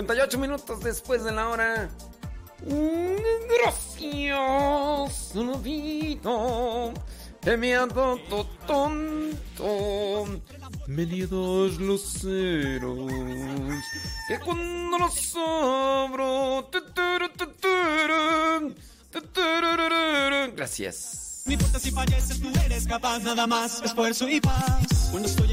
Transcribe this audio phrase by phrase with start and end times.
[0.00, 1.90] 58 minutos después de la hora.
[3.62, 6.94] Gracias, vida
[7.42, 10.40] que me ha dado tonto.
[10.86, 13.12] Medidos luceros
[14.28, 16.70] que cuando los abro.
[20.56, 21.42] Gracias.
[21.44, 25.08] No importa si falleces, tú eres capaz, nada más, esfuerzo y paz.
[25.10, 25.49] Cuando estoy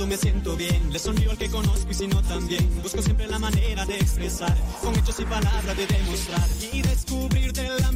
[0.00, 2.68] enamorado me siento bien, le sonrío al que conozco y si no también.
[2.82, 6.48] Busco siempre la manera de expresar, con hechos y palabras de demostrar.
[6.72, 7.89] Y descubrir del amor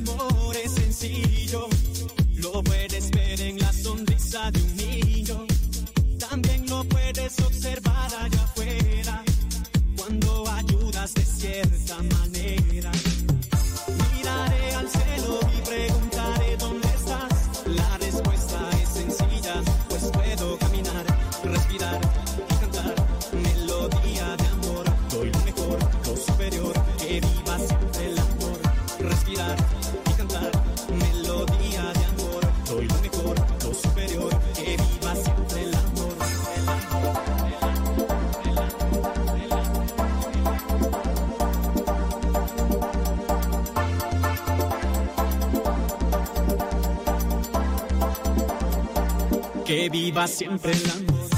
[50.14, 51.28] Viva siempre siempre el amor.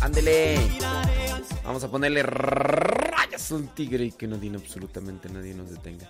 [0.00, 0.60] Ándele.
[1.64, 6.08] Vamos a ponerle rayas al tigre y que no tiene absolutamente nadie nos detenga.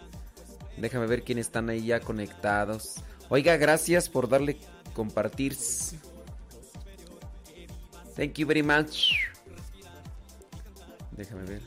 [0.76, 2.96] Déjame ver quiénes están ahí ya conectados.
[3.28, 4.58] Oiga, gracias por darle
[4.92, 5.56] compartir.
[8.16, 9.12] Thank you very much.
[11.12, 11.62] Déjame ver.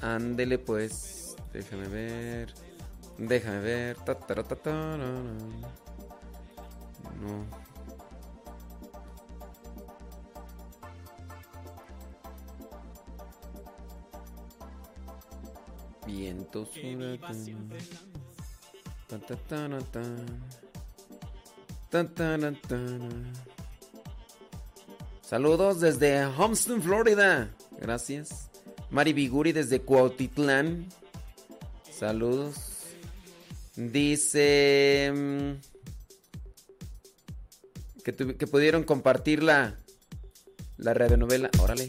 [0.00, 1.36] Ándele pues.
[1.52, 2.54] Déjame ver.
[3.18, 3.96] Déjame ver.
[7.20, 7.63] No.
[16.06, 17.68] Vientos huracán.
[19.08, 19.84] Tan, tan, tan,
[21.90, 22.60] tan.
[22.68, 23.32] Tan.
[25.22, 27.50] Saludos desde Homestead, Florida.
[27.80, 28.50] Gracias.
[28.90, 30.86] Mari Biguri desde Cuautitlán.
[31.90, 32.56] Saludos.
[33.76, 35.52] Dice mm,
[38.04, 39.76] que, que pudieron compartir la,
[40.76, 41.50] la radionovela.
[41.60, 41.88] Órale.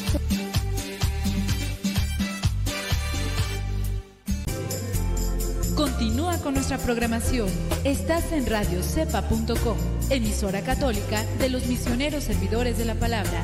[6.41, 7.49] con nuestra programación.
[7.83, 9.77] Estás en radiocepa.com,
[10.09, 13.43] emisora católica de los misioneros servidores de la palabra.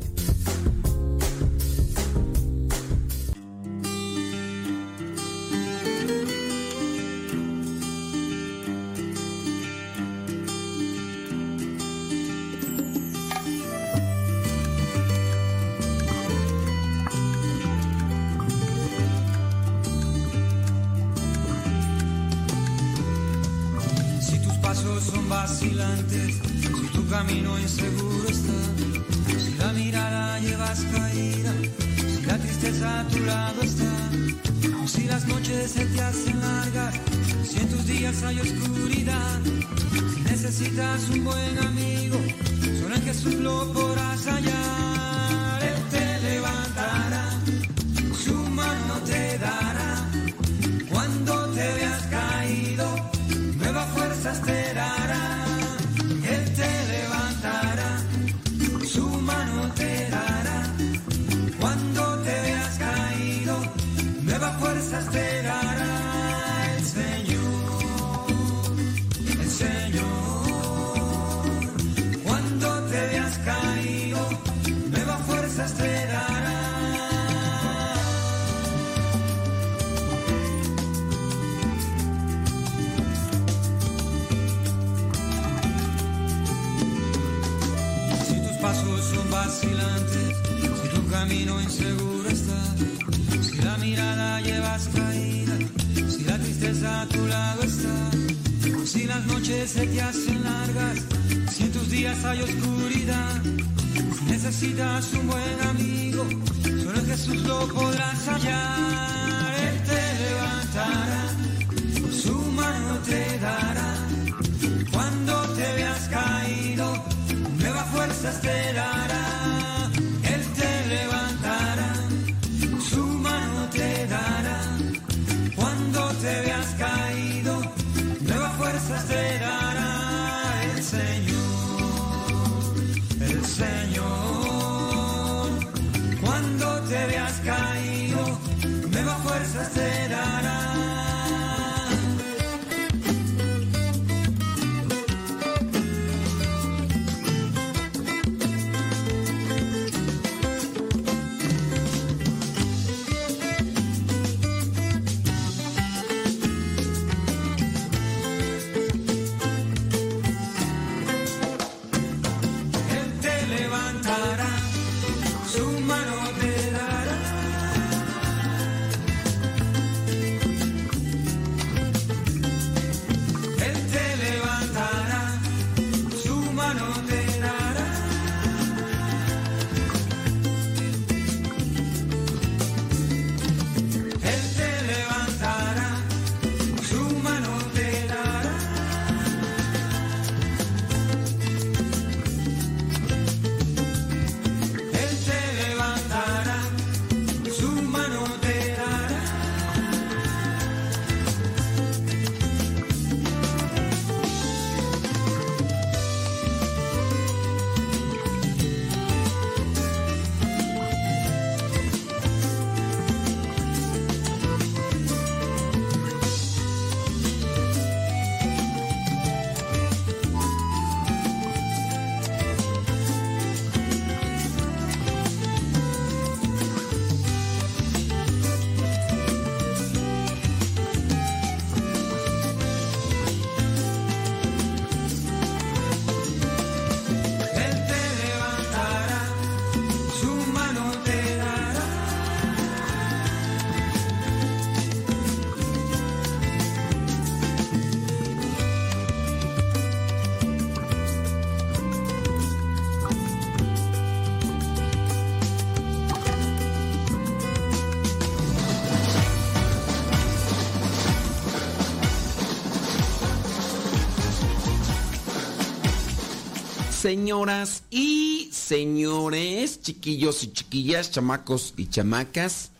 [267.11, 272.71] Señoras y señores, chiquillos y chiquillas, chamacos y chamacas,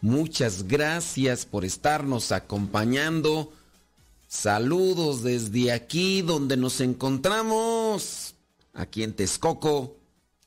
[0.00, 3.52] muchas gracias por estarnos acompañando.
[4.28, 8.36] Saludos desde aquí donde nos encontramos,
[8.72, 9.96] aquí en Texcoco,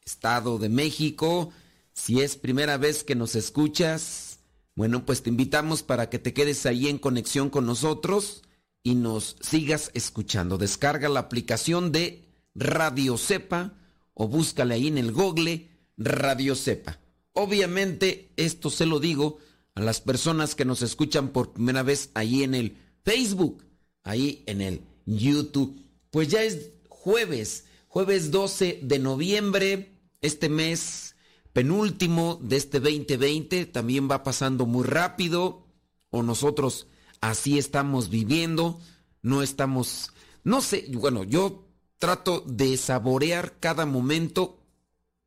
[0.06, 1.52] Estado de México.
[1.92, 4.40] Si es primera vez que nos escuchas,
[4.76, 8.44] bueno, pues te invitamos para que te quedes ahí en conexión con nosotros
[8.82, 10.58] y nos sigas escuchando.
[10.58, 12.25] Descarga la aplicación de
[12.56, 13.74] Radio Cepa
[14.14, 17.00] o búscale ahí en el Google Radio Cepa.
[17.34, 19.38] Obviamente esto se lo digo
[19.76, 23.66] a las personas que nos escuchan por primera vez ahí en el Facebook,
[24.04, 25.82] ahí en el YouTube.
[26.12, 31.16] Pues ya es jueves, jueves 12 de noviembre, este mes
[31.52, 35.68] penúltimo de este 2020, también va pasando muy rápido,
[36.10, 36.88] o nosotros
[37.22, 38.80] así estamos viviendo,
[39.22, 40.12] no estamos,
[40.44, 41.65] no sé, bueno, yo
[42.06, 44.60] trato de saborear cada momento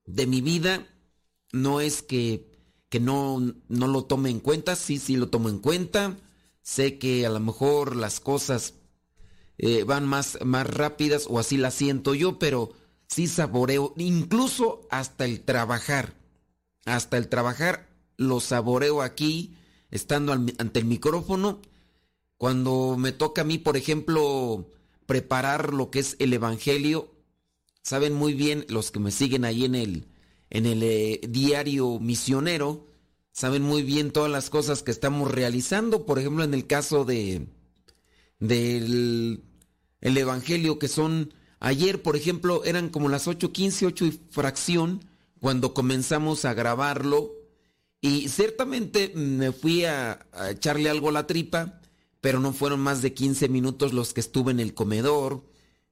[0.07, 0.87] de mi vida.
[1.53, 2.53] No es que,
[2.89, 6.17] que no, no lo tome en cuenta, sí, sí lo tomo en cuenta.
[6.63, 8.75] Sé que a lo mejor las cosas
[9.57, 12.71] eh, van más, más rápidas o así las siento yo, pero
[13.09, 16.15] sí saboreo, incluso hasta el trabajar.
[16.85, 19.57] Hasta el trabajar lo saboreo aquí,
[19.91, 21.61] estando ante el micrófono.
[22.37, 24.71] Cuando me toca a mí, por ejemplo,
[25.09, 27.15] preparar lo que es el Evangelio.
[27.81, 30.07] Saben muy bien los que me siguen ahí en el,
[30.51, 32.87] en el eh, diario misionero,
[33.33, 36.05] saben muy bien todas las cosas que estamos realizando.
[36.05, 37.49] Por ejemplo, en el caso de
[38.39, 39.43] del
[40.03, 45.07] el Evangelio, que son ayer, por ejemplo, eran como las 8.15, 8 y fracción,
[45.41, 47.33] cuando comenzamos a grabarlo.
[48.03, 51.78] Y ciertamente me fui a, a echarle algo a la tripa
[52.21, 55.45] pero no fueron más de 15 minutos los que estuve en el comedor.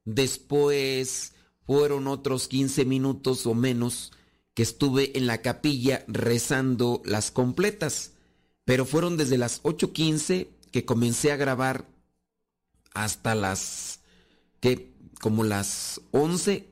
[0.05, 1.33] Después
[1.65, 4.11] fueron otros 15 minutos o menos
[4.53, 8.13] que estuve en la capilla rezando las completas.
[8.65, 11.87] Pero fueron desde las 8.15 que comencé a grabar
[12.93, 13.99] hasta las
[14.59, 16.67] que como las 11,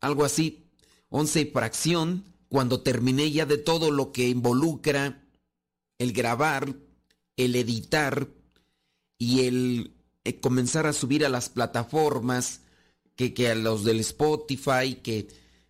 [0.00, 0.66] algo así,
[1.10, 5.24] 11 y fracción, cuando terminé ya de todo lo que involucra
[5.98, 6.76] el grabar,
[7.38, 8.28] el editar
[9.16, 12.60] y el eh, comenzar a subir a las plataformas,
[13.16, 15.28] que, que a los del Spotify, que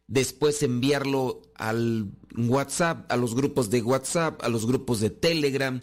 [0.08, 5.80] después enviarlo al WhatsApp, a los grupos de WhatsApp, a los grupos de Telegram,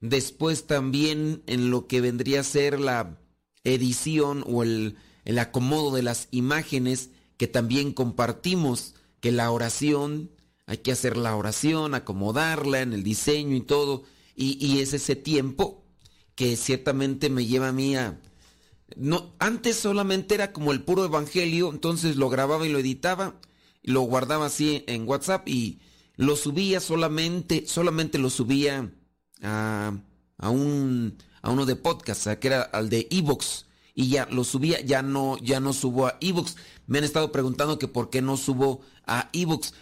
[0.00, 3.18] después también en lo que vendría a ser la
[3.64, 10.30] edición o el, el acomodo de las imágenes que también compartimos, que la oración,
[10.66, 14.04] hay que hacer la oración, acomodarla en el diseño y todo,
[14.36, 15.84] y, es ese tiempo
[16.34, 18.20] que ciertamente me lleva a mí a...
[18.96, 23.40] No, antes solamente era como el puro evangelio, entonces lo grababa y lo editaba,
[23.82, 25.80] y lo guardaba así en WhatsApp y
[26.16, 28.92] lo subía solamente, solamente lo subía
[29.42, 29.92] a,
[30.38, 34.80] a un a uno de podcast, que era al de Evox y ya lo subía,
[34.80, 36.56] ya no ya no subo a Evox.
[36.86, 39.74] Me han estado preguntando que por qué no subo a Evox.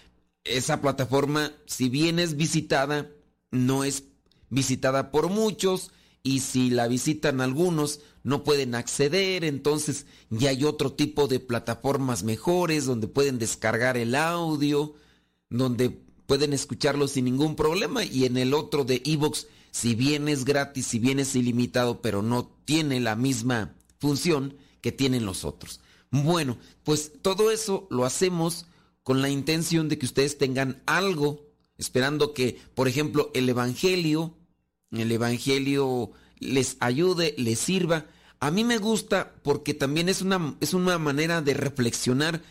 [0.44, 3.09] Esa plataforma, si bien es visitada,
[3.52, 4.02] no es
[4.52, 5.90] visitada por muchos
[6.23, 12.23] y si la visitan algunos no pueden acceder, entonces ya hay otro tipo de plataformas
[12.23, 14.94] mejores donde pueden descargar el audio,
[15.49, 15.90] donde
[16.26, 20.87] pueden escucharlo sin ningún problema y en el otro de Evox, si bien es gratis,
[20.87, 25.80] si bien es ilimitado, pero no tiene la misma función que tienen los otros.
[26.11, 28.66] Bueno, pues todo eso lo hacemos
[29.02, 31.40] con la intención de que ustedes tengan algo,
[31.78, 34.37] esperando que, por ejemplo, el Evangelio
[35.00, 38.06] el Evangelio les ayude, les sirva.
[38.40, 42.42] A mí me gusta porque también es una, es una manera de reflexionar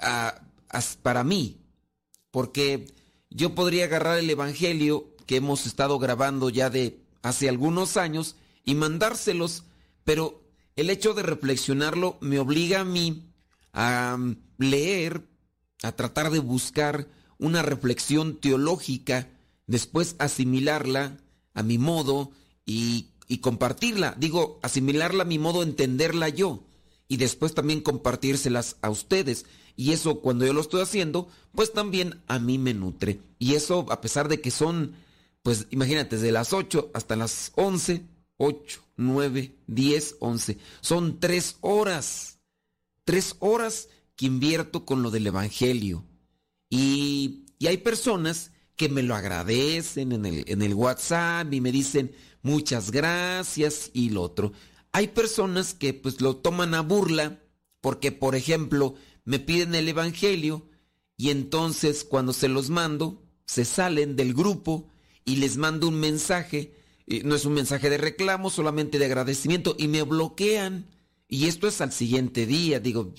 [0.00, 0.42] ah,
[1.02, 1.60] para mí,
[2.30, 2.86] porque
[3.30, 8.74] yo podría agarrar el Evangelio que hemos estado grabando ya de hace algunos años y
[8.74, 9.64] mandárselos,
[10.04, 10.42] pero
[10.76, 13.30] el hecho de reflexionarlo me obliga a mí
[13.72, 15.28] a mm, leer,
[15.82, 17.08] a tratar de buscar
[17.38, 19.28] una reflexión teológica,
[19.66, 21.16] después asimilarla,
[21.54, 22.30] a mi modo
[22.64, 23.08] y,
[23.40, 24.14] compartirla.
[24.18, 26.64] Digo, asimilarla a mi modo, entenderla yo
[27.08, 29.46] y después también compartírselas a ustedes.
[29.76, 33.20] Y eso cuando yo lo estoy haciendo, pues también a mí me nutre.
[33.38, 34.94] Y eso a pesar de que son,
[35.42, 38.04] pues imagínate, desde las 8 hasta las 11,
[38.36, 40.58] 8, 9, 10, 11.
[40.80, 42.38] Son tres horas.
[43.04, 46.04] Tres horas que invierto con lo del Evangelio.
[46.68, 51.70] Y, y hay personas que me lo agradecen en el, en el WhatsApp y me
[51.70, 54.54] dicen muchas gracias y lo otro.
[54.90, 57.42] Hay personas que pues lo toman a burla
[57.82, 58.94] porque, por ejemplo,
[59.26, 60.66] me piden el Evangelio
[61.18, 64.88] y entonces cuando se los mando, se salen del grupo
[65.26, 66.72] y les mando un mensaje.
[67.22, 70.86] No es un mensaje de reclamo, solamente de agradecimiento y me bloquean.
[71.28, 73.12] Y esto es al siguiente día, digo,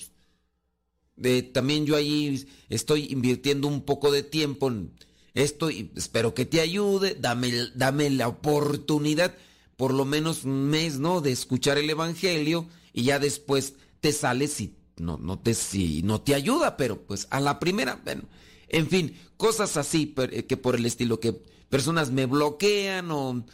[1.52, 4.90] también yo ahí estoy invirtiendo un poco de tiempo en
[5.34, 9.34] esto y espero que te ayude, dame, dame la oportunidad,
[9.76, 11.20] por lo menos un mes, ¿no?
[11.20, 16.20] De escuchar el Evangelio y ya después te sales y no, no, te, si no
[16.20, 18.24] te ayuda, pero pues a la primera, bueno,
[18.68, 21.32] en fin, cosas así eh, que por el estilo que
[21.68, 23.44] personas me bloquean o,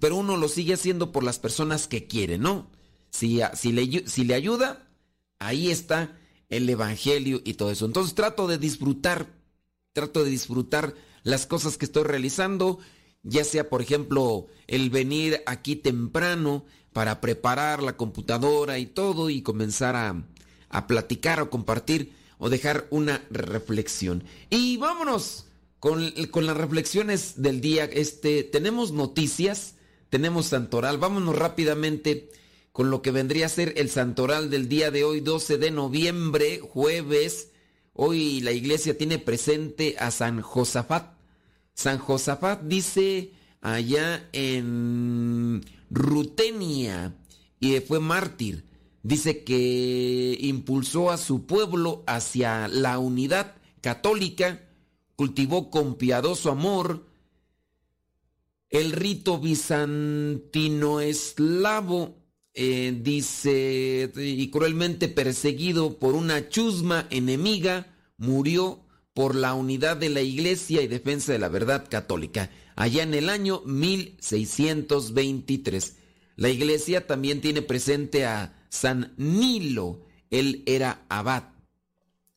[0.00, 2.70] pero uno lo sigue haciendo por las personas que quiere, ¿no?
[3.10, 4.86] Si, si, le, si le ayuda,
[5.38, 6.18] ahí está
[6.48, 7.86] el Evangelio y todo eso.
[7.86, 9.37] Entonces trato de disfrutar,
[9.98, 12.78] trato de disfrutar las cosas que estoy realizando,
[13.22, 19.42] ya sea por ejemplo el venir aquí temprano para preparar la computadora y todo y
[19.42, 20.24] comenzar a,
[20.68, 24.22] a platicar o compartir o dejar una reflexión.
[24.50, 25.46] Y vámonos
[25.80, 27.84] con, con, las reflexiones del día.
[27.84, 29.74] Este, tenemos noticias,
[30.10, 32.30] tenemos santoral, vámonos rápidamente
[32.70, 36.60] con lo que vendría a ser el santoral del día de hoy, 12 de noviembre,
[36.60, 37.48] jueves.
[38.00, 41.18] Hoy la iglesia tiene presente a San Josafat.
[41.74, 47.16] San Josafat dice allá en Rutenia
[47.58, 48.64] y fue mártir.
[49.02, 54.64] Dice que impulsó a su pueblo hacia la unidad católica,
[55.16, 57.04] cultivó con piadoso amor
[58.70, 62.14] el rito bizantino eslavo
[62.54, 70.22] eh, dice, y cruelmente perseguido por una chusma enemiga, murió por la unidad de la
[70.22, 75.96] iglesia y defensa de la verdad católica, allá en el año 1623.
[76.36, 81.44] La iglesia también tiene presente a San Nilo, él era abad.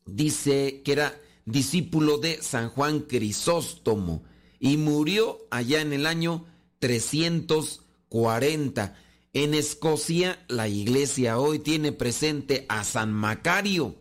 [0.06, 4.22] Dice que era discípulo de San Juan Crisóstomo
[4.58, 6.46] y murió allá en el año
[6.80, 8.96] 340.
[9.34, 13.96] En Escocia, la iglesia hoy tiene presente a San Macario,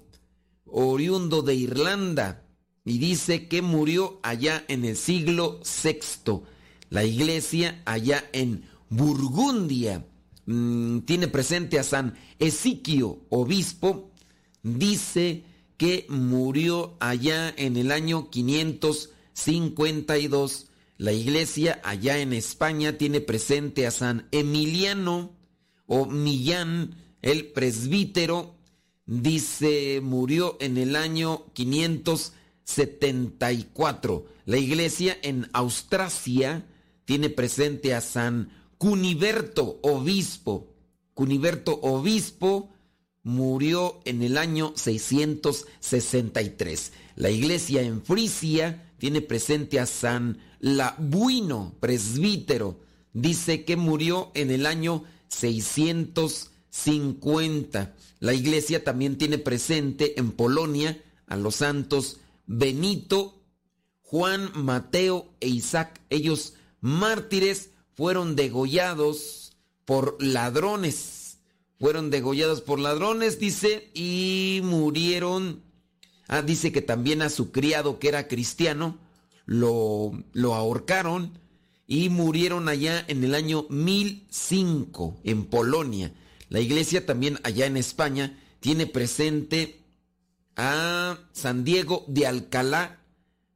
[0.65, 2.43] oriundo de Irlanda,
[2.83, 6.41] y dice que murió allá en el siglo VI.
[6.89, 10.05] La iglesia allá en Burgundia
[10.47, 14.11] mm, tiene presente a San Esiquio, obispo,
[14.63, 15.45] dice
[15.77, 20.70] que murió allá en el año 552
[21.01, 25.35] la iglesia allá en España tiene presente a San Emiliano
[25.87, 28.53] o Millán, el presbítero,
[29.07, 34.27] dice, murió en el año 574.
[34.45, 36.67] La iglesia en Austrasia
[37.05, 40.67] tiene presente a San Cuniberto, obispo.
[41.15, 42.69] Cuniberto, obispo,
[43.23, 46.93] murió en el año 663.
[47.15, 52.79] La iglesia en Frisia tiene presente a San Labuino, presbítero.
[53.13, 57.93] Dice que murió en el año 650.
[58.19, 63.43] La iglesia también tiene presente en Polonia a los santos Benito,
[64.01, 65.99] Juan, Mateo e Isaac.
[66.09, 71.39] Ellos mártires fueron degollados por ladrones.
[71.79, 75.63] Fueron degollados por ladrones, dice, y murieron
[76.31, 78.97] Ah, dice que también a su criado que era cristiano
[79.51, 81.37] lo, lo ahorcaron
[81.85, 86.13] y murieron allá en el año 1005 en Polonia.
[86.47, 89.81] La iglesia también allá en España tiene presente
[90.55, 93.01] a San Diego de Alcalá,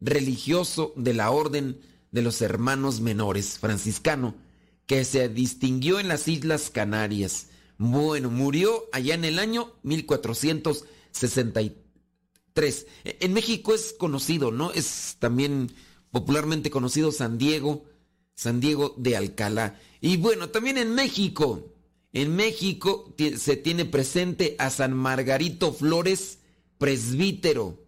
[0.01, 1.79] religioso de la orden
[2.12, 4.36] de los hermanos menores, franciscano,
[4.88, 7.47] que se distinguió en las Islas Canarias.
[7.77, 11.85] Bueno, murió allá en el año 1463
[12.56, 12.88] Tres.
[13.04, 14.72] En México es conocido, ¿no?
[14.72, 15.74] Es también
[16.10, 17.84] popularmente conocido San Diego,
[18.34, 19.78] San Diego de Alcalá.
[20.00, 21.74] Y bueno, también en México,
[22.13, 26.39] en México se tiene presente a San Margarito Flores,
[26.78, 27.84] presbítero.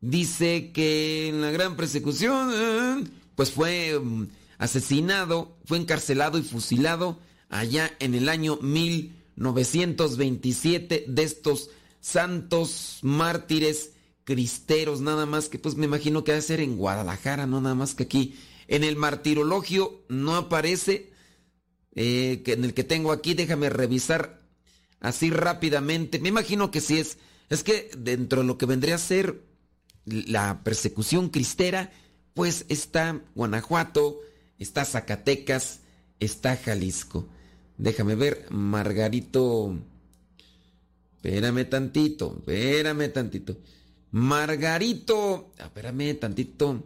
[0.00, 7.18] Dice que en la gran persecución, pues fue mm, asesinado, fue encarcelado y fusilado
[7.50, 11.68] allá en el año 1927 de estos
[12.04, 13.92] santos mártires
[14.24, 17.74] cristeros, nada más que pues me imagino que va a ser en Guadalajara, no nada
[17.74, 18.38] más que aquí.
[18.68, 21.12] En el martirologio no aparece,
[21.94, 24.42] eh, que en el que tengo aquí, déjame revisar
[25.00, 26.18] así rápidamente.
[26.18, 27.16] Me imagino que sí es,
[27.48, 29.42] es que dentro de lo que vendría a ser
[30.04, 31.90] la persecución cristera,
[32.34, 34.20] pues está Guanajuato,
[34.58, 35.80] está Zacatecas,
[36.20, 37.28] está Jalisco.
[37.78, 39.74] Déjame ver, Margarito
[41.24, 43.56] Espérame tantito, espérame tantito.
[44.10, 46.84] Margarito, ah, espérame tantito.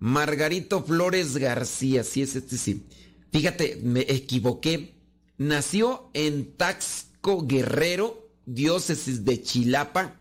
[0.00, 2.84] Margarito Flores García, sí es este, sí.
[3.30, 4.96] Fíjate, me equivoqué.
[5.38, 10.16] Nació en Taxco Guerrero, diócesis de Chilapa,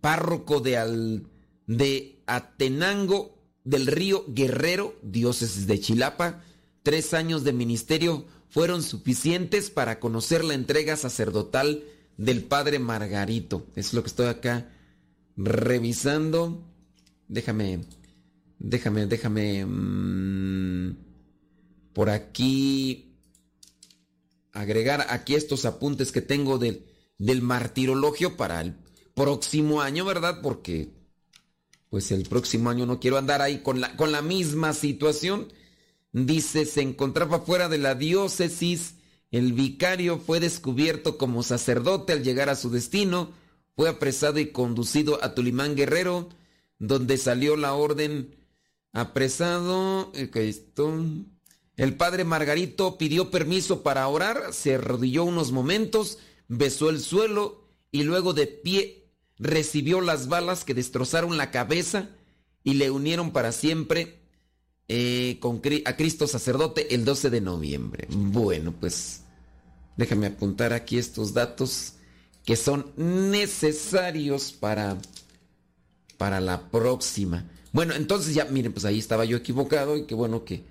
[0.00, 1.22] párroco de,
[1.68, 6.42] de Atenango del Río Guerrero, diócesis de Chilapa.
[6.82, 11.84] Tres años de ministerio fueron suficientes para conocer la entrega sacerdotal
[12.16, 13.66] del padre Margarito.
[13.76, 14.70] Es lo que estoy acá
[15.36, 16.62] revisando.
[17.28, 17.84] Déjame,
[18.58, 19.64] déjame, déjame.
[19.66, 20.96] Mmm,
[21.92, 23.12] por aquí
[24.52, 26.86] agregar aquí estos apuntes que tengo del,
[27.18, 28.74] del martirologio para el
[29.14, 30.40] próximo año, ¿verdad?
[30.42, 30.92] Porque
[31.90, 35.52] pues el próximo año no quiero andar ahí con la, con la misma situación.
[36.12, 38.94] Dice, se encontraba fuera de la diócesis,
[39.32, 43.32] el vicario fue descubierto como sacerdote al llegar a su destino,
[43.74, 46.28] fue apresado y conducido a Tulimán Guerrero,
[46.78, 48.36] donde salió la orden
[48.92, 50.12] apresado.
[51.76, 56.18] El padre Margarito pidió permiso para orar, se arrodilló unos momentos,
[56.48, 62.10] besó el suelo y luego de pie recibió las balas que destrozaron la cabeza
[62.62, 64.20] y le unieron para siempre
[64.88, 68.06] eh, con, a Cristo sacerdote el 12 de noviembre.
[68.10, 69.21] Bueno, pues
[69.96, 71.94] déjame apuntar aquí estos datos
[72.44, 74.98] que son necesarios para,
[76.18, 77.48] para la próxima.
[77.72, 80.64] Bueno, entonces ya, miren, pues ahí estaba yo equivocado y qué bueno que,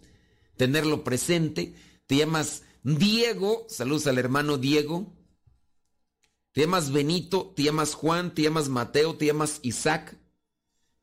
[0.58, 1.74] tenerlo presente.
[2.06, 5.14] Te llamas Diego, saludos al hermano Diego.
[6.52, 10.18] Te llamas Benito, te llamas Juan, te llamas Mateo, te llamas Isaac.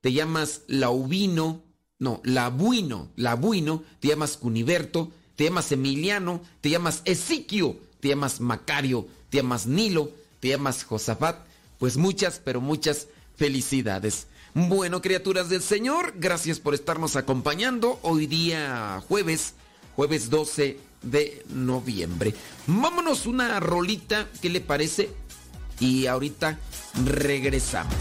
[0.02, 1.64] Te llamas Laubino,
[1.98, 9.08] no, Labuino, Labuino, te llamas Cuniberto, te llamas Emiliano, te llamas Ezequio, te llamas Macario,
[9.30, 11.38] te llamas Nilo, te llamas Josafat.
[11.78, 14.26] Pues muchas, pero muchas felicidades.
[14.52, 19.54] Bueno, criaturas del Señor, gracias por estarnos acompañando hoy día jueves,
[19.96, 22.34] jueves 12 de noviembre.
[22.66, 25.08] Vámonos una rolita, ¿qué le parece?
[25.80, 26.58] Y ahorita
[27.06, 27.94] regresamos.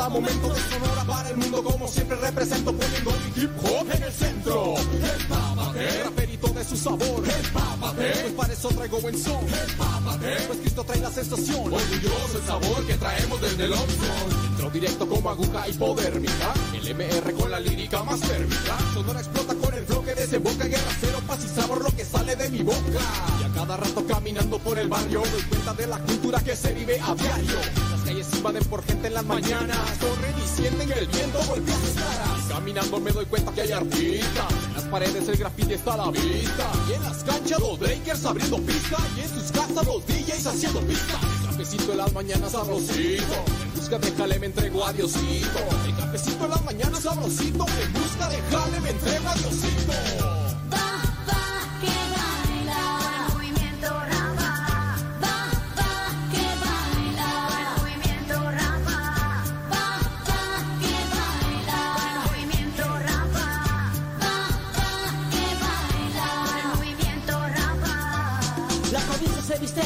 [0.00, 4.02] Cada momento de Sonora para el mundo como siempre represento poniendo mi hip hop en
[4.02, 4.74] el centro.
[5.76, 7.22] El raperito de su sabor.
[7.22, 9.44] Pues para eso traigo buen son.
[10.46, 11.60] Pues Cristo trae la sensación.
[11.60, 14.46] Orgulloso el sabor que traemos desde el opción.
[14.48, 16.54] Entro directo como aguja hipodérmica.
[16.72, 18.78] El MR con la lírica más térmica.
[18.94, 20.64] Sonora explota con el flow que desemboca.
[20.64, 23.00] Guerra cero, paz sabor lo que sale de mi boca.
[23.38, 26.72] Y a cada rato caminando por el barrio doy cuenta de la cultura que se
[26.72, 29.78] vive a diario calles invaden por gente en las mañanas.
[30.00, 32.44] Corren y sienten que el viento golpea sus caras.
[32.48, 34.52] Caminando me doy cuenta que hay artistas.
[34.66, 36.72] En las paredes el graffiti está a la vista.
[36.88, 38.96] Y en las canchas los breakers abriendo pista.
[39.16, 41.18] Y en sus casas los DJs haciendo pista.
[41.40, 43.34] El cafecito en las mañanas sabrosito.
[43.62, 45.58] En busca de jale me entrego a Diosito.
[45.86, 47.66] El cafecito en las mañanas sabrosito.
[47.82, 50.59] En busca de jale me entrego a Diosito.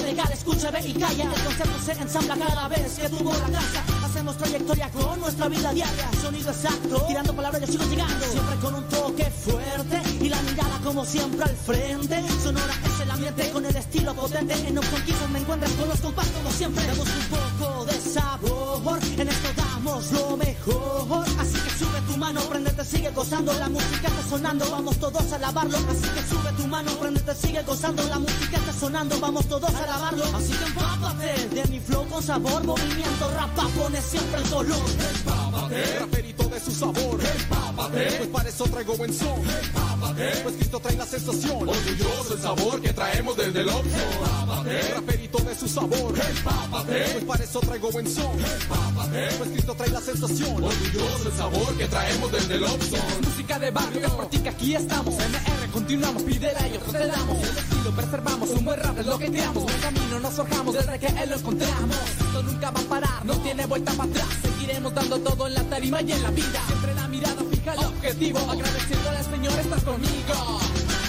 [0.03, 1.25] Legal, escucha, ve y calla.
[1.25, 3.85] El concepto se ensambla cada vez que tuvo la casa.
[4.05, 6.11] Hacemos trayectoria con nuestra vida diaria.
[6.21, 8.25] Sonido exacto, tirando palabras yo sigo llegando.
[8.27, 12.25] Siempre con un toque fuerte y la mirada como siempre al frente.
[12.43, 14.55] Sonora es el ambiente con el estilo potente.
[14.67, 16.87] En los conquistos me encuentras con los compas como siempre.
[16.87, 21.27] Damos un poco de sabor, en esto damos lo mejor.
[21.39, 23.53] Así que sube tu mano, prendete, sigue gozando.
[23.53, 25.77] La música está sonando, vamos todos a lavarlo.
[25.77, 28.03] Así que sube tu mano, prendete, sigue gozando.
[28.09, 30.25] La música está sonando, vamos todos a lavarlo.
[30.35, 34.85] Así que empápate de mi flow con sabor, movimiento, rapa, pone siempre el color.
[35.17, 37.19] Empápate, de su sabor.
[37.21, 39.41] Empápate, pues para eso traigo buen son.
[39.65, 41.69] Empápate, pues Cristo trae la sensación.
[41.69, 43.69] Orgulloso el sabor que traemos desde el.
[43.69, 46.15] Empápate, raperito de su sabor.
[46.15, 48.39] Empápate, pues para eso traigo buen son.
[48.39, 50.65] Empápate, pues Cristo trae la sensación.
[50.65, 52.97] Orgulloso el sabor que traemos desde el Oxxo.
[53.23, 55.15] Música de barrio que practica, aquí estamos.
[55.15, 57.43] MR, continuamos, pide a ellos, te damos.
[57.43, 59.65] El estilo preservamos, un buen rap es lo que creamos.
[59.65, 61.97] Un camino nos forjamos desde que él lo encontramos.
[62.21, 64.29] Esto nunca va a parar, no tiene vuelta para atrás.
[64.43, 66.44] Seguiremos dando todo en la tarima y en la vida.
[66.67, 68.39] Siempre la mirada fija al objetivo.
[68.51, 70.61] Agradeciéndole al Señor, estás conmigo.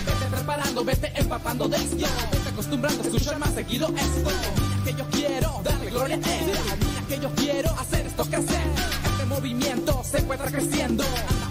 [0.05, 2.07] Vete preparando, vete empapando de esto.
[2.31, 4.29] Vete acostumbrando a escuchar más seguido esto.
[4.29, 6.45] Mira que yo quiero darle gloria a él.
[6.79, 8.67] Mira que yo quiero hacer esto crecer.
[9.11, 11.03] Este movimiento se encuentra creciendo.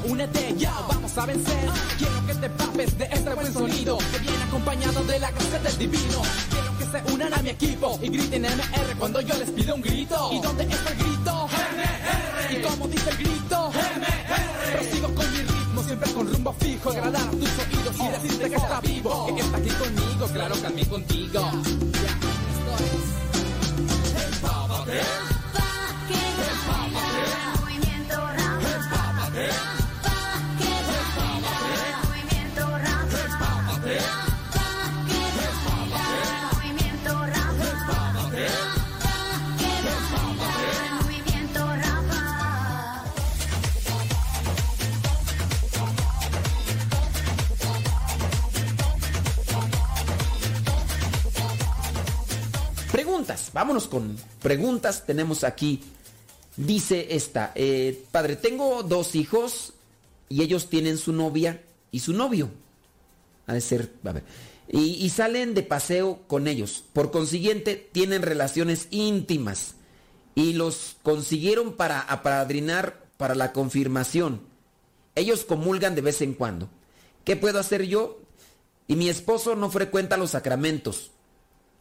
[0.07, 1.69] Únete ya, vamos a vencer.
[1.99, 3.99] Quiero que te papes de este buen sonido.
[3.99, 6.23] Que viene acompañado de la gracia del divino.
[6.51, 9.83] Quiero que se unan a mi equipo y griten MR cuando yo les pido un
[9.83, 10.31] grito.
[10.33, 11.49] ¿Y dónde está el grito?
[11.49, 12.59] MR.
[12.59, 13.44] ¿Y cómo dice el grito?
[14.85, 16.91] Prosigo con mi ritmo, siempre con rumbo fijo.
[16.91, 19.27] Agradar a tus oídos y decirte que está vivo.
[19.35, 21.33] Que está aquí conmigo, claro, también contigo.
[21.33, 22.11] Ya,
[24.31, 25.34] esto es.
[53.53, 55.05] Vámonos con preguntas.
[55.07, 55.81] Tenemos aquí,
[56.57, 59.73] dice esta, eh, padre, tengo dos hijos
[60.29, 62.51] y ellos tienen su novia y su novio.
[63.47, 64.25] Ha de ser, a ver.
[64.69, 66.85] Y, y salen de paseo con ellos.
[66.93, 69.75] Por consiguiente, tienen relaciones íntimas.
[70.35, 74.41] Y los consiguieron para apadrinar para la confirmación.
[75.15, 76.69] Ellos comulgan de vez en cuando.
[77.25, 78.21] ¿Qué puedo hacer yo?
[78.89, 81.13] Y mi esposo no frecuenta los sacramentos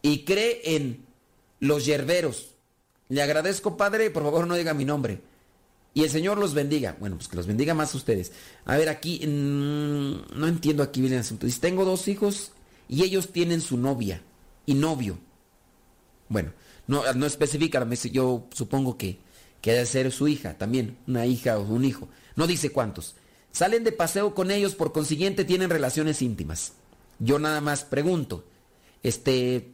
[0.04, 1.06] y cree en
[1.60, 2.54] los yerberos.
[3.08, 5.20] Le agradezco, Padre, por favor no diga mi nombre.
[5.92, 6.96] Y el Señor los bendiga.
[6.98, 8.32] Bueno, pues que los bendiga más a ustedes.
[8.64, 11.46] A ver, aquí mm, no entiendo aquí bien el asunto.
[11.46, 12.52] Dice, tengo dos hijos
[12.88, 14.22] y ellos tienen su novia
[14.66, 15.18] y novio.
[16.28, 16.52] Bueno,
[16.86, 19.18] no, no especifica, yo supongo que,
[19.60, 22.08] que debe ser su hija también, una hija o un hijo.
[22.34, 23.14] No dice cuántos.
[23.52, 26.72] Salen de paseo con ellos, por consiguiente tienen relaciones íntimas.
[27.20, 28.44] Yo nada más pregunto,
[29.04, 29.73] este,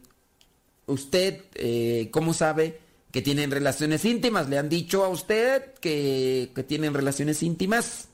[0.85, 2.79] ¿usted eh, cómo sabe
[3.11, 4.49] que tienen relaciones íntimas?
[4.49, 8.07] ¿Le han dicho a usted que, que tienen relaciones íntimas?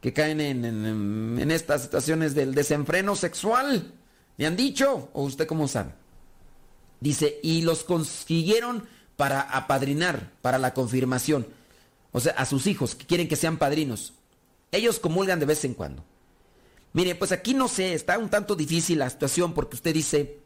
[0.00, 3.92] ¿Que caen en, en, en estas situaciones del desenfreno sexual?
[4.36, 5.10] ¿Le han dicho?
[5.12, 5.92] ¿O usted cómo sabe?
[7.00, 11.46] Dice, y los consiguieron para apadrinar, para la confirmación.
[12.12, 14.14] O sea, a sus hijos, que quieren que sean padrinos.
[14.72, 16.04] Ellos comulgan de vez en cuando.
[16.92, 20.38] Mire, pues aquí no sé, está un tanto difícil la situación porque usted dice,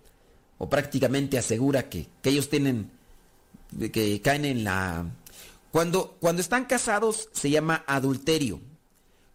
[0.58, 2.90] o prácticamente asegura que, que ellos tienen,
[3.92, 5.06] que caen en la...
[5.70, 8.60] Cuando, cuando están casados se llama adulterio.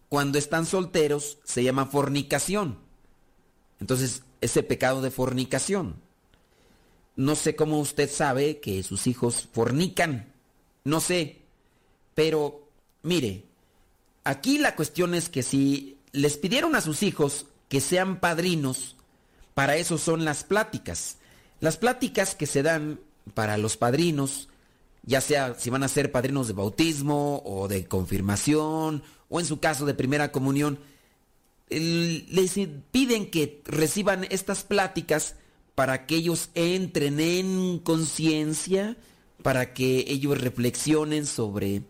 [0.08, 2.78] Cuando están solteros se llama fornicación.
[3.80, 5.96] Entonces, ese pecado de fornicación.
[7.16, 10.32] No sé cómo usted sabe que sus hijos fornican.
[10.84, 11.38] No sé.
[12.14, 12.68] Pero,
[13.02, 13.44] mire,
[14.24, 18.96] aquí la cuestión es que si les pidieron a sus hijos que sean padrinos,
[19.54, 21.18] para eso son las pláticas.
[21.60, 23.00] Las pláticas que se dan
[23.34, 24.48] para los padrinos,
[25.04, 29.60] ya sea si van a ser padrinos de bautismo o de confirmación, o en su
[29.60, 30.78] caso de primera comunión,
[31.70, 32.58] les
[32.90, 35.36] piden que reciban estas pláticas
[35.74, 38.96] para que ellos entren en conciencia,
[39.42, 41.82] para que ellos reflexionen sobre,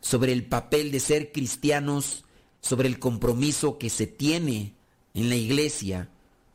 [0.00, 2.24] sobre el papel de ser cristianos,
[2.60, 4.74] sobre el compromiso que se tiene
[5.14, 6.08] en la iglesia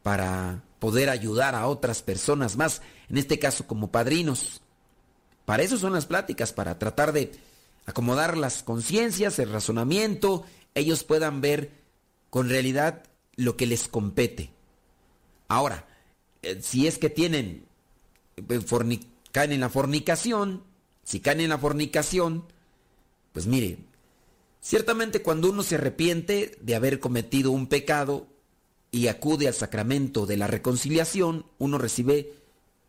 [0.04, 4.62] para poder ayudar a otras personas más, en este caso como padrinos.
[5.46, 7.32] Para eso son las pláticas, para tratar de
[7.86, 11.72] acomodar las conciencias, el razonamiento, ellos puedan ver
[12.30, 13.04] con realidad
[13.36, 14.52] lo que les compete.
[15.48, 15.88] Ahora,
[16.62, 17.66] si es que tienen,
[19.32, 20.64] caen en la fornicación,
[21.04, 22.46] si caen en la fornicación,
[23.32, 23.78] pues mire,
[24.62, 28.28] ciertamente cuando uno se arrepiente de haber cometido un pecado
[28.94, 32.36] y acude al sacramento de la reconciliación, uno recibe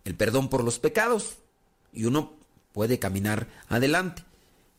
[0.04, 1.38] el perdón por los pecados
[1.94, 2.34] y uno
[2.72, 4.22] puede caminar adelante.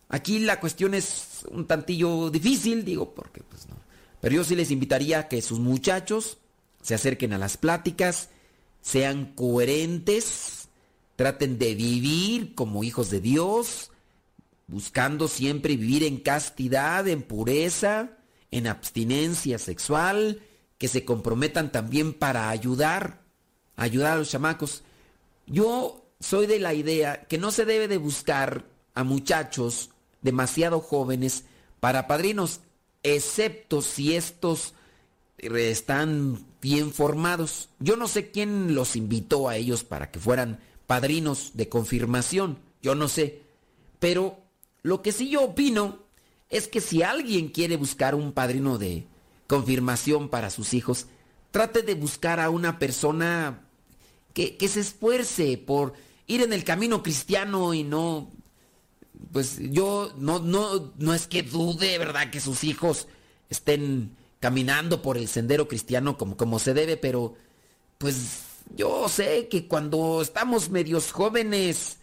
[0.08, 3.76] Aquí la cuestión es un tantillo difícil, digo, porque pues no.
[4.22, 6.38] Pero yo sí les invitaría a que sus muchachos
[6.84, 8.30] se acerquen a las pláticas,
[8.82, 10.70] sean coherentes,
[11.16, 13.90] traten de vivir como hijos de Dios,
[14.68, 18.12] buscando siempre vivir en castidad, en pureza,
[18.52, 20.44] en abstinencia sexual,
[20.86, 23.24] que se comprometan también para ayudar,
[23.76, 24.84] ayudar a los chamacos.
[25.48, 29.90] Yo soy de la idea que no se debe de buscar a muchachos
[30.22, 31.46] demasiado jóvenes
[31.80, 32.60] para padrinos,
[33.02, 34.76] excepto si estos
[35.40, 37.70] están bien formados.
[37.80, 42.94] Yo no sé quién los invitó a ellos para que fueran padrinos de confirmación, yo
[42.94, 43.42] no sé.
[43.98, 44.38] Pero
[44.84, 45.98] lo que sí yo opino
[46.52, 49.08] es que si alguien quiere buscar un padrino de
[49.48, 51.08] confirmación para sus hijos,
[51.52, 53.62] trate de buscar a una persona
[54.34, 55.94] que, que se esfuerce por
[56.28, 58.32] ir en el camino cristiano y no
[59.32, 62.30] pues yo no, no, no es que dude, ¿verdad?
[62.32, 63.08] Que sus hijos
[63.50, 67.36] estén caminando por el sendero cristiano como, como se debe, pero
[67.98, 68.44] pues
[68.76, 71.98] yo sé que cuando estamos medios jóvenes,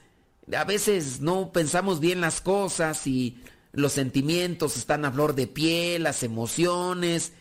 [0.54, 3.38] a veces no pensamos bien las cosas y
[3.72, 7.32] los sentimientos están a flor de piel, las emociones,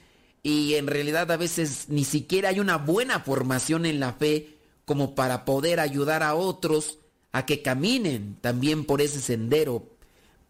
[0.44, 5.14] y en realidad a veces ni siquiera hay una buena formación en la fe como
[5.14, 6.98] para poder ayudar a otros
[7.32, 9.88] a que caminen también por ese sendero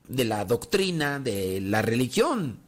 [0.07, 2.59] de la doctrina, de la religión.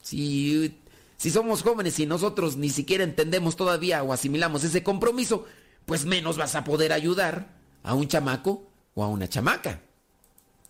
[0.00, 0.78] Si,
[1.16, 5.46] si somos jóvenes y nosotros ni siquiera entendemos todavía o asimilamos ese compromiso,
[5.86, 9.80] pues menos vas a poder ayudar a un chamaco o a una chamaca.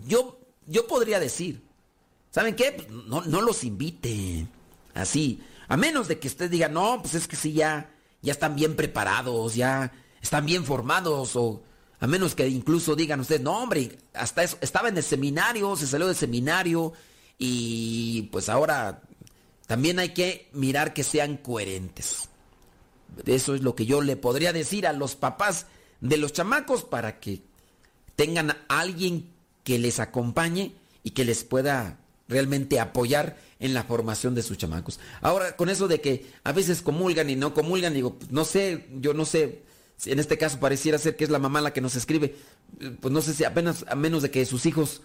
[0.06, 1.62] Yo, yo podría decir,
[2.32, 2.72] ¿saben qué?
[2.72, 4.48] Pues no, no los invite.
[4.94, 5.40] Así.
[5.68, 8.74] A menos de que usted diga, no, pues es que sí, ya, ya están bien
[8.74, 11.62] preparados, ya están bien formados o
[12.00, 15.86] a menos que incluso digan ustedes, no hombre, hasta eso, estaba en el seminario, se
[15.86, 16.92] salió del seminario
[17.38, 19.02] y pues ahora
[19.68, 22.28] también hay que mirar que sean coherentes.
[23.24, 25.66] Eso es lo que yo le podría decir a los papás
[26.00, 27.42] de los chamacos para que
[28.16, 29.30] tengan a alguien
[29.62, 30.74] que les acompañe
[31.04, 31.98] y que les pueda
[32.28, 35.00] realmente apoyar en la formación de sus chamacos.
[35.20, 38.88] Ahora, con eso de que a veces comulgan y no comulgan, digo, pues, no sé,
[39.00, 39.62] yo no sé
[40.06, 42.34] en este caso pareciera ser que es la mamá la que nos escribe,
[43.00, 45.02] pues no sé si apenas, a menos de que sus hijos,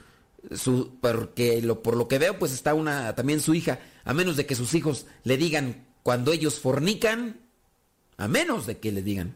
[0.56, 4.46] su, porque por lo que veo, pues está una, también su hija, a menos de
[4.46, 7.40] que sus hijos le digan cuando ellos fornican,
[8.18, 9.36] a menos de que le digan.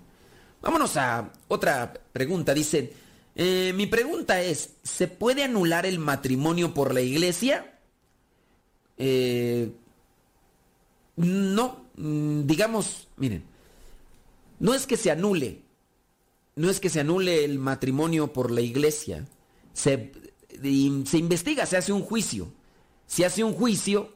[0.62, 2.94] Vámonos a otra pregunta, dice,
[3.36, 7.71] eh, mi pregunta es, ¿se puede anular el matrimonio por la iglesia?
[9.04, 9.72] Eh,
[11.16, 13.44] no, mm, digamos, miren,
[14.60, 15.64] no es que se anule,
[16.56, 19.28] no es que se anule el matrimonio por la iglesia.
[19.74, 20.12] Se,
[20.52, 22.52] se investiga, se hace un juicio.
[23.08, 24.14] Se hace un juicio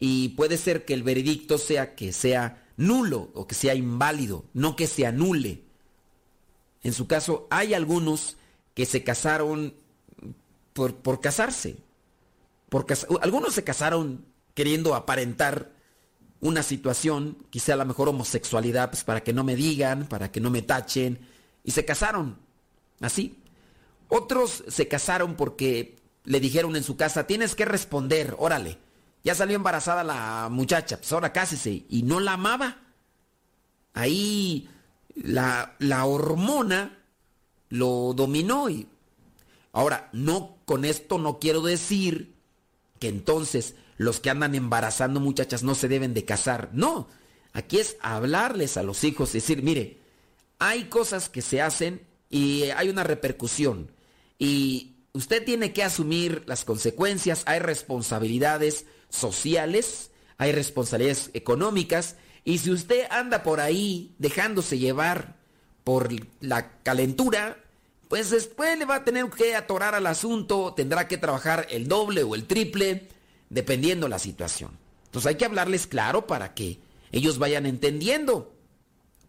[0.00, 4.76] y puede ser que el veredicto sea que sea nulo o que sea inválido, no
[4.76, 5.62] que se anule.
[6.82, 8.38] En su caso, hay algunos
[8.74, 9.74] que se casaron
[10.72, 11.76] por, por casarse.
[12.72, 12.86] Por
[13.20, 15.72] algunos se casaron queriendo aparentar
[16.40, 20.48] una situación, quizá la mejor homosexualidad, pues para que no me digan, para que no
[20.48, 21.20] me tachen,
[21.64, 22.38] y se casaron,
[23.02, 23.36] así.
[24.08, 28.78] Otros se casaron porque le dijeron en su casa, tienes que responder, órale.
[29.22, 32.78] Ya salió embarazada la muchacha, pues ahora cásese, y no la amaba.
[33.92, 34.70] Ahí
[35.14, 37.04] la, la hormona
[37.68, 38.88] lo dominó y...
[39.72, 42.32] Ahora, no, con esto no quiero decir
[43.02, 46.70] que entonces los que andan embarazando muchachas no se deben de casar.
[46.72, 47.08] No,
[47.52, 49.98] aquí es hablarles a los hijos, decir, mire,
[50.60, 53.90] hay cosas que se hacen y hay una repercusión.
[54.38, 62.70] Y usted tiene que asumir las consecuencias, hay responsabilidades sociales, hay responsabilidades económicas, y si
[62.70, 65.40] usted anda por ahí dejándose llevar
[65.82, 67.61] por la calentura,
[68.12, 72.22] pues después le va a tener que atorar al asunto, tendrá que trabajar el doble
[72.22, 73.08] o el triple,
[73.48, 74.76] dependiendo la situación.
[75.06, 76.78] Entonces hay que hablarles claro para que
[77.10, 78.52] ellos vayan entendiendo.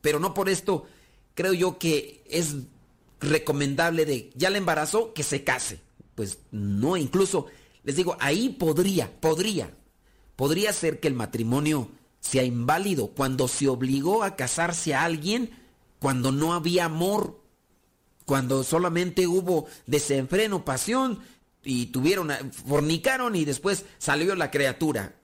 [0.01, 0.85] Pero no por esto
[1.33, 2.55] creo yo que es
[3.21, 5.79] recomendable de ya le embarazó que se case.
[6.13, 7.45] Pues no, incluso
[7.85, 9.73] les digo, ahí podría, podría,
[10.35, 15.51] podría ser que el matrimonio sea inválido cuando se obligó a casarse a alguien
[15.99, 17.42] cuando no había amor,
[18.25, 21.19] cuando solamente hubo desenfreno, pasión
[21.63, 25.15] y tuvieron, fornicaron y después salió la criatura.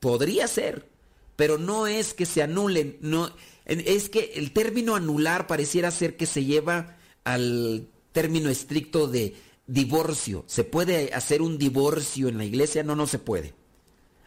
[0.00, 0.88] Podría ser,
[1.36, 3.30] pero no es que se anulen, no,
[3.64, 9.36] es que el término anular pareciera ser que se lleva al término estricto de
[9.66, 10.44] divorcio.
[10.46, 12.82] ¿Se puede hacer un divorcio en la iglesia?
[12.82, 13.54] No, no se puede.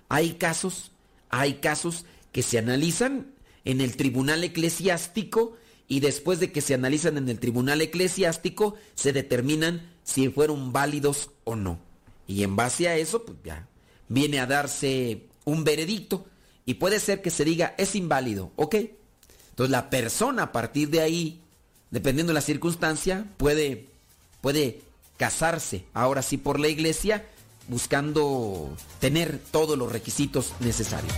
[0.09, 0.91] Hay casos,
[1.29, 5.57] hay casos que se analizan en el tribunal eclesiástico
[5.87, 11.31] y después de que se analizan en el tribunal eclesiástico se determinan si fueron válidos
[11.43, 11.79] o no.
[12.27, 13.67] Y en base a eso, pues ya
[14.07, 16.25] viene a darse un veredicto
[16.65, 18.75] y puede ser que se diga es inválido, ¿ok?
[19.51, 21.41] Entonces la persona a partir de ahí,
[21.91, 23.87] dependiendo de la circunstancia, puede,
[24.41, 24.81] puede
[25.17, 27.25] casarse ahora sí por la iglesia
[27.67, 31.13] buscando tener todos los requisitos necesarios.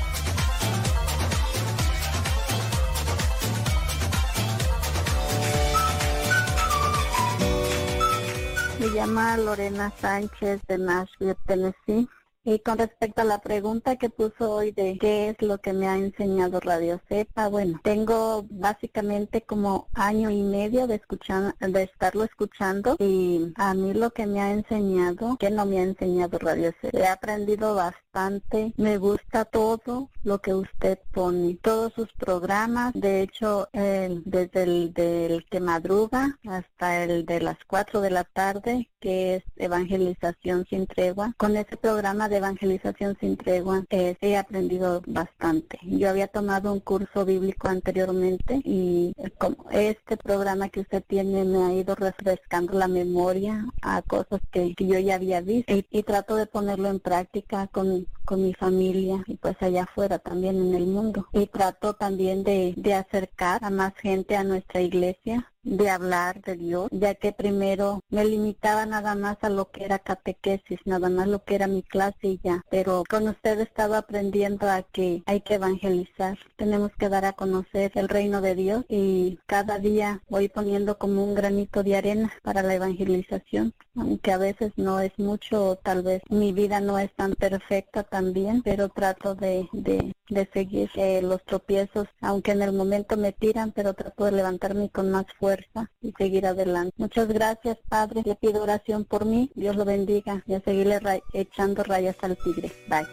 [8.98, 12.10] Llama Lorena Sánchez de Nashville, Tennessee.
[12.44, 15.88] Y con respecto a la pregunta que puso hoy de qué es lo que me
[15.88, 22.24] ha enseñado Radio Cepa, bueno, tengo básicamente como año y medio de escuchar, de estarlo
[22.24, 26.72] escuchando y a mí lo que me ha enseñado, que no me ha enseñado Radio
[26.82, 33.22] Cepa, he aprendido bastante, me gusta todo lo que usted pone, todos sus programas, de
[33.22, 39.36] hecho, desde el del que madruga hasta el de las 4 de la tarde, que
[39.36, 45.80] es Evangelización sin tregua, con ese programa de evangelización sin tregua eh, he aprendido bastante.
[45.84, 51.46] Yo había tomado un curso bíblico anteriormente y eh, como este programa que usted tiene
[51.46, 56.36] me ha ido refrescando la memoria a cosas que, yo ya había visto y, trato
[56.36, 60.86] de ponerlo en práctica con, con mi familia y pues allá afuera también en el
[60.86, 61.28] mundo.
[61.32, 66.56] Y trato también de, de acercar a más gente a nuestra iglesia de hablar de
[66.56, 71.28] Dios, ya que primero me limitaba nada más a lo que era catequesis, nada más
[71.28, 72.64] lo que era mi clase y ya.
[72.70, 77.34] Pero con usted he estado aprendiendo a que hay que evangelizar, tenemos que dar a
[77.34, 82.32] conocer el reino de Dios y cada día voy poniendo como un granito de arena
[82.44, 87.14] para la evangelización, aunque a veces no es mucho, tal vez mi vida no es
[87.16, 92.74] tan perfecta también, pero trato de, de, de seguir eh, los tropiezos, aunque en el
[92.74, 95.57] momento me tiran, pero trato de levantarme con más fuerza
[96.02, 96.94] y seguir adelante.
[96.98, 98.22] Muchas gracias, Padre.
[98.26, 99.52] Le pido oración por mí.
[99.56, 101.00] Dios lo bendiga y a seguirle
[101.34, 102.72] echando rayas al tigre.
[102.90, 103.08] Bye.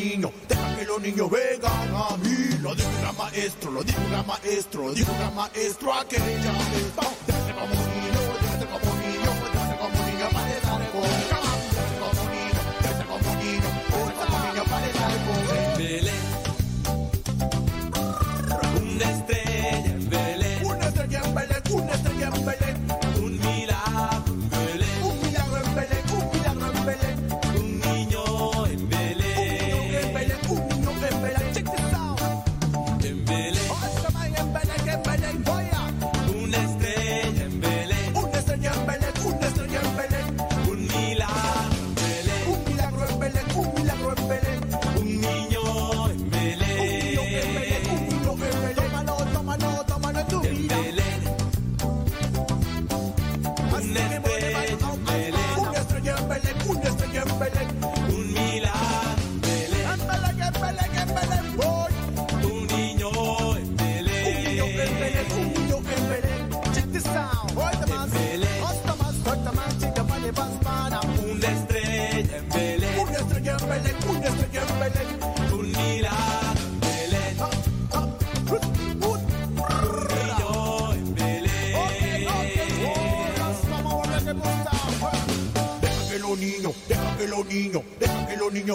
[0.00, 2.58] Niños vengan a mí.
[2.60, 5.94] Lo dijo un gran maestro, lo dijo un gran maestro, lo dijo un gran maestro
[5.94, 6.94] aquella vez.
[7.26, 11.39] Déjate como niño, déjate como niño, déjate como niño para estar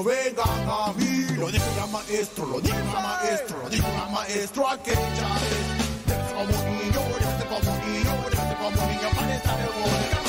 [0.03, 1.25] vengan a mí.
[1.37, 5.85] Lo dijo el maestro, lo dijo el maestro, lo dijo el maestro aquella vez.
[6.05, 10.24] Déjate como niño, déjate como niño, déjate como niño para estar el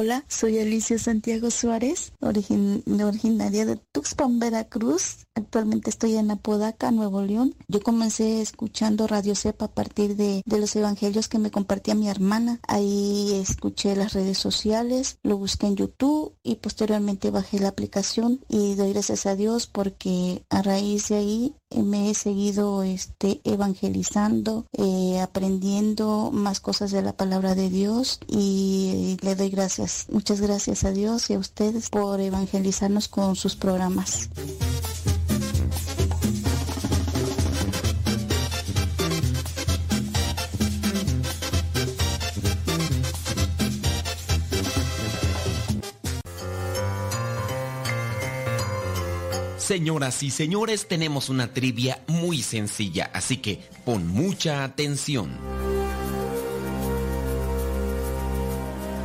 [0.00, 5.26] Hola, soy Alicia Santiago Suárez, originaria de Tuxpan, Veracruz.
[5.38, 7.54] Actualmente estoy en Apodaca, Nuevo León.
[7.68, 12.08] Yo comencé escuchando Radio Cepa a partir de, de, los evangelios que me compartía mi
[12.08, 12.58] hermana.
[12.66, 18.74] Ahí escuché las redes sociales, lo busqué en YouTube y posteriormente bajé la aplicación y
[18.74, 24.66] doy gracias a Dios porque a raíz de ahí eh, me he seguido este, evangelizando,
[24.72, 30.82] eh, aprendiendo más cosas de la palabra de Dios y le doy gracias, muchas gracias
[30.84, 34.30] a Dios y a ustedes por evangelizarnos con sus programas.
[49.68, 55.36] Señoras y señores, tenemos una trivia muy sencilla, así que pon mucha atención.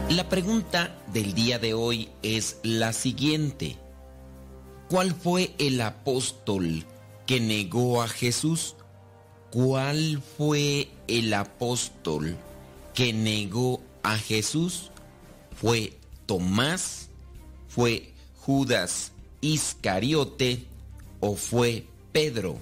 [0.09, 3.75] La pregunta del día de hoy es la siguiente.
[4.89, 6.85] ¿Cuál fue el apóstol
[7.25, 8.77] que negó a Jesús?
[9.51, 12.37] ¿Cuál fue el apóstol
[12.93, 14.91] que negó a Jesús?
[15.59, 17.09] ¿Fue Tomás?
[17.67, 19.12] ¿Fue Judas
[19.43, 20.63] Iscariote
[21.19, 22.57] o fue Pedro?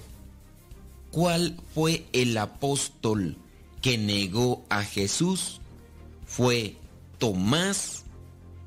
[1.12, 3.36] ¿Cuál fue el apóstol
[3.80, 5.60] que negó a Jesús?
[6.26, 6.74] ¿Fue
[7.18, 8.02] Tomás?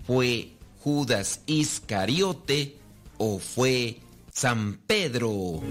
[0.08, 2.78] ¿Fue Judas Iscariote
[3.18, 4.00] o fue
[4.32, 5.62] San Pedro?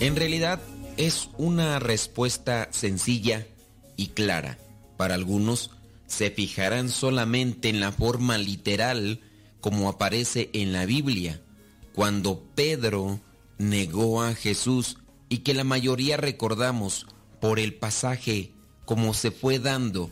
[0.00, 0.60] En realidad
[0.96, 3.46] es una respuesta sencilla
[3.96, 4.56] y clara.
[4.98, 5.70] Para algunos
[6.06, 9.20] se fijarán solamente en la forma literal
[9.60, 11.40] como aparece en la Biblia,
[11.94, 13.20] cuando Pedro
[13.58, 17.06] negó a Jesús y que la mayoría recordamos
[17.40, 18.52] por el pasaje
[18.84, 20.10] como se fue dando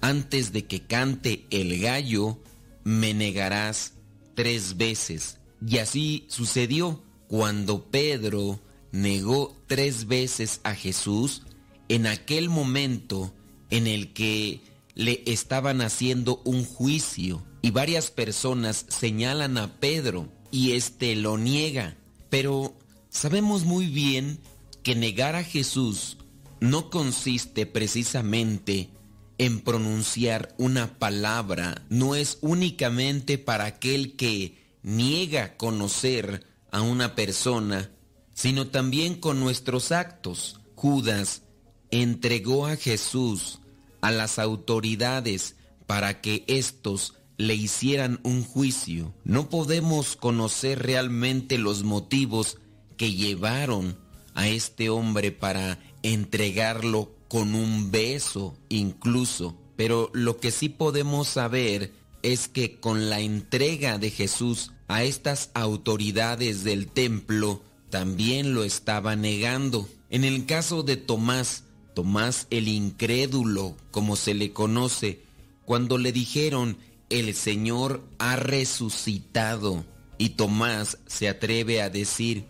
[0.00, 2.38] antes de que cante el gallo,
[2.84, 3.94] me negarás
[4.34, 5.38] tres veces.
[5.66, 8.60] Y así sucedió cuando Pedro
[8.92, 11.42] negó tres veces a Jesús,
[11.88, 13.32] en aquel momento
[13.70, 14.60] en el que
[14.94, 21.96] le estaban haciendo un juicio y varias personas señalan a Pedro y éste lo niega.
[22.30, 22.76] Pero
[23.10, 24.40] sabemos muy bien
[24.82, 26.16] que negar a Jesús
[26.60, 28.90] no consiste precisamente
[29.38, 37.90] en pronunciar una palabra, no es únicamente para aquel que niega conocer a una persona,
[38.32, 40.60] sino también con nuestros actos.
[40.74, 41.42] Judas
[41.90, 43.60] entregó a Jesús
[44.00, 45.56] a las autoridades
[45.86, 49.14] para que éstos le hicieran un juicio.
[49.24, 52.58] No podemos conocer realmente los motivos
[52.96, 53.98] que llevaron
[54.34, 59.56] a este hombre para entregarlo con un beso incluso.
[59.76, 65.50] Pero lo que sí podemos saber es que con la entrega de Jesús a estas
[65.54, 69.88] autoridades del templo, también lo estaba negando.
[70.10, 71.64] En el caso de Tomás,
[71.96, 75.22] Tomás el incrédulo, como se le conoce,
[75.64, 76.76] cuando le dijeron,
[77.08, 79.82] el Señor ha resucitado.
[80.18, 82.44] Y Tomás se atreve a decir,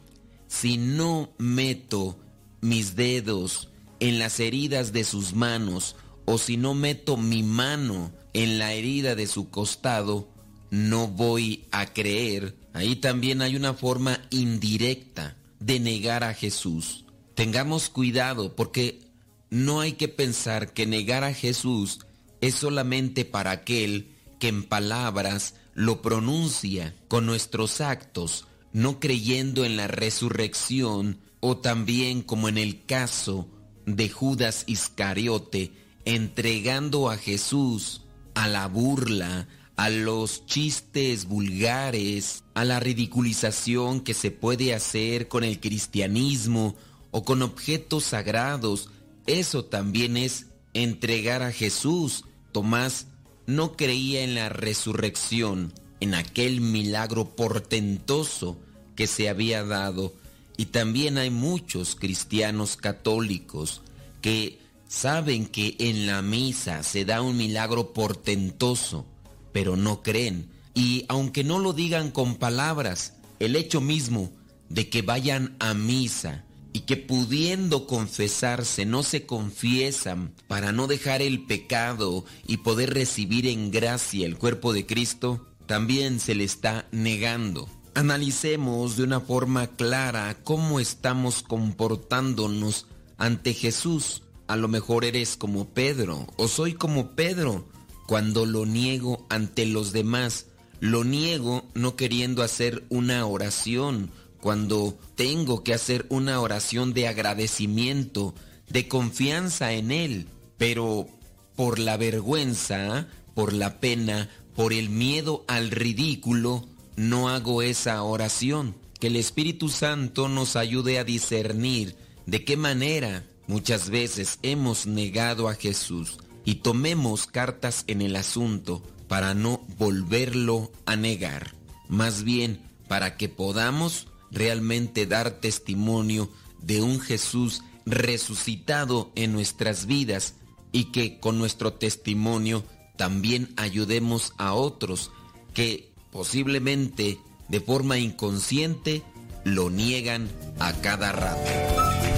[0.49, 2.19] si no meto
[2.61, 3.69] mis dedos
[4.01, 5.95] en las heridas de sus manos,
[6.25, 10.29] o si no meto mi mano en la herida de su costado,
[10.71, 12.57] no voy a creer.
[12.73, 17.05] Ahí también hay una forma indirecta de negar a Jesús.
[17.37, 19.06] Tengamos cuidado porque
[19.51, 22.01] no hay que pensar que negar a Jesús
[22.41, 29.77] es solamente para aquel que en palabras lo pronuncia con nuestros actos, no creyendo en
[29.77, 33.49] la resurrección, o también como en el caso
[33.85, 35.73] de Judas Iscariote,
[36.05, 38.03] entregando a Jesús
[38.35, 45.45] a la burla, a los chistes vulgares, a la ridiculización que se puede hacer con
[45.45, 46.75] el cristianismo
[47.11, 48.91] o con objetos sagrados
[49.27, 52.25] eso también es entregar a Jesús.
[52.53, 53.07] Tomás
[53.47, 58.59] no creía en la resurrección, en aquel milagro portentoso
[58.95, 60.15] que se había dado.
[60.57, 63.83] Y también hay muchos cristianos católicos
[64.23, 64.59] que
[64.89, 69.07] saben que en la misa se da un milagro portentoso,
[69.53, 70.49] pero no creen.
[70.75, 74.31] Y aunque no lo digan con palabras, el hecho mismo
[74.69, 76.45] de que vayan a misa,
[76.77, 83.47] y que pudiendo confesarse no se confiesan para no dejar el pecado y poder recibir
[83.47, 87.67] en gracia el cuerpo de Cristo, también se le está negando.
[87.95, 94.23] Analicemos de una forma clara cómo estamos comportándonos ante Jesús.
[94.47, 97.67] A lo mejor eres como Pedro o soy como Pedro
[98.07, 100.49] cuando lo niego ante los demás.
[100.81, 104.11] Lo niego no queriendo hacer una oración,
[104.41, 108.35] cuando tengo que hacer una oración de agradecimiento,
[108.69, 110.29] de confianza en Él,
[110.59, 111.09] pero
[111.55, 116.67] por la vergüenza, por la pena, por el miedo al ridículo,
[116.97, 118.75] no hago esa oración.
[118.99, 125.49] Que el Espíritu Santo nos ayude a discernir de qué manera muchas veces hemos negado
[125.49, 131.55] a Jesús y tomemos cartas en el asunto para no volverlo a negar,
[131.89, 136.31] más bien para que podamos realmente dar testimonio
[136.61, 140.35] de un Jesús resucitado en nuestras vidas
[140.73, 142.65] y que con nuestro testimonio
[142.97, 145.11] también ayudemos a otros
[145.55, 147.19] que posiblemente
[147.49, 149.03] de forma inconsciente
[149.45, 150.29] lo niegan
[150.59, 152.16] a cada rato.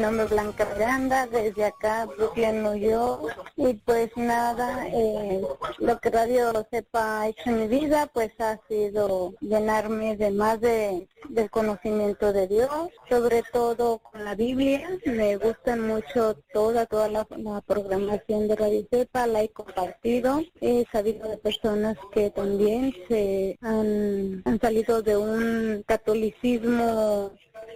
[0.00, 3.36] Nombre es Blanca Miranda, desde acá, Brooklyn, New York.
[3.56, 5.42] Y pues nada, eh,
[5.78, 10.60] lo que Radio Sepa ha hecho en mi vida, pues ha sido llenarme de más
[10.60, 14.88] de, del conocimiento de Dios, sobre todo con la Biblia.
[15.04, 17.24] Me gusta mucho toda, toda la,
[17.66, 20.40] programación de Radio Sepa, la he compartido.
[20.60, 27.32] He sabido de personas que también se han, han salido de un catolicismo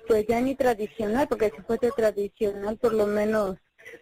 [0.06, 3.56] pues ya ni tradicional, porque si fuese tradicional por lo menos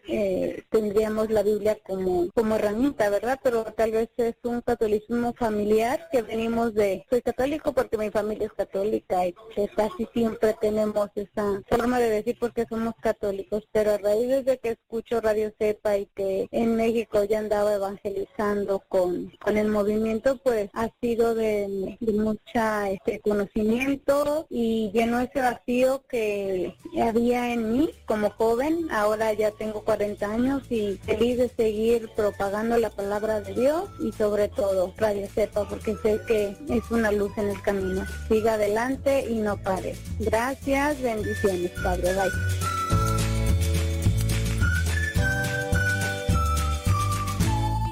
[0.09, 3.39] eh, tendríamos la Biblia como, como herramienta, ¿verdad?
[3.43, 8.47] Pero tal vez es un catolicismo familiar que venimos de, soy católico porque mi familia
[8.47, 9.35] es católica y
[9.77, 14.71] casi siempre tenemos esa forma de decir porque somos católicos, pero a raíz de que
[14.71, 20.71] escucho Radio Cepa y que en México ya andaba evangelizando con, con el movimiento, pues
[20.75, 27.91] ha sido de, de mucha este conocimiento y llenó ese vacío que había en mí
[28.07, 33.55] como joven, ahora ya tengo 40 años y feliz de seguir propagando la palabra de
[33.55, 38.05] Dios y sobre todo Radio Sepa porque sé que es una luz en el camino.
[38.29, 39.97] Siga adelante y no pare.
[40.19, 42.15] Gracias, bendiciones, Padre.
[42.15, 42.31] Bye.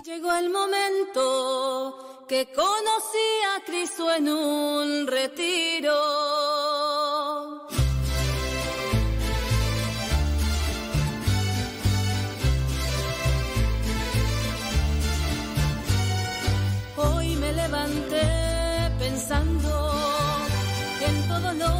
[0.04, 5.90] Llegó el momento que conocí a Cristo en un retiro.
[21.40, 21.79] Todo lo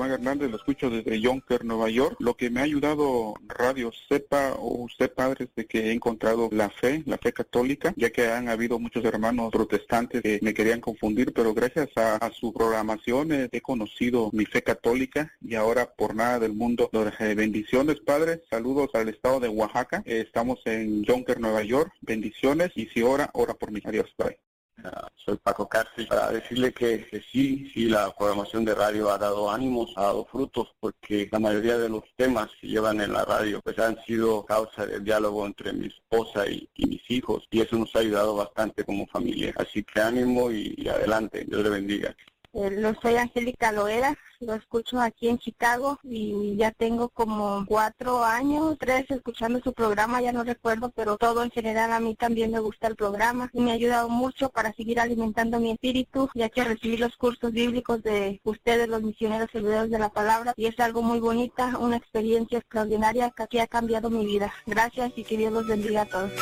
[0.00, 2.16] Rubén Hernández, lo escucho desde Yonker, Nueva York.
[2.20, 6.48] Lo que me ha ayudado Radio Sepa o usted, padre, es de que he encontrado
[6.52, 10.80] la fe, la fe católica, ya que han habido muchos hermanos protestantes que me querían
[10.80, 16.38] confundir, pero gracias a, su programación he conocido mi fe católica y ahora por nada
[16.38, 16.88] del mundo.
[17.36, 18.42] Bendiciones, padre.
[18.48, 20.02] Saludos al estado de Oaxaca.
[20.06, 21.92] Estamos en Yonker, Nueva York.
[22.00, 23.82] Bendiciones y si ora, ora por mí.
[23.84, 24.49] Adiós, bye.
[24.84, 29.50] Ah, soy Paco Cárcel, para decirle que, sí, sí, la programación de radio ha dado
[29.50, 33.60] ánimos, ha dado frutos, porque la mayoría de los temas que llevan en la radio
[33.62, 37.94] pues han sido causa de diálogo entre mi esposa y, mis hijos, y eso nos
[37.94, 39.52] ha ayudado bastante como familia.
[39.56, 42.16] Así que ánimo y, adelante, Dios le bendiga.
[42.52, 48.76] Eh, soy Angélica Loera, lo escucho aquí en Chicago y ya tengo como cuatro años,
[48.78, 52.58] tres escuchando su programa, ya no recuerdo, pero todo en general a mí también me
[52.58, 56.64] gusta el programa y me ha ayudado mucho para seguir alimentando mi espíritu, ya que
[56.64, 61.02] recibí los cursos bíblicos de ustedes, los misioneros servidores de la palabra, y es algo
[61.02, 64.52] muy bonita, una experiencia extraordinaria que ha cambiado mi vida.
[64.66, 66.32] Gracias y que Dios los bendiga a todos.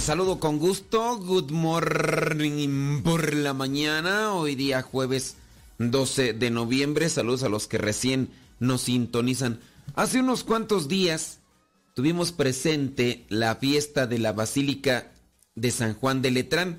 [0.00, 1.16] Saludo con gusto.
[1.16, 4.34] Good morning por la mañana.
[4.34, 5.36] Hoy día jueves
[5.78, 7.08] 12 de noviembre.
[7.08, 8.28] Saludos a los que recién
[8.60, 9.58] nos sintonizan.
[9.94, 11.40] Hace unos cuantos días
[11.94, 15.12] tuvimos presente la fiesta de la Basílica
[15.54, 16.78] de San Juan de Letrán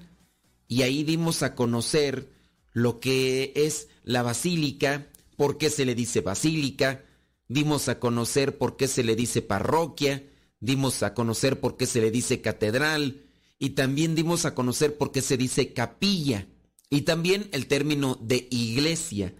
[0.67, 2.29] y ahí dimos a conocer
[2.71, 7.03] lo que es la basílica, por qué se le dice basílica,
[7.47, 10.23] dimos a conocer por qué se le dice parroquia,
[10.59, 13.25] dimos a conocer por qué se le dice catedral
[13.59, 16.47] y también dimos a conocer por qué se dice capilla
[16.89, 19.33] y también el término de iglesia.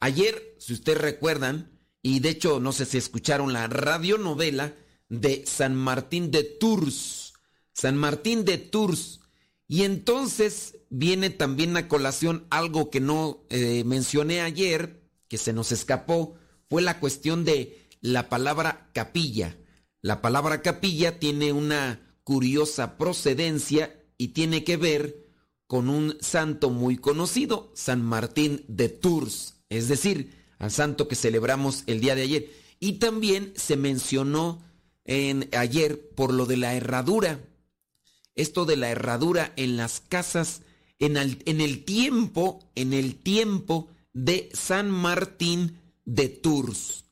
[0.00, 4.74] Ayer, si ustedes recuerdan, y de hecho no sé si escucharon la radionovela
[5.08, 7.34] de San Martín de Tours,
[7.72, 9.20] San Martín de Tours,
[9.68, 15.70] y entonces viene también a colación algo que no eh, mencioné ayer, que se nos
[15.70, 16.34] escapó,
[16.68, 19.56] fue la cuestión de la palabra capilla.
[20.02, 25.28] La palabra capilla tiene una curiosa procedencia y tiene que ver
[25.66, 31.84] con un santo muy conocido, San Martín de Tours, es decir, al santo que celebramos
[31.86, 32.50] el día de ayer.
[32.80, 34.62] Y también se mencionó
[35.04, 37.40] en, ayer por lo de la herradura.
[38.34, 40.62] Esto de la herradura en las casas,
[40.98, 47.04] en en el tiempo, en el tiempo de San Martín de Tours.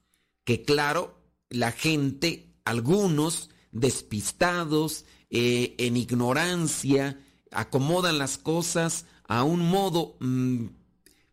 [0.44, 7.18] Que claro, la gente algunos despistados, eh, en ignorancia,
[7.50, 10.66] acomodan las cosas a un modo mm,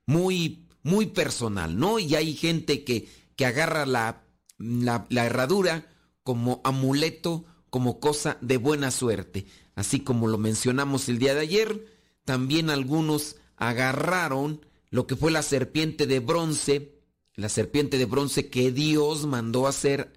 [0.05, 1.99] muy, muy personal, ¿no?
[1.99, 4.23] Y hay gente que, que agarra la,
[4.57, 5.87] la, la herradura
[6.23, 9.45] como amuleto, como cosa de buena suerte.
[9.75, 11.85] Así como lo mencionamos el día de ayer,
[12.23, 17.01] también algunos agarraron lo que fue la serpiente de bronce,
[17.33, 20.13] la serpiente de bronce que Dios mandó hacer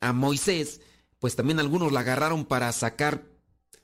[0.00, 0.80] a Moisés,
[1.18, 3.26] pues también algunos la agarraron para sacar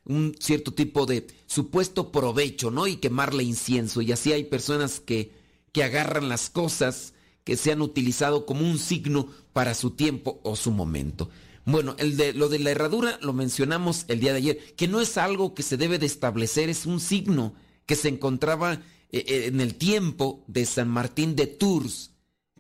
[0.04, 2.86] un cierto tipo de supuesto provecho, ¿no?
[2.86, 4.02] Y quemarle incienso.
[4.02, 5.32] Y así hay personas que,
[5.72, 10.56] que agarran las cosas que se han utilizado como un signo para su tiempo o
[10.56, 11.30] su momento.
[11.66, 15.00] Bueno, el de, lo de la herradura lo mencionamos el día de ayer, que no
[15.00, 17.54] es algo que se debe de establecer, es un signo
[17.86, 18.74] que se encontraba
[19.10, 22.10] eh, eh, en el tiempo de San Martín de Tours,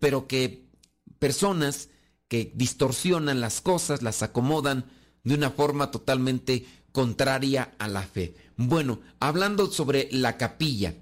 [0.00, 0.68] pero que
[1.18, 1.90] personas
[2.54, 4.86] distorsionan las cosas, las acomodan
[5.22, 8.34] de una forma totalmente contraria a la fe.
[8.56, 10.94] Bueno, hablando sobre la capilla,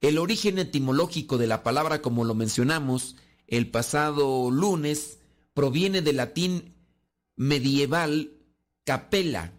[0.00, 5.18] el origen etimológico de la palabra, como lo mencionamos el pasado lunes,
[5.54, 6.74] proviene del latín
[7.36, 8.32] medieval
[8.84, 9.52] capella,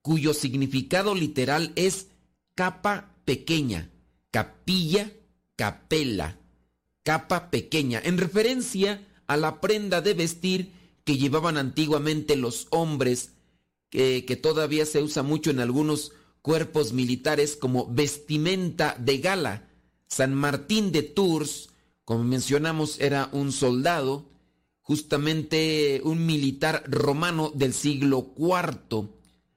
[0.00, 2.08] cuyo significado literal es
[2.54, 3.90] capa pequeña,
[4.30, 5.10] capilla,
[5.56, 6.38] capella,
[7.02, 10.72] capa pequeña, en referencia a la prenda de vestir
[11.04, 13.32] que llevaban antiguamente los hombres,
[13.90, 16.12] que, que todavía se usa mucho en algunos
[16.42, 19.68] cuerpos militares como vestimenta de gala.
[20.08, 21.70] San Martín de Tours,
[22.04, 24.26] como mencionamos, era un soldado,
[24.82, 29.08] justamente un militar romano del siglo IV.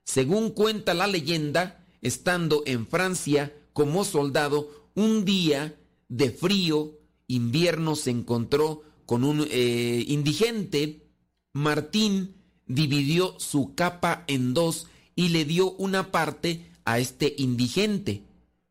[0.05, 5.75] Según cuenta la leyenda, estando en Francia como soldado, un día
[6.07, 6.97] de frío,
[7.27, 11.07] invierno se encontró con un eh, indigente,
[11.53, 12.35] Martín
[12.67, 18.23] dividió su capa en dos y le dio una parte a este indigente.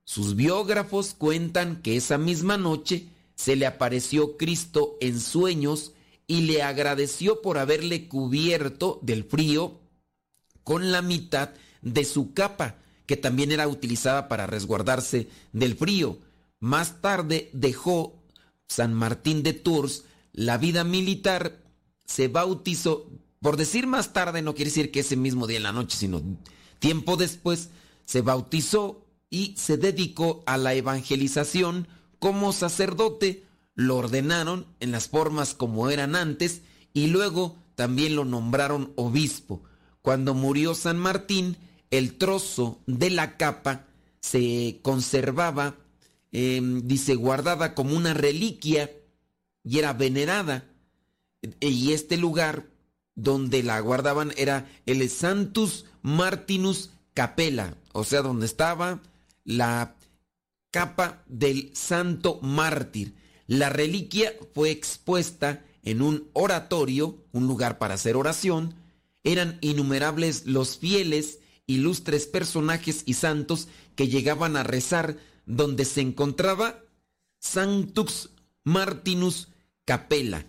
[0.04, 5.92] Sus biógrafos cuentan que esa misma noche se le apareció Cristo en sueños
[6.26, 9.80] y le agradeció por haberle cubierto del frío
[10.62, 12.76] con la mitad de su capa,
[13.06, 16.18] que también era utilizada para resguardarse del frío.
[16.60, 18.22] Más tarde dejó
[18.68, 20.04] San Martín de Tours
[20.36, 21.64] la vida militar,
[22.04, 23.10] se bautizó,
[23.40, 26.22] por decir más tarde no quiere decir que ese mismo día en la noche, sino
[26.78, 27.70] tiempo después,
[28.04, 33.44] se bautizó y se dedicó a la evangelización como sacerdote.
[33.74, 36.60] Lo ordenaron en las formas como eran antes
[36.92, 39.62] y luego también lo nombraron obispo.
[40.02, 41.56] Cuando murió San Martín,
[41.90, 43.86] el trozo de la capa
[44.20, 45.76] se conservaba,
[46.30, 48.90] em, dice, guardada como una reliquia
[49.66, 50.64] y era venerada.
[51.60, 52.66] Y este lugar
[53.16, 59.02] donde la guardaban era el Santus Martinus Capella, o sea, donde estaba
[59.44, 59.96] la
[60.70, 63.14] capa del santo mártir.
[63.46, 68.74] La reliquia fue expuesta en un oratorio, un lugar para hacer oración.
[69.24, 76.80] Eran innumerables los fieles, ilustres personajes y santos que llegaban a rezar donde se encontraba
[77.40, 78.30] Sanctus
[78.62, 79.48] Martinus
[79.86, 80.46] Capella,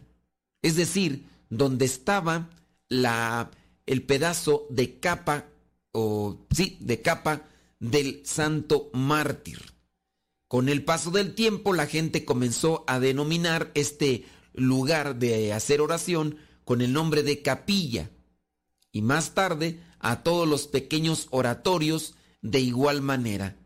[0.62, 2.50] es decir, donde estaba
[2.90, 3.52] la,
[3.86, 5.46] el pedazo de capa,
[5.94, 7.48] o sí, de capa
[7.80, 9.78] del santo mártir.
[10.48, 16.38] Con el paso del tiempo la gente comenzó a denominar este lugar de hacer oración
[16.66, 18.10] con el nombre de capilla
[18.92, 23.58] y más tarde a todos los pequeños oratorios de igual manera.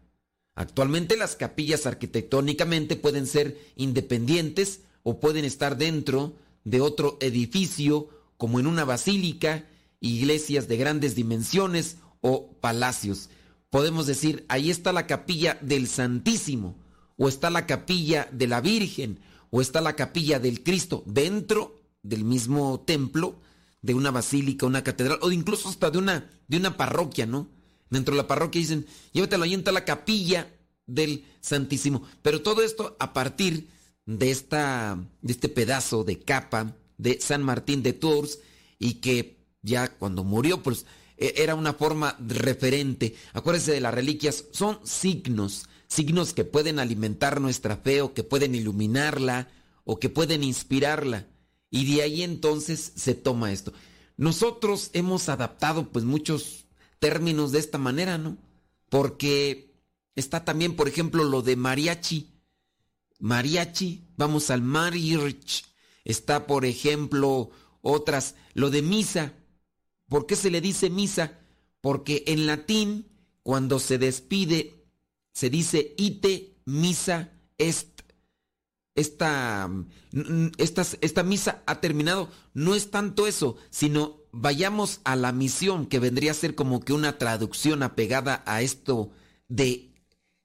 [0.56, 6.34] Actualmente las capillas arquitectónicamente pueden ser independientes o pueden estar dentro
[6.64, 9.68] de otro edificio como en una basílica,
[10.00, 13.30] iglesias de grandes dimensiones o palacios
[13.72, 16.78] podemos decir, ahí está la capilla del Santísimo,
[17.18, 22.24] o está la capilla de la Virgen, o está la capilla del Cristo, dentro del
[22.24, 23.40] mismo templo,
[23.82, 27.50] de una basílica, una catedral, o incluso hasta de una, de una parroquia, ¿no?
[27.90, 30.54] Dentro de la parroquia dicen, llévatelo ahí está la capilla
[30.86, 32.04] del Santísimo.
[32.22, 33.70] Pero todo esto a partir
[34.20, 38.40] esta, de este pedazo de capa de San Martín de Tours,
[38.78, 40.86] y que ya cuando murió, pues
[41.18, 43.16] e, era una forma referente.
[43.34, 48.56] Acuérdense de las reliquias, son signos, signos que pueden alimentar nuestra fe o que pueden
[48.56, 49.50] iluminarla
[49.84, 51.28] o que pueden inspirarla.
[51.70, 53.72] Y de ahí entonces se toma esto.
[54.18, 56.66] Nosotros hemos adaptado pues muchos
[57.00, 58.38] términos de esta manera, ¿no?
[58.90, 59.74] Porque
[60.16, 62.30] está también, por ejemplo, lo de mariachi.
[63.22, 65.64] Mariachi, vamos al marriage.
[66.04, 67.52] Está, por ejemplo,
[67.82, 69.34] otras, lo de misa.
[70.10, 71.40] ¿Por qué se le dice misa?
[71.80, 73.08] Porque en latín,
[73.44, 74.86] cuando se despide,
[75.34, 78.02] se dice ite misa est.
[78.94, 79.70] Esta,
[80.58, 82.30] esta, esta misa ha terminado.
[82.54, 86.92] No es tanto eso, sino vayamos a la misión, que vendría a ser como que
[86.92, 89.12] una traducción apegada a esto
[89.48, 89.94] de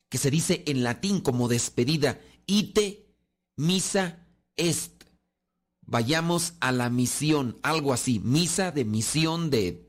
[0.08, 3.06] que se dice en latín como despedida, ite
[3.56, 4.26] misa
[4.56, 4.96] est
[5.86, 9.86] vayamos a la misión, algo así, misa de misión de...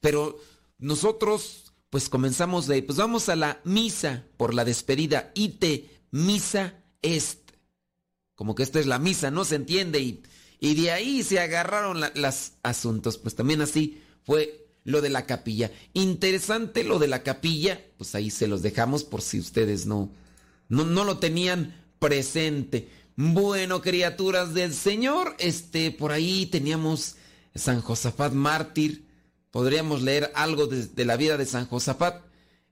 [0.00, 0.38] Pero
[0.78, 7.50] nosotros pues comenzamos de, pues vamos a la misa por la despedida, ite misa est.
[8.36, 9.44] Como que esta es la misa, ¿no?
[9.44, 10.22] Se entiende y,
[10.60, 15.70] y de ahí se agarraron los asuntos, pues también así fue lo de la capilla.
[15.92, 20.12] Interesante lo de la capilla, pues ahí se los dejamos por si ustedes no,
[20.68, 22.88] no, no lo tenían presente.
[23.14, 27.16] Bueno, criaturas del Señor, este, por ahí teníamos
[27.54, 29.06] San Josafat mártir.
[29.50, 32.24] Podríamos leer algo de, la vida de San Josafat.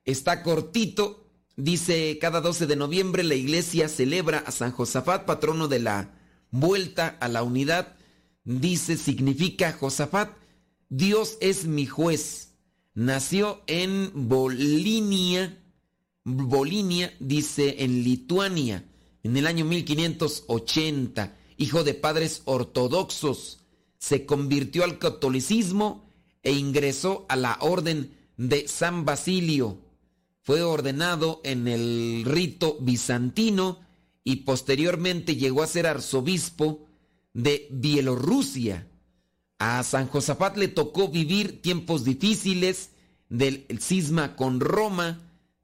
[0.05, 1.27] Está cortito.
[1.57, 6.15] Dice, cada 12 de noviembre la iglesia celebra a San Josafat, patrono de la
[6.51, 7.97] vuelta a la unidad.
[8.45, 10.31] Dice, significa Josafat,
[10.89, 12.55] Dios es mi juez.
[12.95, 15.59] Nació en Bolinia,
[16.25, 18.88] Bolinia, dice, en Lituania
[19.29, 23.59] en el año 1580, hijo de padres ortodoxos,
[23.99, 26.11] se convirtió al catolicismo
[26.43, 29.83] e ingresó a la orden de San Basilio.
[30.41, 33.81] Fue ordenado en el rito bizantino
[34.25, 36.87] y posteriormente llegó a ser arzobispo
[37.35, 38.89] de Bielorrusia.
[39.59, 42.93] A San Josafat le tocó vivir tiempos difíciles
[43.29, 45.21] del cisma con Roma,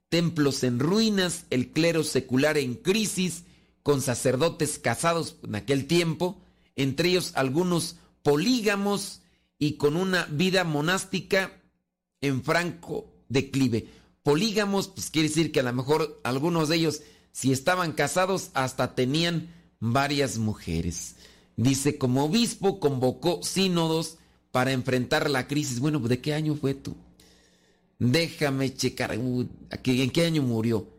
[0.09, 3.44] templos en ruinas, el clero secular en crisis,
[3.85, 6.41] con sacerdotes casados en aquel tiempo,
[6.75, 9.21] entre ellos algunos polígamos
[9.59, 11.61] y con una vida monástica
[12.19, 13.87] en franco declive.
[14.23, 18.95] Polígamos, pues quiere decir que a lo mejor algunos de ellos, si estaban casados, hasta
[18.95, 21.17] tenían varias mujeres.
[21.55, 24.17] Dice, como obispo convocó sínodos
[24.49, 25.79] para enfrentar la crisis.
[25.79, 26.95] Bueno, ¿de qué año fue tú?
[27.99, 29.13] Déjame checar.
[29.13, 30.94] ¿En qué año murió?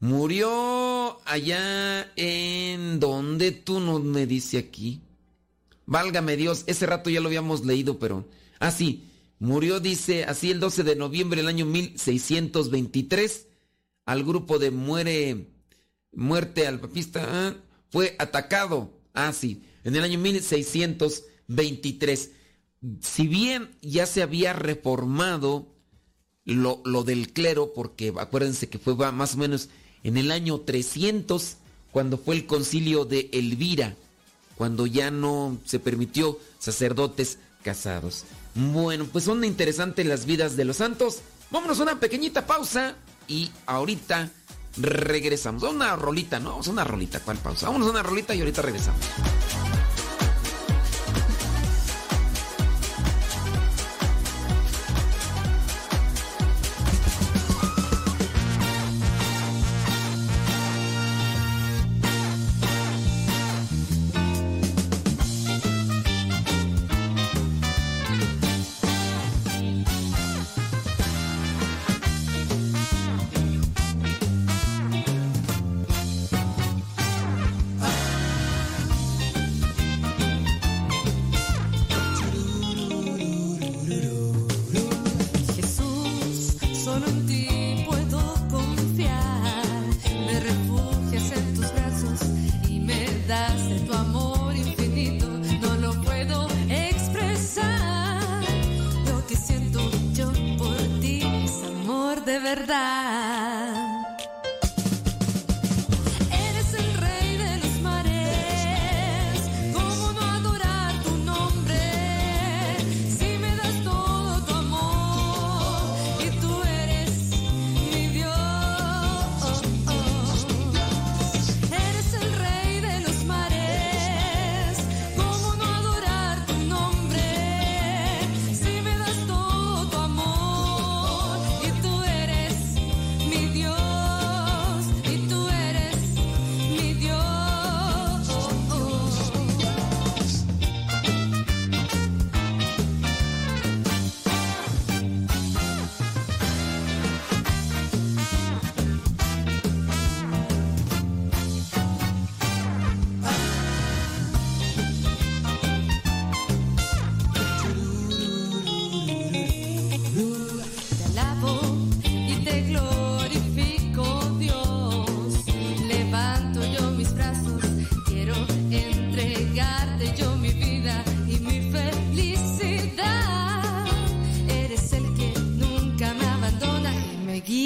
[0.00, 5.00] Murió allá en donde tú no me dice aquí.
[5.86, 8.26] Válgame Dios, ese rato ya lo habíamos leído, pero...
[8.58, 9.04] Ah, sí,
[9.38, 13.48] murió, dice, así el 12 de noviembre del año 1623.
[14.06, 15.48] Al grupo de muere,
[16.12, 17.54] muerte al papista, ah,
[17.90, 18.90] fue atacado.
[19.12, 22.30] Ah, sí, en el año 1623.
[23.00, 25.74] Si bien ya se había reformado
[26.44, 29.70] lo, lo del clero, porque acuérdense que fue más o menos
[30.04, 31.56] en el año 300,
[31.90, 33.96] cuando fue el concilio de Elvira,
[34.56, 38.24] cuando ya no se permitió sacerdotes casados.
[38.54, 41.20] Bueno, pues son interesantes las vidas de los santos.
[41.50, 42.96] Vámonos a una pequeñita pausa
[43.26, 44.30] y ahorita
[44.76, 45.62] regresamos.
[45.62, 46.50] Una rolita, ¿no?
[46.50, 47.66] Vamos una rolita, ¿cuál pausa?
[47.66, 49.00] Vámonos a una rolita y ahorita regresamos.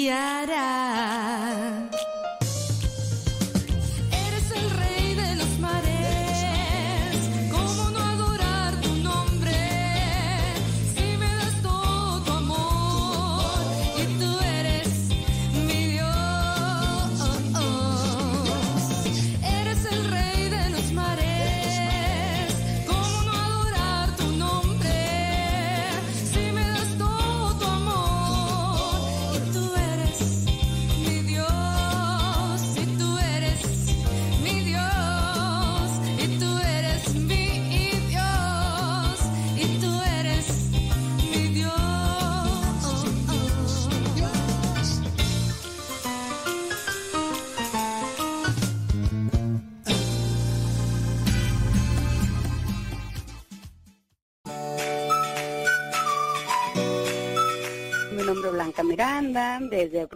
[0.09, 0.98] Desde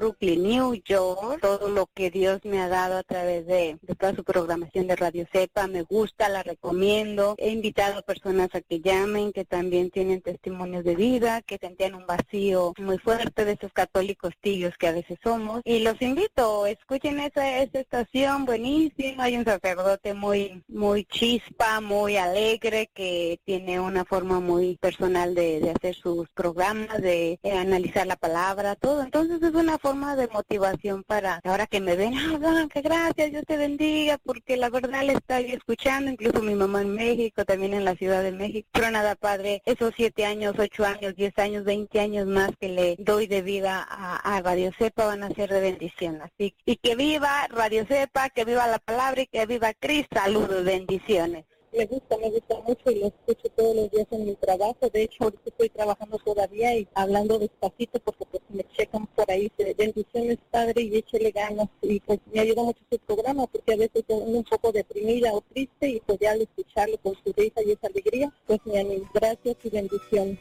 [0.04, 1.40] Bro, New York.
[1.42, 5.26] Todo lo que Dios me ha dado a través de, toda su programación de Radio
[5.32, 7.36] Cepa me gusta, la recomiendo.
[7.38, 12.06] He invitado personas a que llamen, que también tienen testimonios de vida, que sentían un
[12.06, 15.62] vacío muy fuerte de esos católicos tibios que a veces somos.
[15.64, 19.26] Y los invito, escuchen esa, esa estación buenísima.
[19.26, 25.72] Hay un sacerdote muy, muy chispa, muy alegre, que tiene una forma muy personal de,
[25.76, 29.02] hacer sus programas, de, de analizar la palabra, todo.
[29.02, 33.44] Entonces es una forma de motivación para ahora que me ven, ah, que gracias, Dios
[33.46, 37.86] te bendiga, porque la verdad le estoy escuchando, incluso mi mamá en México, también en
[37.86, 38.68] la Ciudad de México.
[38.72, 42.96] Pero nada, Padre, esos siete años, ocho años, diez años, veinte años más que le
[43.00, 46.20] doy de vida a, Radio Cepa van a ser de bendición.
[46.38, 50.20] Y que viva Radio Cepa, que viva la palabra y que viva Cristo.
[50.20, 51.46] Saludos, bendiciones.
[51.76, 54.90] Me gusta, me gusta mucho y lo escucho todos los días en mi trabajo.
[54.92, 59.52] De hecho, ahorita estoy trabajando todavía y hablando despacito porque pues me checan por ahí.
[59.78, 61.68] Bendiciones, padre, y échele ganas.
[61.82, 65.42] Y pues me ayuda mucho su programa porque a veces estoy un poco deprimida o
[65.42, 69.10] triste y pues ya al escucharlo con su risa y esa alegría, pues me animo.
[69.14, 70.40] Gracias y bendiciones.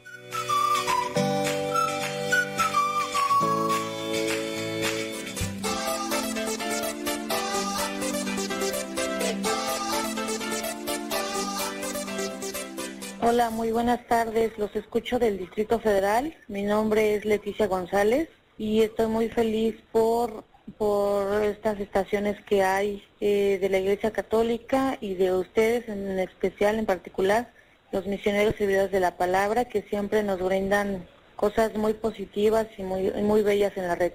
[13.25, 14.57] Hola, muy buenas tardes.
[14.57, 16.35] Los escucho del Distrito Federal.
[16.49, 20.43] Mi nombre es Leticia González y estoy muy feliz por
[20.77, 26.79] por estas estaciones que hay eh, de la Iglesia Católica y de ustedes en especial,
[26.79, 27.51] en particular,
[27.93, 31.07] los misioneros servidores de la palabra que siempre nos brindan
[31.37, 34.13] cosas muy positivas y muy, muy bellas en la red.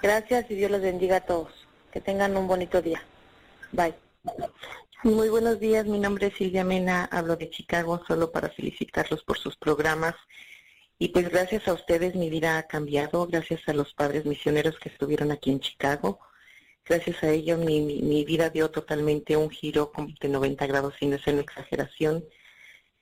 [0.00, 1.52] Gracias y Dios los bendiga a todos.
[1.92, 3.02] Que tengan un bonito día.
[3.72, 3.94] Bye.
[5.04, 9.36] Muy buenos días, mi nombre es Silvia Mena, hablo de Chicago solo para felicitarlos por
[9.36, 10.14] sus programas.
[10.98, 14.88] Y pues gracias a ustedes mi vida ha cambiado, gracias a los padres misioneros que
[14.88, 16.20] estuvieron aquí en Chicago,
[16.86, 21.40] gracias a ellos mi, mi, vida dio totalmente un giro de 90 grados sin una
[21.42, 22.24] exageración.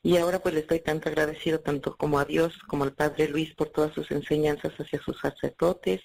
[0.03, 3.55] Y ahora pues le estoy tanto agradecido tanto como a Dios como al Padre Luis
[3.55, 6.01] por todas sus enseñanzas hacia sus sacerdotes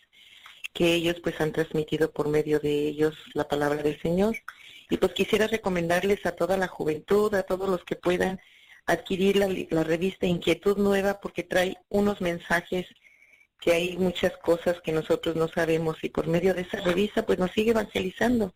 [0.73, 4.35] que ellos pues han transmitido por medio de ellos la palabra del Señor
[4.89, 8.39] y pues quisiera recomendarles a toda la juventud, a todos los que puedan
[8.85, 12.87] adquirir la, revista Inquietud Nueva porque trae unos mensajes
[13.59, 17.37] que hay muchas cosas que nosotros no sabemos y por medio de esa revista pues
[17.37, 18.53] nos sigue evangelizando.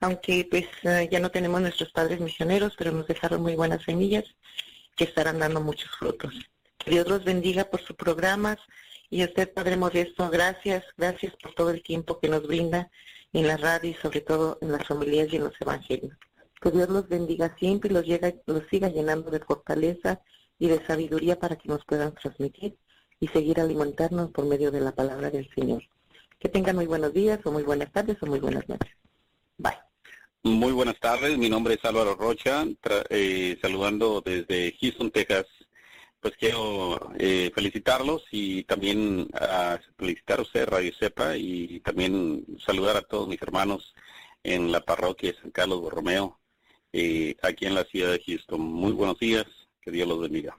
[0.00, 4.24] Aunque pues eh, ya no tenemos nuestros padres misioneros, pero nos dejaron muy buenas semillas
[4.96, 6.34] que estarán dando muchos frutos.
[6.86, 8.58] Dios los bendiga por sus programas
[9.10, 12.90] y a usted, Padre Modesto, gracias, gracias por todo el tiempo que nos brinda
[13.32, 16.16] en la radio y sobre todo en las familias y en los evangelios.
[16.60, 20.20] Que Dios los bendiga siempre y los, llega, los siga llenando de fortaleza
[20.58, 22.76] y de sabiduría para que nos puedan transmitir
[23.20, 25.82] y seguir alimentarnos por medio de la palabra del Señor.
[26.38, 28.92] Que tengan muy buenos días o muy buenas tardes o muy buenas noches.
[29.56, 29.78] Bye.
[30.42, 32.64] Muy buenas tardes, mi nombre es Álvaro Rocha,
[33.10, 35.46] eh, saludando desde Houston, Texas.
[36.20, 42.96] Pues quiero eh, felicitarlos y también a felicitar a usted, Radio Cepa, y también saludar
[42.96, 43.94] a todos mis hermanos
[44.42, 46.40] en la parroquia de San Carlos Borromeo,
[46.92, 48.60] eh, aquí en la ciudad de Houston.
[48.60, 49.46] Muy buenos días,
[49.80, 50.58] que Dios los bendiga.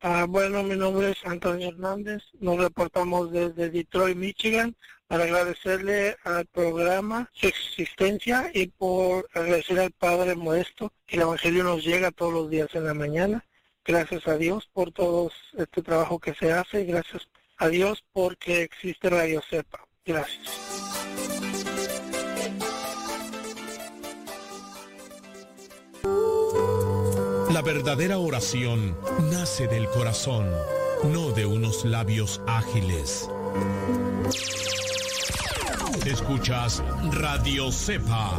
[0.00, 4.74] Ah, bueno, mi nombre es Antonio Hernández, nos reportamos desde Detroit, Michigan,
[5.06, 11.64] para agradecerle al programa su existencia y por agradecer al Padre Modesto que el Evangelio
[11.64, 13.44] nos llega todos los días en la mañana
[13.84, 17.28] Gracias a Dios por todo este trabajo que se hace y gracias
[17.58, 19.86] a Dios porque existe Radio Cepa.
[20.04, 20.74] Gracias.
[27.50, 28.96] La verdadera oración
[29.30, 30.50] nace del corazón,
[31.12, 33.30] no de unos labios ágiles.
[36.04, 36.82] Escuchas
[37.12, 38.38] Radio Cepa.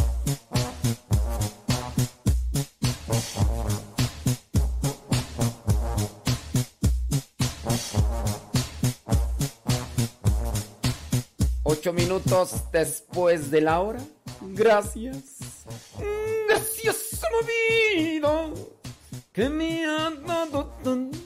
[11.81, 13.99] Ocho minutos después de la hora.
[14.39, 15.63] Gracias.
[16.47, 18.49] Gracias a la vida
[19.33, 21.17] que me ha dado tanto.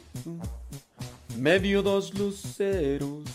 [1.38, 3.26] Me dio dos luceros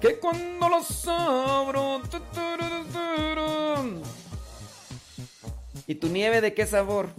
[0.00, 2.00] que cuando los abro.
[5.86, 7.10] ¿Y tu nieve de qué sabor?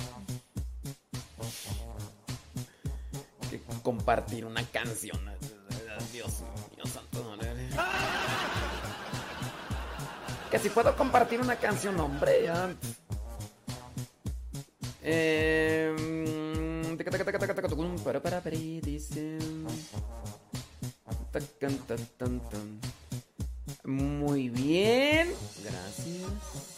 [3.51, 5.19] Que compartir una canción.
[10.51, 12.73] Que si puedo compartir una canción, hombre, ya.
[15.03, 15.95] Eh,
[23.85, 25.31] Muy bien.
[25.63, 26.69] Gracias.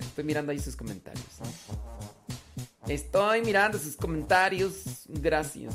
[0.00, 1.24] Estoy mirando ahí sus comentarios.
[2.88, 5.06] Estoy mirando sus comentarios.
[5.08, 5.74] Gracias.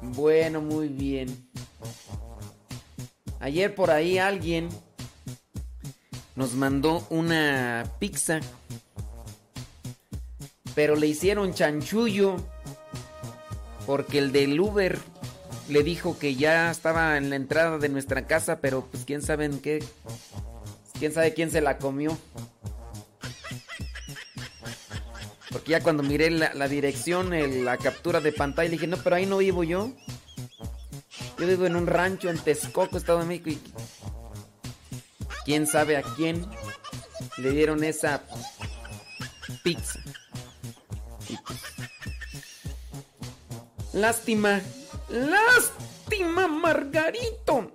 [0.00, 1.28] Bueno, muy bien.
[3.40, 4.68] Ayer por ahí alguien
[6.34, 8.40] nos mandó una pizza.
[10.74, 12.36] Pero le hicieron chanchullo.
[13.88, 14.98] Porque el del Uber
[15.70, 19.46] le dijo que ya estaba en la entrada de nuestra casa, pero pues quién sabe
[19.46, 19.82] en qué.
[20.98, 22.18] Quién sabe quién se la comió.
[25.50, 27.30] Porque ya cuando miré la, dirección,
[27.64, 29.90] la captura de pantalla, dije, no, pero ahí no vivo yo.
[31.38, 33.48] Yo vivo en un rancho en Texcoco, Estado de México.
[33.48, 33.58] Y
[35.46, 36.46] quién sabe a quién
[37.38, 38.22] le dieron esa
[39.64, 39.98] pizza.
[43.98, 44.62] Lástima.
[45.08, 47.72] Lástima, Margarito.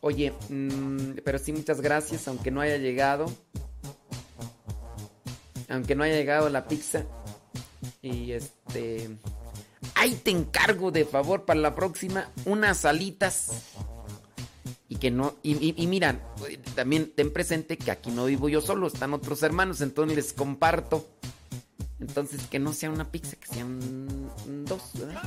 [0.00, 3.26] Oye, mm, pero sí, muchas gracias, aunque no haya llegado.
[5.68, 7.04] Aunque no haya llegado la pizza.
[8.02, 9.10] Y este.
[9.96, 13.50] Ahí te encargo de favor para la próxima unas alitas.
[14.88, 15.34] Y que no.
[15.42, 16.20] Y, y, mira,
[16.76, 21.08] también ten presente que aquí no vivo yo solo, están otros hermanos, entonces les comparto.
[22.06, 24.30] Entonces, que no sea una pizza, que sean
[24.66, 25.22] dos, ¿verdad?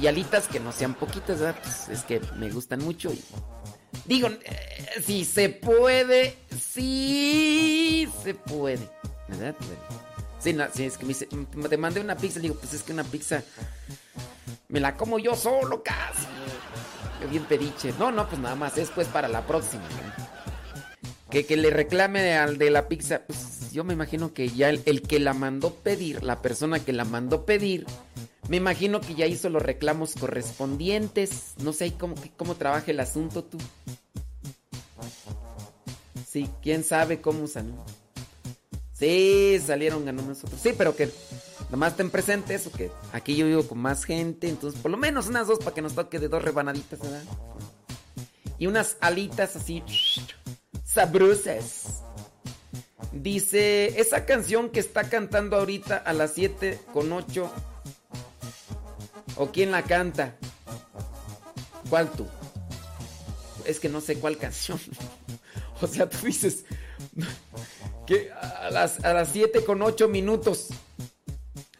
[0.00, 1.60] Y alitas que no sean poquitas, ¿verdad?
[1.60, 3.20] Pues es que me gustan mucho y...
[4.04, 8.88] Digo, eh, si se puede, sí se puede,
[9.26, 9.56] ¿verdad?
[10.38, 13.02] Sí, no, sí, es que me te mandé una pizza, digo, pues es que una
[13.02, 13.42] pizza
[14.68, 16.26] me la como yo solo casi.
[17.18, 17.92] Qué bien pediche.
[17.98, 19.82] No, no, pues nada más, es pues para la próxima.
[21.36, 25.02] Que, que le reclame al de la pizza, pues yo me imagino que ya el,
[25.02, 27.84] que la mandó pedir, la persona que la mandó pedir,
[28.48, 31.52] me imagino que ya hizo los reclamos correspondientes.
[31.62, 33.58] No sé cómo, cómo trabaja el asunto tú.
[36.26, 37.84] Sí, quién sabe cómo salió.
[38.94, 40.58] Sí, salieron ganó nosotros.
[40.58, 41.10] Sí, pero que
[41.68, 45.26] nomás ten presente eso, que aquí yo vivo con más gente, entonces por lo menos
[45.26, 47.24] unas dos para que nos toque de dos rebanaditas, ¿verdad?
[48.58, 49.82] Y unas alitas así
[50.96, 52.00] sabrosas.
[53.12, 57.52] Dice, esa canción que está cantando ahorita a las 7 con 8.
[59.36, 60.36] ¿O quién la canta?
[61.90, 62.26] ¿Cuál tú?
[63.66, 64.80] Es que no sé cuál canción.
[65.82, 66.64] o sea, tú dices
[68.06, 70.68] que a las, a las 7 con 8 minutos.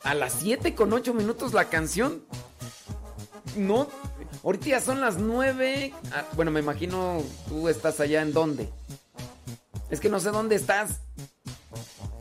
[0.02, 2.22] A las 7 con 8 minutos la canción.
[3.56, 3.88] No,
[4.44, 5.94] ahorita ya son las 9.
[6.12, 8.68] Ah, bueno, me imagino tú estás allá en dónde.
[9.90, 11.00] Es que no sé dónde estás.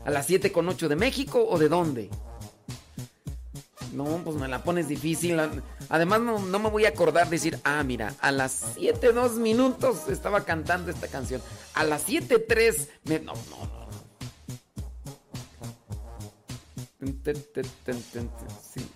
[0.04, 2.10] ¿A las 7 con 8 de México o de dónde?
[3.92, 5.40] No, pues me la pones difícil.
[5.88, 10.44] Además, no, me voy a acordar decir, ah, mira, a las 7, 2 minutos estaba
[10.44, 11.40] cantando esta canción.
[11.74, 13.20] A las 7, 3, me...
[13.20, 13.86] no, no, no.
[18.74, 18.86] Sí.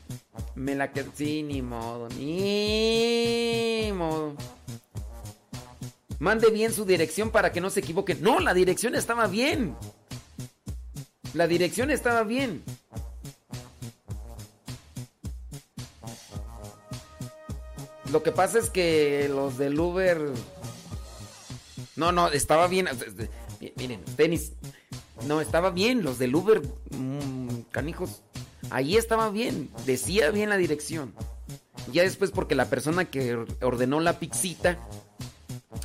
[0.54, 1.08] Me la quedé.
[1.14, 4.34] Sí, ni modo, ni modo.
[6.20, 8.14] Mande bien su dirección para que no se equivoque.
[8.14, 9.74] No, la dirección estaba bien.
[11.32, 12.62] La dirección estaba bien.
[18.12, 20.20] Lo que pasa es que los del Uber.
[21.96, 22.86] No, no, estaba bien.
[23.76, 24.52] Miren, tenis.
[25.26, 26.02] No, estaba bien.
[26.02, 26.60] Los del Uber,
[26.90, 28.20] mm, canijos.
[28.68, 29.70] Ahí estaba bien.
[29.86, 31.14] Decía bien la dirección.
[31.90, 34.78] Ya después, porque la persona que ordenó la pixita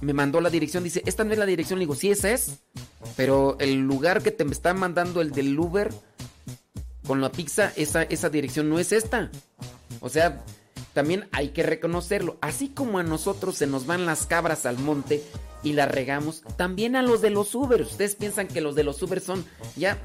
[0.01, 0.83] me mandó la dirección.
[0.83, 1.79] Dice: Esta no es la dirección.
[1.79, 2.59] Le digo: Sí, esa es.
[3.15, 5.93] Pero el lugar que te está mandando el del Uber
[7.05, 9.31] con la pizza, esa, esa dirección no es esta.
[9.99, 10.43] O sea,
[10.93, 12.37] también hay que reconocerlo.
[12.41, 15.21] Así como a nosotros se nos van las cabras al monte
[15.61, 17.81] y las regamos, también a los de los Uber.
[17.81, 19.45] Ustedes piensan que los de los Uber son
[19.75, 19.97] ya...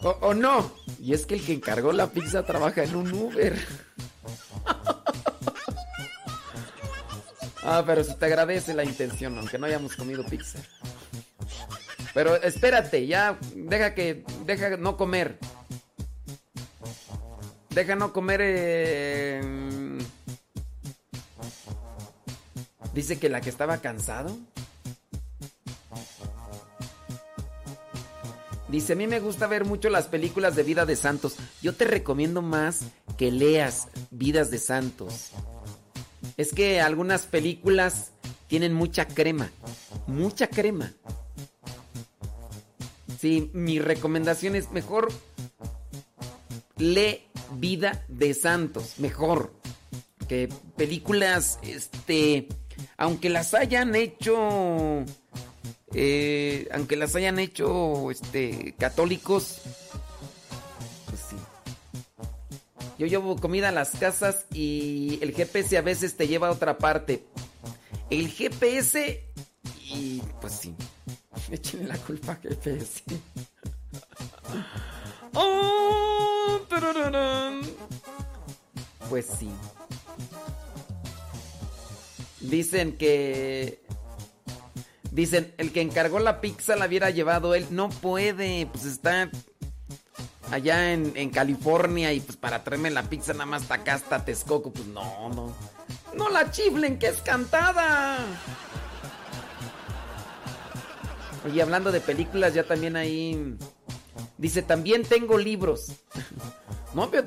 [0.02, 0.79] o, o no.
[1.00, 3.56] Y es que el que encargó la pizza trabaja en un Uber.
[7.62, 10.58] Ah, pero se te agradece la intención, aunque no hayamos comido pizza.
[12.14, 15.38] Pero espérate, ya, deja que, deja no comer.
[17.68, 18.40] Deja no comer.
[18.42, 19.40] Eh,
[22.94, 24.36] dice que la que estaba cansado.
[28.70, 31.36] Dice, a mí me gusta ver mucho las películas de vida de santos.
[31.60, 32.80] Yo te recomiendo más
[33.18, 35.30] que leas vidas de santos.
[36.36, 38.12] Es que algunas películas
[38.46, 39.50] tienen mucha crema.
[40.06, 40.92] Mucha crema.
[43.18, 45.12] Sí, mi recomendación es mejor
[46.80, 49.52] lee Vida de Santos, mejor
[50.28, 52.48] que películas, este,
[52.96, 55.04] aunque las hayan hecho,
[55.94, 59.60] eh, aunque las hayan hecho, este, católicos,
[61.06, 61.36] pues sí.
[62.98, 66.78] Yo llevo comida a las casas y el GPS a veces te lleva a otra
[66.78, 67.24] parte.
[68.10, 69.24] El GPS
[69.88, 70.74] y pues sí.
[71.50, 73.02] Échenle la culpa al GPS.
[75.32, 75.70] Oh.
[79.10, 79.50] Pues sí.
[82.40, 83.82] Dicen que.
[85.10, 87.66] Dicen, el que encargó la pizza la hubiera llevado él.
[87.70, 89.30] No puede, pues está
[90.50, 94.24] allá en, en California y pues para traerme la pizza nada más hasta acá, hasta
[94.24, 94.72] Texcoco.
[94.72, 95.54] Pues no, no.
[96.14, 98.18] No la chiflen, que es cantada.
[101.46, 103.56] Oye, hablando de películas, ya también ahí.
[104.38, 105.92] Dice, también tengo libros.
[106.92, 107.24] No, pero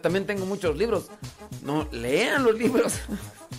[0.00, 1.08] también tengo muchos libros.
[1.62, 2.94] No, lean los libros.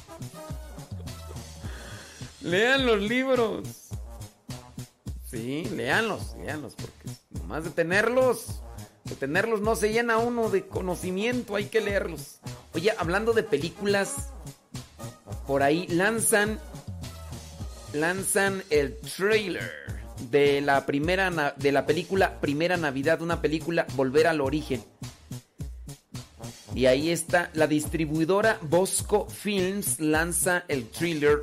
[2.48, 3.68] lean los libros.
[5.30, 8.62] Sí, leanlos, leanlos, porque nomás de tenerlos,
[9.04, 12.40] de tenerlos no se llena uno de conocimiento, hay que leerlos.
[12.74, 14.30] Oye, hablando de películas,
[15.46, 16.60] por ahí lanzan,
[17.94, 19.72] lanzan el trailer
[20.32, 24.84] de la primera de la película Primera Navidad, una película Volver al origen.
[26.74, 31.42] Y ahí está la distribuidora Bosco Films lanza el thriller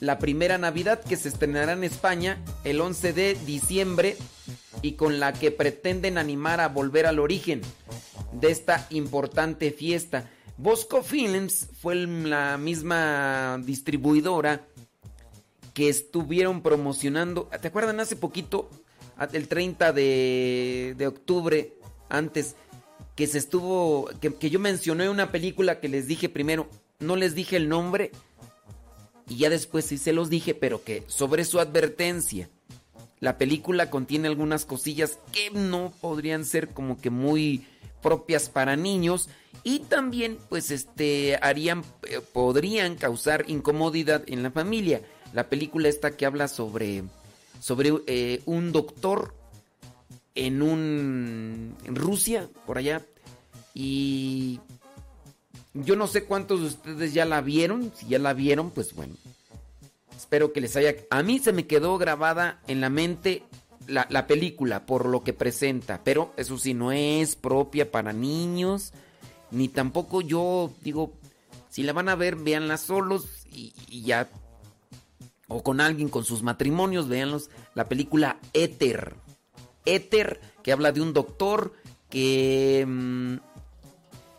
[0.00, 4.16] La Primera Navidad que se estrenará en España el 11 de diciembre
[4.82, 7.62] y con la que pretenden animar a volver al origen
[8.32, 10.30] de esta importante fiesta.
[10.56, 14.66] Bosco Films fue la misma distribuidora
[15.72, 17.48] que estuvieron promocionando.
[17.60, 18.70] ¿Te acuerdan hace poquito,
[19.32, 21.74] el 30 de, de octubre,
[22.08, 22.56] antes,
[23.16, 26.68] que se estuvo, que yo mencioné una película que les dije primero,
[27.00, 28.12] no les dije el nombre,
[29.28, 32.48] y ya después sí se los dije, pero que sobre su advertencia.
[33.20, 37.66] La película contiene algunas cosillas que no podrían ser como que muy
[38.02, 39.30] propias para niños
[39.62, 45.00] y también pues este harían eh, podrían causar incomodidad en la familia.
[45.32, 47.04] La película esta que habla sobre
[47.60, 49.34] sobre eh, un doctor
[50.34, 53.00] en un en Rusia por allá
[53.72, 54.60] y
[55.74, 59.14] yo no sé cuántos de ustedes ya la vieron, si ya la vieron, pues bueno.
[60.16, 60.94] Espero que les haya...
[61.10, 63.42] A mí se me quedó grabada en la mente
[63.86, 68.92] la, la película por lo que presenta, pero eso sí, no es propia para niños,
[69.50, 71.12] ni tampoco yo digo,
[71.74, 73.72] si la van a ver, véanla solos y,
[74.02, 74.30] ya...
[75.48, 77.50] O con alguien, con sus matrimonios, véanlos.
[77.74, 79.16] La película Éter.
[79.84, 81.72] Éter, que habla de un doctor
[82.08, 82.84] que...
[82.86, 83.53] mm,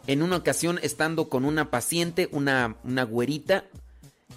[0.08, 3.66] en una ocasión, estando con una paciente, una, una güerita,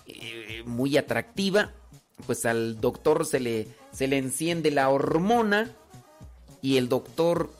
[0.07, 1.73] eh, muy atractiva,
[2.27, 5.74] pues al doctor se le, se le enciende la hormona
[6.62, 7.53] y el doctor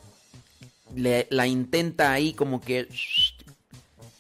[0.95, 2.89] le- la intenta ahí como que...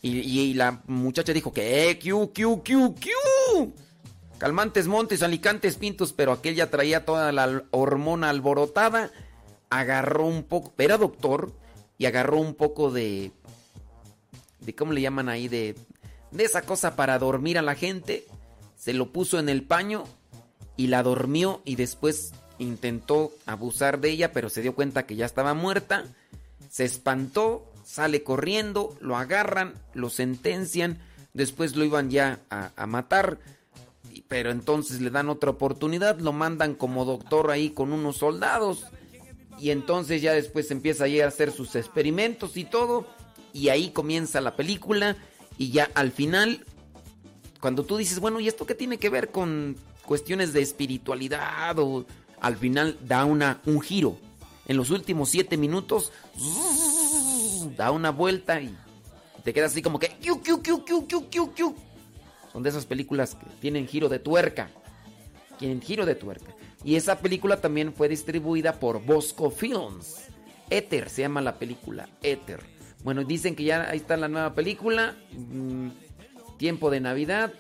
[0.01, 1.90] Y, y la muchacha dijo que...
[1.90, 3.73] Eh, ¡Q, Q, Q, Q!
[4.39, 9.10] Calmantes montes, alicantes pintos, pero aquella traía toda la hormona alborotada.
[9.70, 10.73] Agarró un poco...
[10.78, 11.52] Era doctor
[11.98, 13.32] y agarró un poco de...
[14.60, 15.48] de ¿Cómo le llaman ahí?
[15.48, 15.74] De,
[16.30, 18.26] de esa cosa para dormir a la gente.
[18.76, 20.05] Se lo puso en el paño
[20.76, 25.26] y la dormió y después intentó abusar de ella, pero se dio cuenta que ya
[25.26, 26.05] estaba muerta.
[26.70, 30.98] Se espantó, sale corriendo, lo agarran, lo sentencian,
[31.32, 33.39] después lo iban ya a, a matar,
[34.28, 38.86] pero entonces le dan otra oportunidad, lo mandan como doctor ahí con unos soldados,
[39.59, 43.06] y entonces ya después empieza a hacer sus experimentos y todo,
[43.52, 45.16] y ahí comienza la película,
[45.56, 46.64] y ya al final,
[47.60, 49.76] cuando tú dices, bueno, ¿y esto qué tiene que ver con
[50.06, 51.78] cuestiones de espiritualidad?
[51.78, 52.06] O
[52.40, 54.16] al final da una, un giro.
[54.66, 56.12] En los últimos siete minutos,
[57.76, 58.76] da una vuelta y
[59.42, 60.16] te quedas así como que...
[62.52, 64.70] Son de esas películas que tienen giro de tuerca.
[65.58, 66.54] Tienen giro de tuerca.
[66.84, 70.28] Y esa película también fue distribuida por Bosco Films.
[70.70, 72.08] Éter se llama la película.
[72.22, 72.77] Éter.
[73.04, 75.16] Bueno, dicen que ya ahí está la nueva película.
[75.32, 75.88] mm,
[76.58, 77.52] tiempo de Navidad.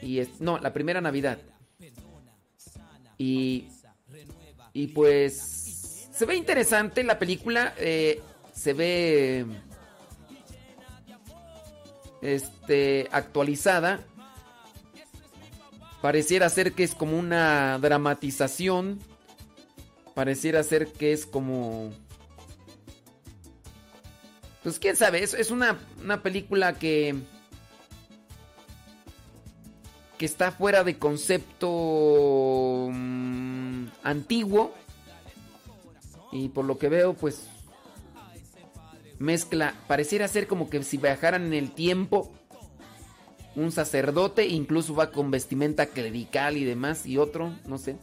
[0.00, 1.38] Y no, la primera Navidad.
[3.18, 3.68] Y,
[4.72, 7.74] y pues se ve interesante la película.
[7.78, 8.20] eh,
[8.54, 9.46] se ve
[12.20, 14.00] este actualizada.
[16.00, 18.98] Pareciera ser que es como una dramatización
[20.14, 21.90] pareciera ser que es como...
[24.62, 27.16] Pues quién sabe, es, es una, una película que...
[30.18, 34.72] que está fuera de concepto mm, antiguo.
[36.30, 37.48] Y por lo que veo, pues
[39.18, 42.32] mezcla, pareciera ser como que si viajaran en el tiempo,
[43.54, 47.96] un sacerdote, incluso va con vestimenta clerical y demás, y otro, no sé.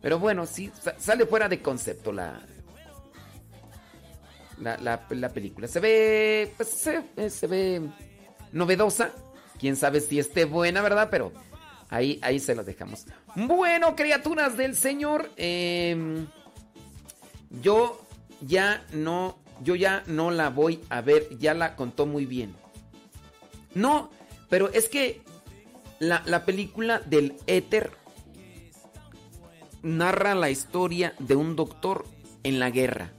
[0.00, 2.40] Pero bueno, sí, sale fuera de concepto la,
[4.60, 5.68] la, la, película.
[5.68, 7.82] Se ve, pues se, se, ve
[8.52, 9.12] novedosa.
[9.58, 11.08] Quién sabe si esté buena, ¿verdad?
[11.10, 11.32] Pero
[11.88, 13.06] ahí, ahí se lo dejamos.
[13.34, 16.26] Bueno, criaturas del Señor, em,
[17.62, 18.00] yo
[18.40, 21.28] ya no, yo ya no la voy a ver.
[21.38, 22.54] Ya la contó muy bien.
[23.74, 24.10] No,
[24.48, 25.22] pero es que
[25.98, 27.90] la, la película del éter
[29.82, 32.04] narra la historia de un doctor
[32.42, 33.12] en la guerra.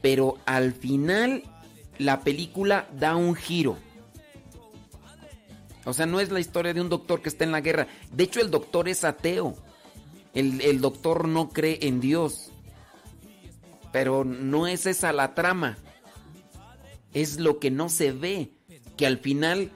[0.00, 1.42] Pero al final
[1.98, 3.76] la película da un giro.
[5.84, 7.86] O sea, no es la historia de un doctor que está en la guerra.
[8.12, 9.56] De hecho, el doctor es ateo.
[10.34, 12.52] El, el doctor no cree en Dios.
[13.90, 15.78] Pero no es esa la trama.
[17.14, 18.52] Es lo que no se ve.
[18.96, 19.72] Que al final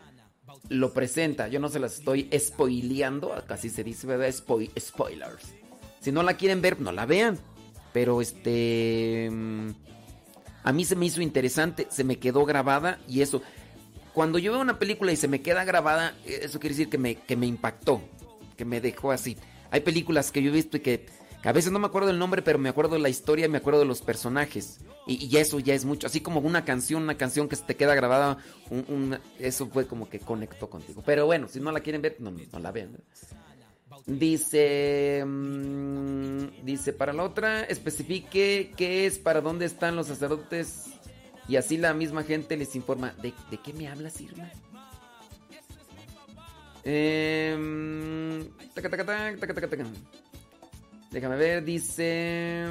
[0.69, 1.49] lo presenta.
[1.49, 3.33] Yo no se las estoy spoileando.
[3.47, 4.31] Casi se dice, ¿verdad?
[4.79, 5.55] spoilers.
[6.01, 7.39] Si no la quieren ver, no la vean.
[7.93, 9.31] Pero este...
[10.65, 13.43] A mí se me hizo interesante, se me quedó grabada y eso.
[14.13, 17.17] Cuando yo veo una película y se me queda grabada, eso quiere decir que me,
[17.17, 18.03] que me impactó,
[18.57, 19.37] que me dejó así.
[19.71, 21.07] Hay películas que yo he visto y que,
[21.45, 23.87] a veces no me acuerdo del nombre, pero me acuerdo la historia, me acuerdo de
[23.87, 24.79] los personajes.
[25.07, 26.07] Y, eso ya es mucho.
[26.07, 28.39] Así como una canción, una canción que se te queda grabada,
[29.41, 31.03] eso fue como que conectó contigo.
[31.05, 32.97] Pero bueno, si no la quieren ver, no, no la vean.
[34.07, 40.87] Dice, mm, dice para la otra, especifique qué es, para dónde están los sacerdotes
[41.49, 43.15] y así la misma gente les informa.
[43.23, 43.33] ¿De,
[43.63, 44.51] qué me hablas, Irma?
[46.85, 48.49] Em,
[51.11, 52.65] Déjame ver, dice...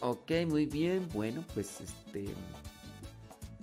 [0.00, 2.26] Ok, muy bien, bueno, pues este...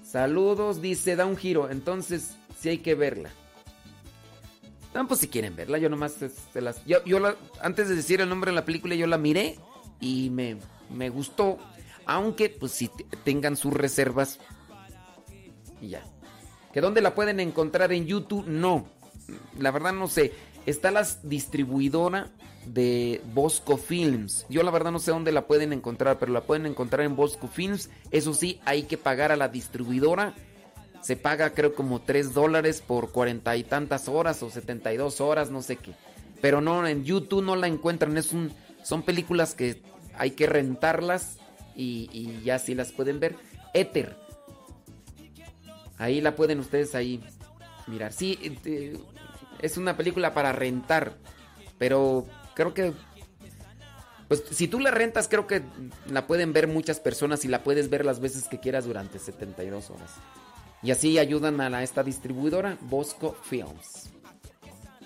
[0.04, 3.30] Saludos, dice, da un giro, entonces sí hay que verla.
[4.94, 6.16] No, pues si quieren verla, yo nomás
[6.54, 6.86] las...
[6.86, 7.00] Yo,
[7.62, 9.60] antes de decir el nombre de la película, yo la miré
[10.00, 10.58] y me,
[10.90, 11.58] me gustó.
[12.06, 12.90] Aunque, pues si
[13.24, 14.40] tengan sus reservas.
[15.80, 16.04] Y ya.
[16.74, 18.48] ¿Que dónde la pueden encontrar en YouTube?
[18.48, 18.88] No.
[19.60, 20.34] La verdad no sé.
[20.66, 22.32] Está la distribuidora
[22.66, 24.46] de Bosco Films.
[24.50, 27.48] Yo la verdad no sé dónde la pueden encontrar, pero la pueden encontrar en Bosco
[27.48, 27.90] Films.
[28.12, 30.34] Eso sí, hay que pagar a la distribuidora
[31.02, 35.62] se paga creo como 3 dólares por cuarenta y tantas horas o 72 horas, no
[35.62, 35.94] sé qué.
[36.42, 38.52] Pero no, en YouTube no la encuentran, es un,
[38.84, 39.82] son películas que
[40.18, 41.38] hay que rentarlas
[41.76, 43.36] y, ya sí las pueden ver.
[43.74, 44.18] Ether.
[45.98, 47.24] Ahí la pueden ustedes ahí
[47.88, 48.14] mirar.
[48.14, 48.98] Sí, eh,
[49.62, 51.18] es una película para rentar,
[51.78, 52.94] pero creo que...
[54.28, 55.64] Pues si tú la rentas, creo que
[56.08, 59.90] la pueden ver muchas personas y la puedes ver las veces que quieras durante 72
[59.90, 60.12] horas.
[60.82, 64.10] Y así ayudan a, esta distribuidora, Bosco Films.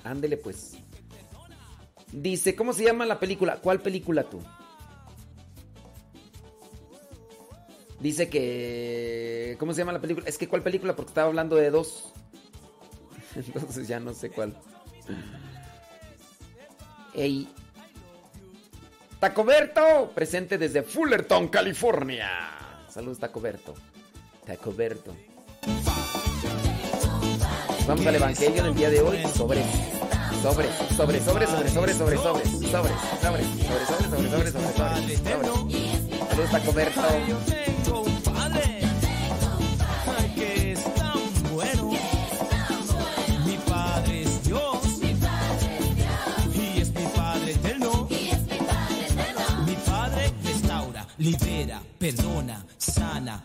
[0.03, 0.73] Ándele pues.
[2.11, 3.57] Dice, ¿cómo se llama la película?
[3.57, 4.39] ¿Cuál película tú?
[7.99, 9.55] Dice que...
[9.59, 10.27] ¿Cómo se llama la película?
[10.27, 10.95] Es que ¿cuál película?
[10.95, 12.13] Porque estaba hablando de dos.
[13.35, 14.55] Entonces ya no sé cuál.
[17.15, 17.47] Ey.
[19.19, 22.29] Tacoberto, presente desde Fullerton, California.
[22.89, 23.73] Saludos, Tacoberto.
[24.45, 25.15] Tacoberto.
[27.87, 29.23] Vamos al evangelio del día de hoy.
[29.35, 29.61] Sobre,
[30.41, 32.89] sobre, sobre, sobre, sobre, sobre, sobre, sobre, sobre, sobre,
[33.21, 33.43] sobre, sobre,
[33.99, 35.43] sobre, sobre, sobre, sobre.
[36.29, 36.91] Saludos a comer
[51.23, 52.65] libera, perdona,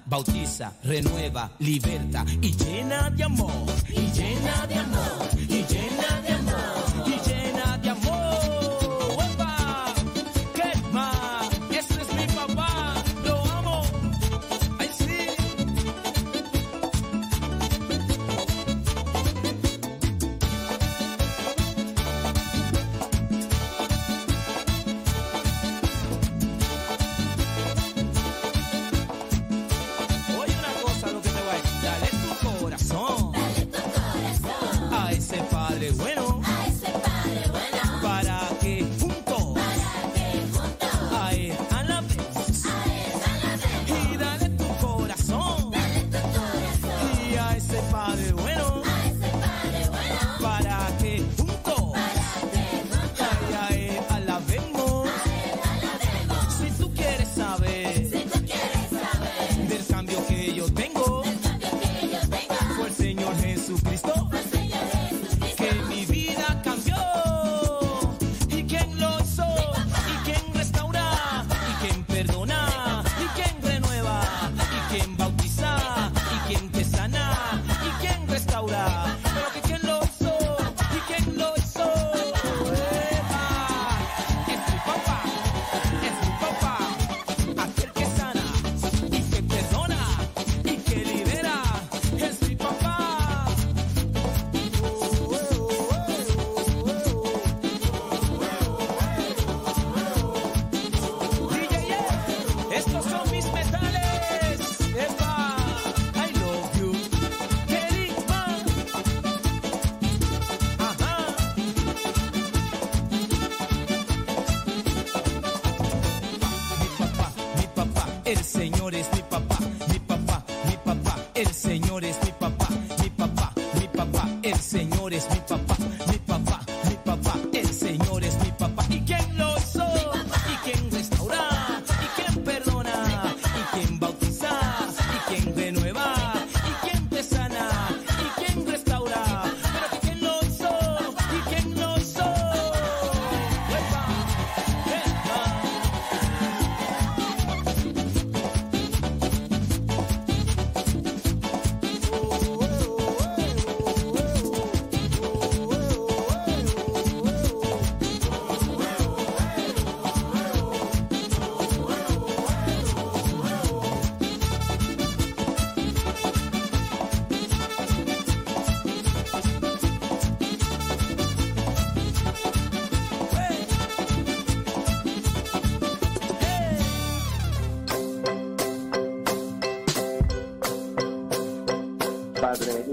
[0.07, 6.38] bautiza, renueva, liberta y llena de amor, y llena de amor, y llena de amor,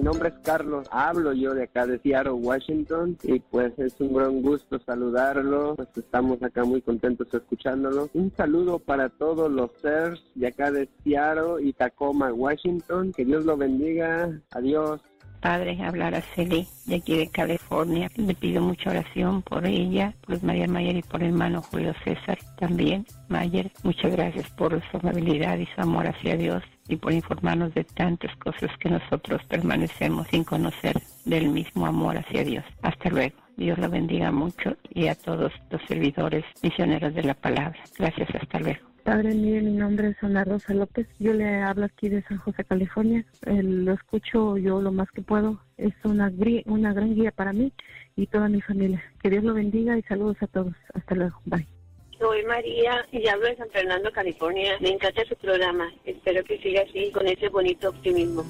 [0.06, 4.40] nombre es Carlos, hablo yo de acá de Seattle, Washington, y pues es un gran
[4.44, 8.08] gusto saludarlo, pues estamos acá muy contentos escuchándolo.
[8.14, 13.46] Un saludo para todos los seres de acá de Seattle y Tacoma, Washington, que Dios
[13.46, 15.02] lo bendiga, adiós.
[15.42, 18.10] Padre, hablar a Celi de aquí de California.
[18.16, 22.38] Le pido mucha oración por ella, por María Mayer y por el hermano Julio César
[22.58, 23.06] también.
[23.28, 27.84] Mayer, muchas gracias por su amabilidad y su amor hacia Dios y por informarnos de
[27.84, 32.66] tantas cosas que nosotros permanecemos sin conocer del mismo amor hacia Dios.
[32.82, 33.36] Hasta luego.
[33.58, 37.80] Dios lo bendiga mucho y a todos los servidores misioneros de la palabra.
[37.98, 38.80] Gracias, hasta luego.
[39.06, 41.08] Padre, mire, mi nombre es Ana Rosa López.
[41.20, 43.24] Yo le hablo aquí de San José, California.
[43.46, 45.60] Eh, lo escucho yo lo más que puedo.
[45.78, 46.32] Es una,
[46.66, 47.72] una gran guía para mí
[48.16, 49.04] y toda mi familia.
[49.22, 50.74] Que Dios lo bendiga y saludos a todos.
[50.96, 51.40] Hasta luego.
[51.46, 51.75] Bye.
[52.20, 54.78] Soy María y hablo de San Fernando, California.
[54.80, 55.92] Me encanta su programa.
[56.06, 58.46] Espero que siga así, con ese bonito optimismo.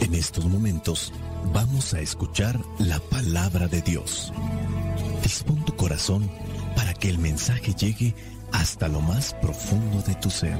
[0.00, 1.12] En estos momentos
[1.52, 4.32] vamos a escuchar la palabra de Dios.
[5.22, 6.30] Dispón tu corazón
[6.76, 8.14] para que el mensaje llegue
[8.52, 10.56] hasta lo más profundo de tu ser.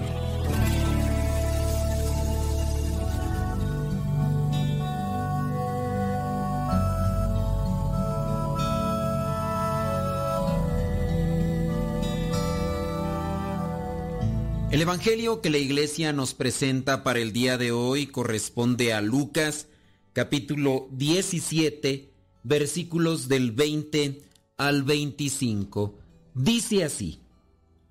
[14.73, 19.67] El Evangelio que la iglesia nos presenta para el día de hoy corresponde a Lucas
[20.15, 22.11] capítulo 17
[22.43, 24.23] versículos del 20
[24.57, 25.99] al 25.
[26.33, 27.21] Dice así,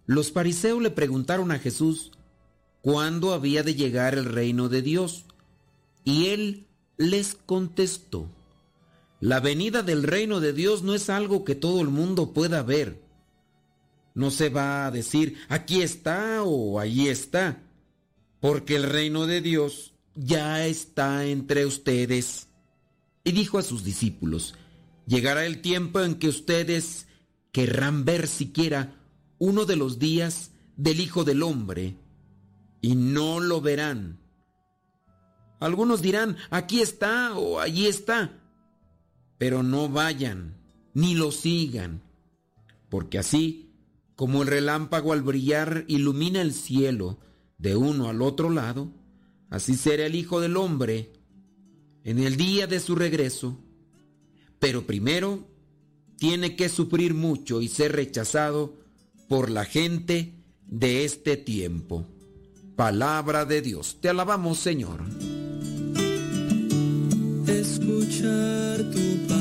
[0.08, 2.14] los fariseos le preguntaron a Jesús
[2.82, 5.26] cuándo había de llegar el reino de Dios
[6.04, 6.66] y él
[6.98, 8.26] les contestó,
[9.20, 13.11] la venida del reino de Dios no es algo que todo el mundo pueda ver.
[14.14, 17.64] No se va a decir aquí está o allí está,
[18.40, 22.48] porque el reino de Dios ya está entre ustedes.
[23.24, 24.56] Y dijo a sus discípulos,
[25.06, 27.08] llegará el tiempo en que ustedes
[27.52, 28.96] querrán ver siquiera
[29.38, 31.96] uno de los días del Hijo del Hombre,
[32.82, 34.20] y no lo verán.
[35.60, 38.40] Algunos dirán, aquí está o allí está,
[39.38, 40.58] pero no vayan,
[40.94, 42.02] ni lo sigan,
[42.90, 43.71] porque así
[44.22, 47.18] como el relámpago al brillar ilumina el cielo
[47.58, 48.94] de uno al otro lado,
[49.50, 51.12] así será el Hijo del Hombre
[52.04, 53.58] en el día de su regreso.
[54.60, 55.48] Pero primero
[56.20, 58.78] tiene que sufrir mucho y ser rechazado
[59.28, 60.36] por la gente
[60.68, 62.06] de este tiempo.
[62.76, 63.98] Palabra de Dios.
[64.02, 65.04] Te alabamos, Señor.
[67.48, 69.41] escuchar tu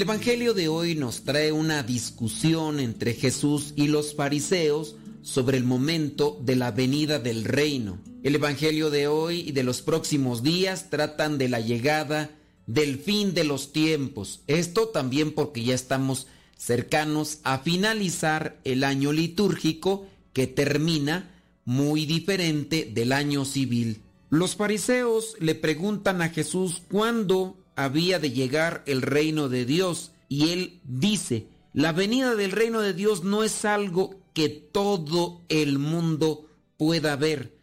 [0.00, 5.64] El Evangelio de hoy nos trae una discusión entre Jesús y los fariseos sobre el
[5.64, 7.98] momento de la venida del reino.
[8.22, 12.30] El Evangelio de hoy y de los próximos días tratan de la llegada
[12.66, 14.40] del fin de los tiempos.
[14.46, 21.30] Esto también porque ya estamos cercanos a finalizar el año litúrgico que termina
[21.66, 24.00] muy diferente del año civil.
[24.30, 30.50] Los fariseos le preguntan a Jesús cuándo había de llegar el reino de Dios y
[30.50, 36.48] él dice, la venida del reino de Dios no es algo que todo el mundo
[36.76, 37.56] pueda ver.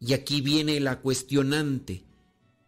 [0.00, 2.04] Y aquí viene la cuestionante.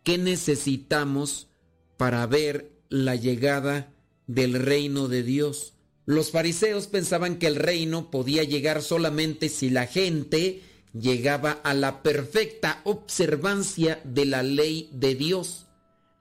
[0.03, 1.49] ¿Qué necesitamos
[1.97, 3.93] para ver la llegada
[4.27, 5.75] del reino de Dios?
[6.07, 10.63] Los fariseos pensaban que el reino podía llegar solamente si la gente
[10.93, 15.67] llegaba a la perfecta observancia de la ley de Dios.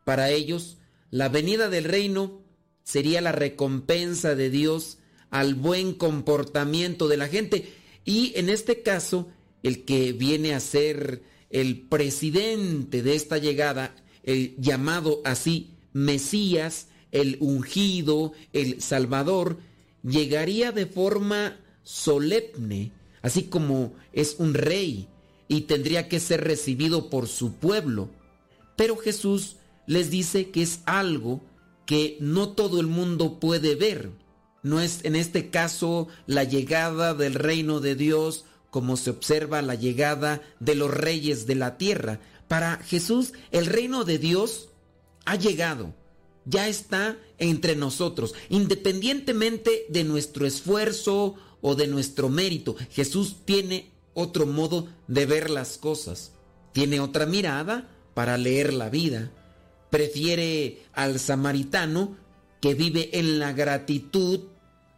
[0.03, 0.77] Para ellos,
[1.11, 2.41] la venida del reino
[2.83, 4.97] sería la recompensa de Dios
[5.29, 7.73] al buen comportamiento de la gente.
[8.05, 9.29] Y en este caso,
[9.63, 17.37] el que viene a ser el presidente de esta llegada, el llamado así Mesías, el
[17.39, 19.57] ungido, el Salvador,
[20.03, 25.07] llegaría de forma solemne, así como es un rey,
[25.47, 28.09] y tendría que ser recibido por su pueblo.
[28.75, 31.41] Pero Jesús les dice que es algo
[31.85, 34.11] que no todo el mundo puede ver
[34.63, 39.75] no es en este caso la llegada del reino de Dios como se observa la
[39.75, 42.21] llegada de los reyes de la tierra.
[42.47, 44.69] Para Jesús el reino de Dios
[45.25, 45.93] ha llegado,
[46.45, 52.75] ya está entre nosotros, independientemente de nuestro esfuerzo o de nuestro mérito.
[52.89, 56.31] Jesús tiene otro modo de ver las cosas,
[56.71, 59.29] tiene otra mirada para leer la vida.
[59.93, 62.17] Prefiere al samaritano
[62.59, 64.39] que vive en la gratitud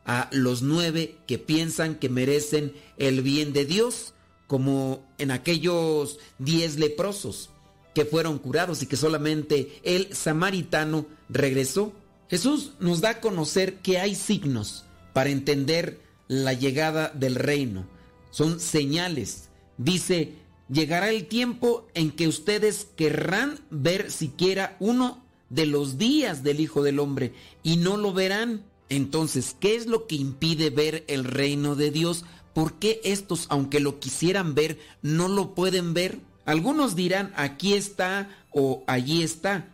[0.05, 4.13] a los nueve que piensan que merecen el bien de Dios,
[4.47, 7.49] como en aquellos diez leprosos
[7.93, 11.91] que fueron curados y que solamente el samaritano regresó.
[12.29, 15.99] Jesús nos da a conocer que hay signos para entender
[16.29, 17.85] la llegada del reino.
[18.31, 19.49] Son señales.
[19.77, 20.35] Dice,
[20.69, 26.83] llegará el tiempo en que ustedes querrán ver siquiera uno de los días del Hijo
[26.83, 27.33] del Hombre
[27.63, 32.25] y no lo verán entonces, ¿qué es lo que impide ver el reino de Dios?
[32.53, 36.19] ¿Por qué estos, aunque lo quisieran ver, no lo pueden ver?
[36.45, 39.69] Algunos dirán, aquí está o allí está,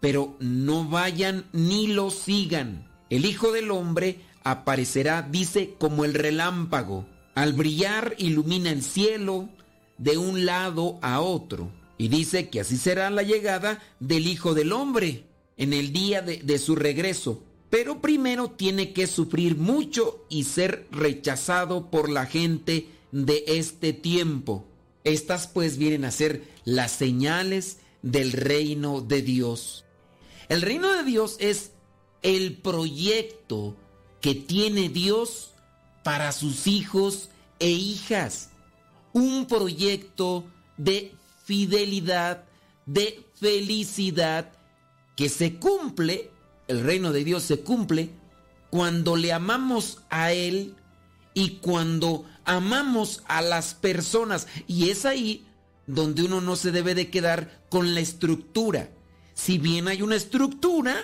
[0.00, 2.88] pero no vayan ni lo sigan.
[3.10, 7.06] El Hijo del Hombre aparecerá, dice, como el relámpago.
[7.34, 9.50] Al brillar ilumina el cielo
[9.98, 11.70] de un lado a otro.
[11.98, 15.24] Y dice que así será la llegada del Hijo del Hombre
[15.56, 17.42] en el día de, su regreso
[17.74, 24.64] pero primero tiene que sufrir mucho y ser rechazado por la gente de este tiempo.
[25.02, 29.84] Estas pues vienen a ser las señales del reino de Dios.
[30.48, 31.72] El reino de Dios es
[32.22, 33.76] el proyecto
[34.20, 35.50] que tiene Dios
[36.04, 38.50] para sus hijos e hijas.
[39.14, 40.44] Un proyecto
[40.76, 41.14] de
[41.44, 42.44] fidelidad,
[42.84, 44.52] de felicidad,
[45.16, 46.30] que se cumple
[46.66, 48.10] el reino de Dios se cumple
[48.70, 50.74] cuando le amamos a Él
[51.34, 54.46] y cuando amamos a las personas.
[54.66, 55.46] Y es ahí
[55.86, 58.90] donde uno no se debe de quedar con la estructura.
[59.34, 60.96] Si bien hay una estructura,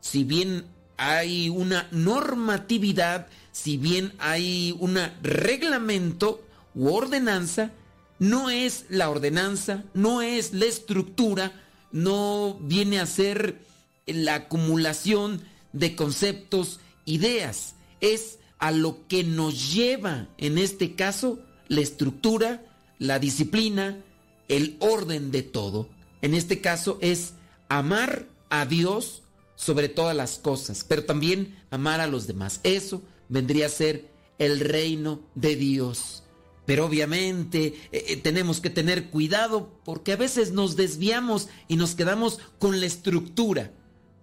[0.00, 0.66] si bien
[0.96, 6.43] hay una normatividad, si bien hay un reglamento
[6.74, 7.72] u ordenanza,
[8.18, 11.52] no es la ordenanza, no es la estructura,
[11.92, 13.60] no viene a ser
[14.06, 15.42] la acumulación
[15.72, 17.74] de conceptos, ideas.
[18.00, 21.38] Es a lo que nos lleva, en este caso,
[21.68, 22.62] la estructura,
[22.98, 24.02] la disciplina,
[24.48, 25.88] el orden de todo.
[26.22, 27.34] En este caso es
[27.68, 29.22] amar a Dios
[29.56, 32.60] sobre todas las cosas, pero también amar a los demás.
[32.62, 36.23] Eso vendría a ser el reino de Dios.
[36.66, 41.94] Pero obviamente eh, eh, tenemos que tener cuidado porque a veces nos desviamos y nos
[41.94, 43.72] quedamos con la estructura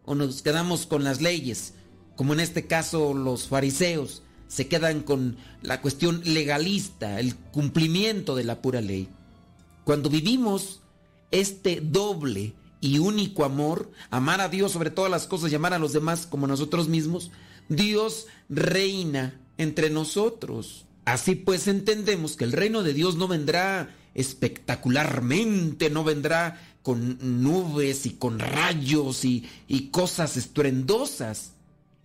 [0.06, 1.76] o nos quedamos con las leyes,
[2.16, 8.44] como en este caso los fariseos se quedan con la cuestión legalista, el cumplimiento de
[8.44, 9.08] la pura ley.
[9.86, 10.82] Cuando vivimos
[11.32, 15.80] este doble y único amor, amar a Dios sobre todas las cosas y amar a
[15.80, 17.32] los demás como nosotros mismos,
[17.70, 20.86] Dios reina entre nosotros.
[21.06, 28.06] Así pues entendemos que el reino de Dios no vendrá espectacularmente, no vendrá con nubes
[28.06, 31.54] y con rayos y, y cosas estruendosas.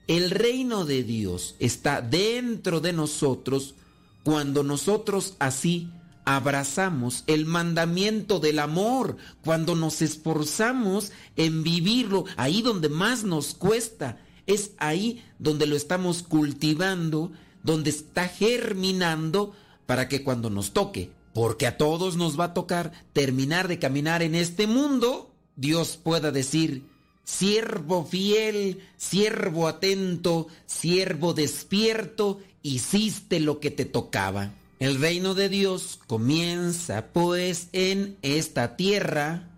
[0.06, 3.74] El reino de Dios está dentro de nosotros
[4.22, 5.90] cuando nosotros así
[6.24, 14.18] abrazamos el mandamiento del amor, cuando nos esforzamos en vivirlo, ahí donde más nos cuesta,
[14.46, 17.30] es ahí donde lo estamos cultivando,
[17.66, 22.92] donde está germinando para que cuando nos toque, porque a todos nos va a tocar
[23.12, 26.84] terminar de caminar en este mundo, Dios pueda decir,
[27.24, 34.54] siervo fiel, siervo atento, siervo despierto, hiciste lo que te tocaba.
[34.78, 39.48] El reino de Dios comienza pues en esta tierra,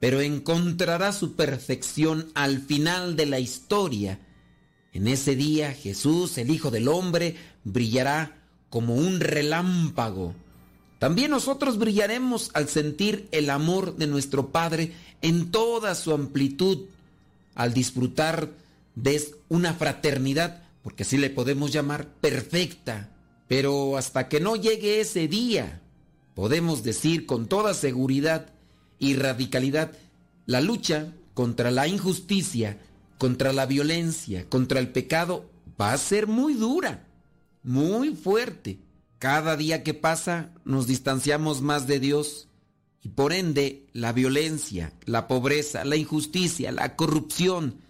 [0.00, 4.20] pero encontrará su perfección al final de la historia.
[4.92, 7.36] En ese día Jesús, el Hijo del Hombre,
[7.72, 8.38] brillará
[8.70, 10.34] como un relámpago.
[10.98, 14.92] También nosotros brillaremos al sentir el amor de nuestro Padre
[15.22, 16.86] en toda su amplitud,
[17.54, 18.50] al disfrutar
[18.94, 23.10] de una fraternidad, porque así le podemos llamar, perfecta
[23.48, 25.80] pero hasta que no llegue ese día,
[26.34, 28.52] podemos decir con toda seguridad
[28.98, 29.92] y radicalidad,
[30.46, 32.78] la lucha contra la injusticia,
[33.16, 35.50] contra la violencia, contra el pecado,
[35.80, 37.06] va a ser muy dura,
[37.62, 38.80] muy fuerte.
[39.18, 42.48] Cada día que pasa nos distanciamos más de Dios
[43.02, 47.80] y por ende la violencia, la pobreza, la injusticia, la corrupción,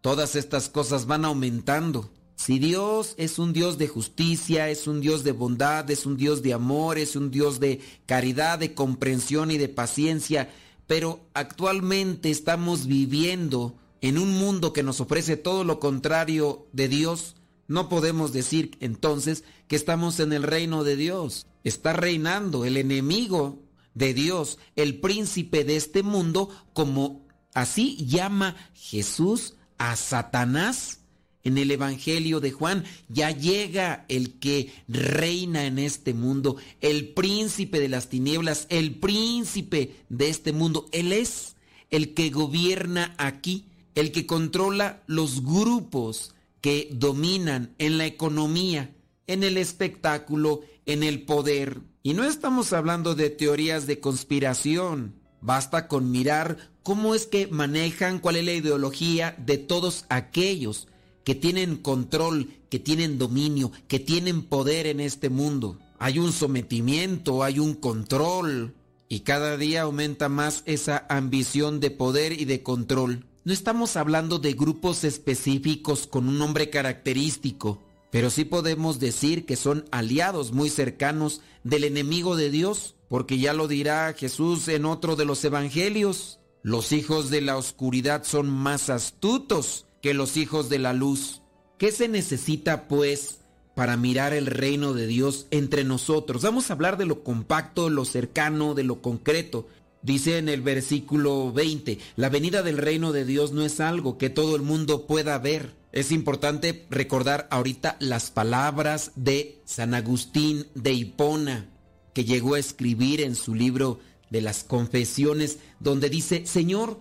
[0.00, 2.10] todas estas cosas van aumentando.
[2.36, 6.42] Si Dios es un Dios de justicia, es un Dios de bondad, es un Dios
[6.42, 10.50] de amor, es un Dios de caridad, de comprensión y de paciencia,
[10.86, 17.35] pero actualmente estamos viviendo en un mundo que nos ofrece todo lo contrario de Dios,
[17.68, 21.46] no podemos decir entonces que estamos en el reino de Dios.
[21.64, 23.62] Está reinando el enemigo
[23.94, 31.00] de Dios, el príncipe de este mundo, como así llama Jesús a Satanás
[31.42, 32.84] en el Evangelio de Juan.
[33.08, 40.04] Ya llega el que reina en este mundo, el príncipe de las tinieblas, el príncipe
[40.08, 40.86] de este mundo.
[40.92, 41.56] Él es
[41.90, 46.34] el que gobierna aquí, el que controla los grupos
[46.66, 48.92] que dominan en la economía,
[49.28, 51.82] en el espectáculo, en el poder.
[52.02, 55.14] Y no estamos hablando de teorías de conspiración.
[55.40, 60.88] Basta con mirar cómo es que manejan, cuál es la ideología de todos aquellos
[61.22, 65.78] que tienen control, que tienen dominio, que tienen poder en este mundo.
[66.00, 68.74] Hay un sometimiento, hay un control
[69.08, 73.24] y cada día aumenta más esa ambición de poder y de control.
[73.46, 79.54] No estamos hablando de grupos específicos con un nombre característico, pero sí podemos decir que
[79.54, 85.14] son aliados muy cercanos del enemigo de Dios, porque ya lo dirá Jesús en otro
[85.14, 86.40] de los evangelios.
[86.64, 91.40] Los hijos de la oscuridad son más astutos que los hijos de la luz.
[91.78, 93.42] ¿Qué se necesita, pues,
[93.76, 96.42] para mirar el reino de Dios entre nosotros?
[96.42, 99.68] Vamos a hablar de lo compacto, lo cercano, de lo concreto.
[100.06, 104.30] Dice en el versículo 20, la venida del reino de Dios no es algo que
[104.30, 105.74] todo el mundo pueda ver.
[105.90, 111.68] Es importante recordar ahorita las palabras de San Agustín de Hipona,
[112.14, 113.98] que llegó a escribir en su libro
[114.30, 117.00] de las confesiones, donde dice, Señor,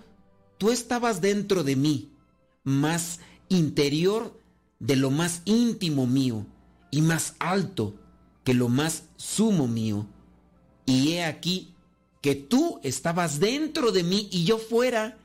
[0.58, 2.12] tú estabas dentro de mí
[2.64, 3.20] más
[3.50, 4.36] interior
[4.80, 6.48] de lo más íntimo mío
[6.90, 7.94] y más alto
[8.44, 10.08] que lo más sumo mío.
[10.88, 11.75] Y he aquí
[12.26, 15.20] que tú estabas dentro de mí y yo fuera,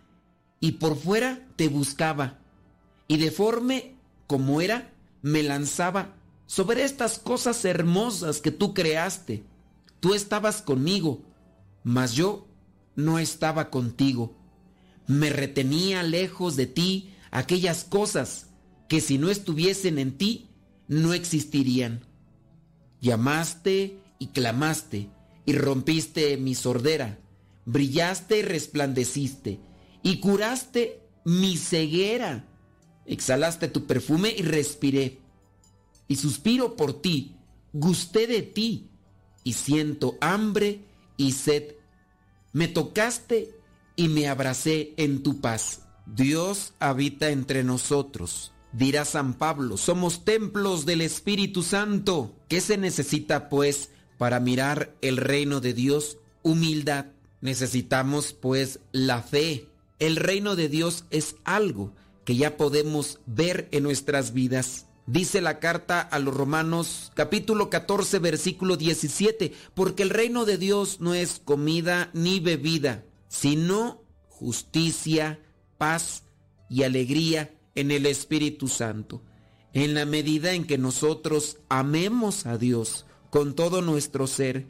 [0.60, 2.40] y por fuera te buscaba,
[3.09, 3.94] y deforme
[4.27, 6.14] como era, me lanzaba
[6.44, 9.44] sobre estas cosas hermosas que tú creaste.
[10.01, 11.22] Tú estabas conmigo,
[11.85, 12.47] mas yo
[12.97, 14.36] no estaba contigo.
[15.06, 18.48] Me retenía lejos de ti aquellas cosas
[18.89, 20.51] que si no estuviesen en ti,
[20.86, 22.05] no existirían.
[23.01, 25.09] Llamaste y clamaste
[25.51, 27.18] y rompiste mi sordera,
[27.64, 29.59] brillaste y resplandeciste
[30.01, 32.47] y curaste mi ceguera.
[33.05, 35.18] Exhalaste tu perfume y respiré.
[36.06, 37.35] Y suspiro por ti,
[37.72, 38.90] gusté de ti
[39.43, 40.85] y siento hambre
[41.16, 41.74] y sed.
[42.52, 43.51] Me tocaste
[43.97, 45.82] y me abracé en tu paz.
[46.06, 48.52] Dios habita entre nosotros.
[48.72, 52.36] Dirá San Pablo, somos templos del Espíritu Santo.
[52.47, 53.90] ¿Qué se necesita pues
[54.20, 56.18] para mirar el reino de Dios?
[56.42, 57.06] Humildad.
[57.40, 59.66] Necesitamos pues la fe.
[59.98, 61.94] El reino de Dios es algo
[62.26, 64.88] que ya podemos ver en nuestras vidas.
[65.06, 71.01] Dice la carta a los Romanos capítulo 14 versículo 17, porque el reino de Dios
[71.01, 75.40] no es comida ni bebida, sino justicia,
[75.78, 76.24] paz
[76.68, 79.22] y alegría en el Espíritu Santo.
[79.72, 84.66] En la medida en que nosotros amemos a Dios con todo nuestro ser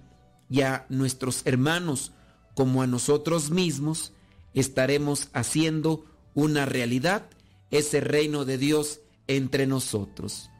[0.48, 2.12] y a nuestros hermanos
[2.54, 4.12] como a nosotros mismos,
[4.54, 6.04] estaremos haciendo
[6.34, 7.26] una realidad
[7.70, 10.50] ese reino de Dios entre nosotros.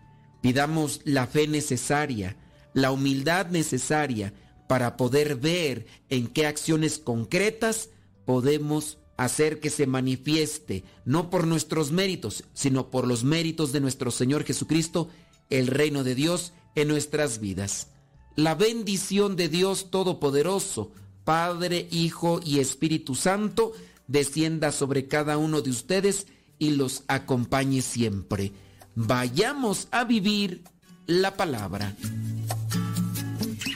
[0.41, 2.37] Pidamos la fe necesaria,
[2.73, 4.33] la humildad necesaria
[4.69, 7.91] para poder ver en qué acciones concretas
[8.25, 14.11] podemos hacer que se manifieste, no por nuestros méritos, sino por los méritos de nuestro
[14.11, 15.11] Señor Jesucristo,
[15.51, 17.89] el reino de Dios en nuestras vidas.
[18.37, 20.93] La bendición de Dios Todopoderoso,
[21.25, 23.73] Padre, Hijo y Espíritu Santo,
[24.07, 26.27] descienda sobre cada uno de ustedes
[26.59, 28.53] y los acompañe siempre.
[28.95, 30.63] Vayamos a vivir
[31.07, 31.95] la palabra.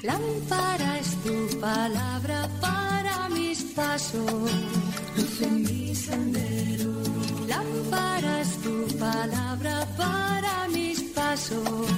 [0.03, 4.51] Lámpara es tu palabra para mis pasos,
[5.51, 7.14] mi sendero.
[8.65, 11.89] Tu palabra para mis pasos,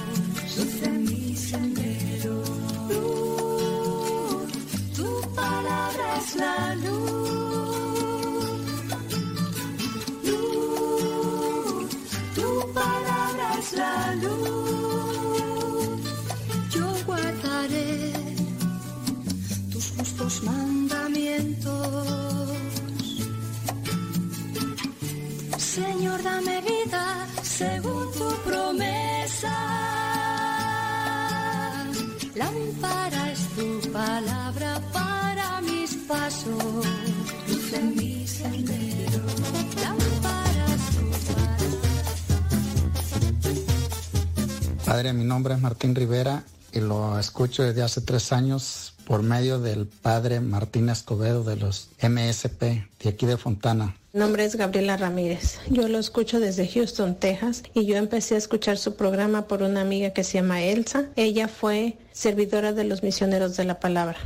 [0.57, 2.43] luz mi sendero.
[2.89, 4.51] Luz,
[4.97, 8.05] tu palabra es la luz.
[10.29, 11.89] Luz,
[12.35, 16.01] tu palabra es la luz.
[16.75, 18.13] Yo guardaré
[19.71, 22.36] tus justos mandamientos.
[25.77, 29.55] Señor, dame vida según tu promesa.
[32.33, 36.87] Lámpara es tu palabra para mis pasos,
[37.47, 39.21] luz en mi sendero.
[44.77, 49.23] Tu Padre, mi nombre es Martín Rivera y lo escucho desde hace tres años por
[49.23, 52.61] medio del Padre Martín Escobedo de los MSP
[53.01, 53.95] de aquí de Fontana.
[54.11, 55.59] Mi nombre es Gabriela Ramírez.
[55.69, 59.81] Yo lo escucho desde Houston, Texas, y yo empecé a escuchar su programa por una
[59.81, 61.05] amiga que se llama Elsa.
[61.15, 64.17] Ella fue servidora de los misioneros de la palabra.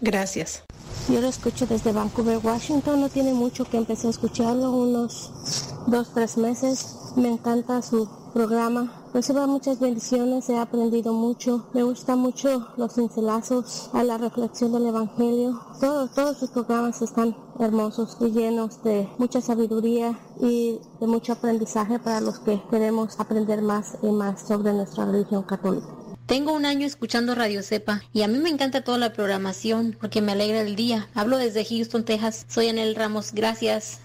[0.00, 0.62] Gracias.
[1.08, 3.00] Yo lo escucho desde Vancouver, Washington.
[3.00, 5.32] No tiene mucho que empecé a escucharlo, unos
[5.88, 6.86] dos, tres meses.
[7.16, 9.03] Me encanta su programa.
[9.14, 11.68] Reciba muchas bendiciones, he aprendido mucho.
[11.72, 15.60] Me gustan mucho los cincelazos a la reflexión del Evangelio.
[15.80, 22.00] Todos, todos sus programas están hermosos y llenos de mucha sabiduría y de mucho aprendizaje
[22.00, 25.86] para los que queremos aprender más y más sobre nuestra religión católica.
[26.26, 30.22] Tengo un año escuchando Radio Cepa y a mí me encanta toda la programación porque
[30.22, 31.08] me alegra el día.
[31.14, 32.46] Hablo desde Houston, Texas.
[32.48, 33.30] Soy Anel Ramos.
[33.32, 34.00] Gracias.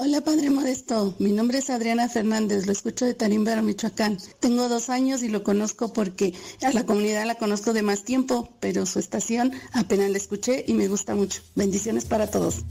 [0.00, 4.16] Hola Padre Modesto, mi nombre es Adriana Fernández, lo escucho de Tarimbero, Michoacán.
[4.38, 8.48] Tengo dos años y lo conozco porque a la comunidad la conozco de más tiempo,
[8.60, 11.42] pero su estación apenas la escuché y me gusta mucho.
[11.56, 12.62] Bendiciones para todos.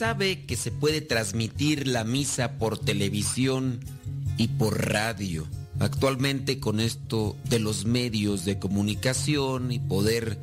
[0.00, 3.80] Sabe que se puede transmitir la misa por televisión
[4.38, 5.46] y por radio.
[5.78, 10.38] Actualmente con esto de los medios de comunicación y poder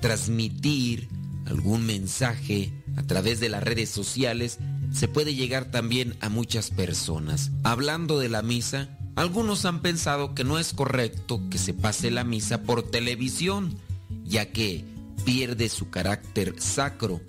[0.00, 1.08] transmitir
[1.44, 4.58] algún mensaje a través de las redes sociales,
[4.94, 7.50] se puede llegar también a muchas personas.
[7.64, 12.24] Hablando de la misa, algunos han pensado que no es correcto que se pase la
[12.24, 13.76] misa por televisión,
[14.24, 14.86] ya que
[15.26, 17.20] pierde su carácter sacro,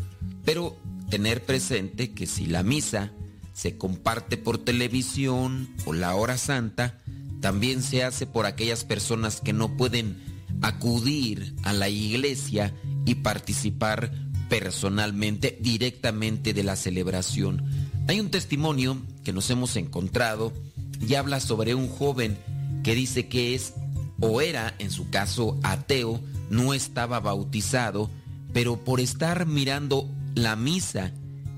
[0.45, 0.77] pero
[1.13, 3.11] tener presente que si la misa
[3.53, 6.97] se comparte por televisión o la hora santa,
[7.39, 10.17] también se hace por aquellas personas que no pueden
[10.63, 12.73] acudir a la iglesia
[13.05, 14.11] y participar
[14.49, 17.63] personalmente, directamente de la celebración.
[18.07, 20.51] Hay un testimonio que nos hemos encontrado
[20.99, 22.39] y habla sobre un joven
[22.83, 23.75] que dice que es
[24.19, 26.19] o era, en su caso, ateo,
[26.49, 28.09] no estaba bautizado,
[28.51, 31.11] pero por estar mirando la misa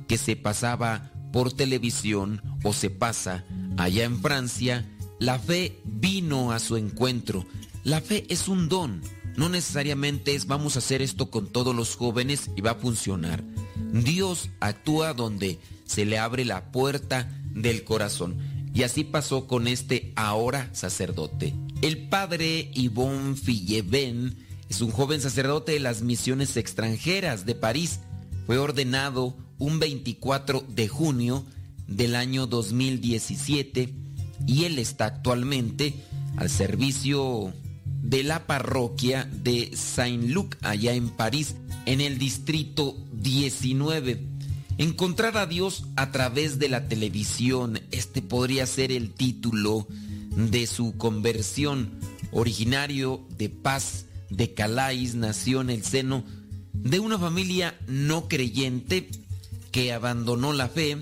[0.08, 3.46] que se pasaba por televisión o se pasa
[3.78, 4.86] allá en Francia,
[5.20, 7.46] la fe vino a su encuentro.
[7.84, 9.02] La fe es un don,
[9.36, 13.44] no necesariamente es vamos a hacer esto con todos los jóvenes y va a funcionar.
[13.92, 18.38] Dios actúa donde se le abre la puerta del corazón.
[18.74, 21.54] Y así pasó con este ahora sacerdote.
[21.82, 24.36] El padre Yvonne Filleven
[24.70, 28.00] es un joven sacerdote de las misiones extranjeras de París.
[28.46, 31.46] Fue ordenado un 24 de junio
[31.88, 33.94] del año 2017
[34.46, 35.96] y él está actualmente
[36.38, 37.54] al servicio
[37.86, 41.56] de la parroquia de Saint-Luc allá en París,
[41.88, 44.22] en el distrito 19.
[44.78, 49.88] Encontrar a Dios a través de la televisión, este podría ser el título
[50.36, 51.92] de su conversión.
[52.32, 56.26] Originario de Paz de Calais, nació en el seno
[56.84, 59.10] de una familia no creyente
[59.72, 60.98] que abandonó la fe,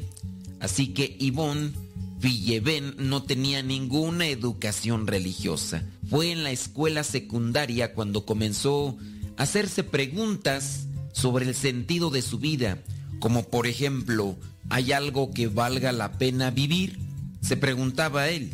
[0.59, 1.71] así que Yvonne
[2.19, 5.83] Villeven no tenía ninguna educación religiosa.
[6.09, 8.97] Fue en la escuela secundaria cuando comenzó
[9.37, 12.81] a hacerse preguntas sobre el sentido de su vida,
[13.19, 14.37] como por ejemplo,
[14.69, 16.97] ¿hay algo que valga la pena vivir?
[17.41, 18.53] Se preguntaba él,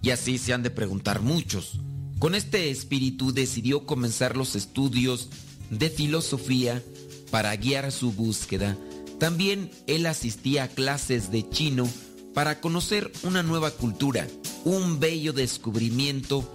[0.00, 1.78] y así se han de preguntar muchos.
[2.18, 5.28] Con este espíritu decidió comenzar los estudios
[5.72, 6.82] de filosofía
[7.30, 8.76] para guiar su búsqueda.
[9.18, 11.88] También él asistía a clases de chino
[12.34, 14.26] para conocer una nueva cultura,
[14.64, 16.48] un bello descubrimiento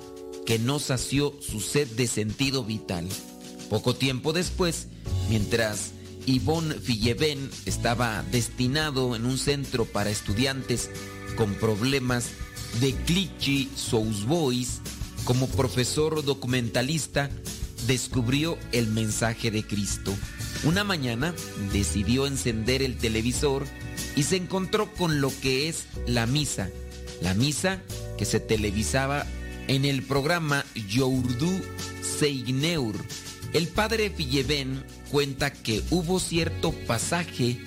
[0.45, 3.07] que no sació su sed de sentido vital.
[3.69, 4.87] Poco tiempo después,
[5.29, 5.91] mientras
[6.25, 10.89] Yvonne Filleven estaba destinado en un centro para estudiantes
[11.35, 12.29] con problemas
[12.79, 13.69] de Clichy
[14.27, 14.81] Boys,
[15.25, 17.29] como profesor documentalista,
[17.87, 20.15] descubrió el mensaje de Cristo.
[20.63, 21.33] Una mañana
[21.71, 23.65] decidió encender el televisor
[24.15, 26.69] y se encontró con lo que es la misa.
[27.21, 27.81] La misa
[28.17, 29.25] que se televisaba
[29.67, 31.61] en el programa Yourdu
[32.01, 32.95] Seigneur.
[33.53, 37.59] El padre Filleven cuenta que hubo cierto pasaje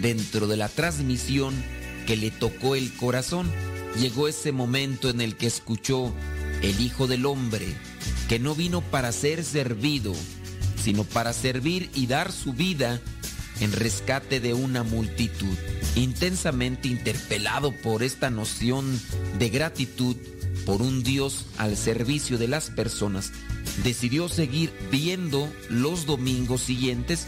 [0.00, 1.54] dentro de la transmisión
[2.06, 3.50] que le tocó el corazón.
[4.00, 6.12] Llegó ese momento en el que escuchó
[6.62, 7.66] el Hijo del Hombre,
[8.28, 10.14] que no vino para ser servido,
[10.82, 13.00] sino para servir y dar su vida
[13.60, 15.56] en rescate de una multitud.
[15.94, 19.00] Intensamente interpelado por esta noción
[19.38, 20.16] de gratitud
[20.66, 23.32] por un Dios al servicio de las personas,
[23.82, 27.26] decidió seguir viendo los domingos siguientes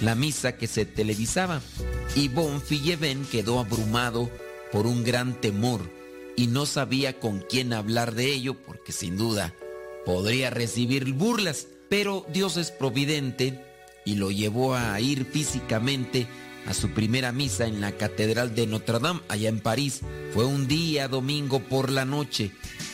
[0.00, 1.60] la misa que se televisaba.
[2.16, 2.30] Y
[2.64, 4.30] Filleven quedó abrumado
[4.72, 5.80] por un gran temor
[6.36, 9.54] y no sabía con quién hablar de ello porque sin duda
[10.04, 11.66] podría recibir burlas.
[11.88, 13.64] Pero Dios es providente
[14.04, 16.26] y lo llevó a ir físicamente
[16.66, 20.00] a su primera misa en la Catedral de Notre Dame, allá en París.
[20.34, 22.50] Fue un día domingo por la noche.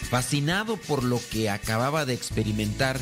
[0.08, 3.00] Fascinado por lo que acababa de experimentar,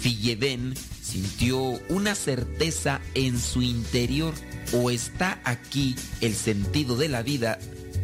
[0.00, 1.58] Filleven sintió
[1.88, 4.32] una certeza en su interior.
[4.72, 7.58] O está aquí el sentido de la vida,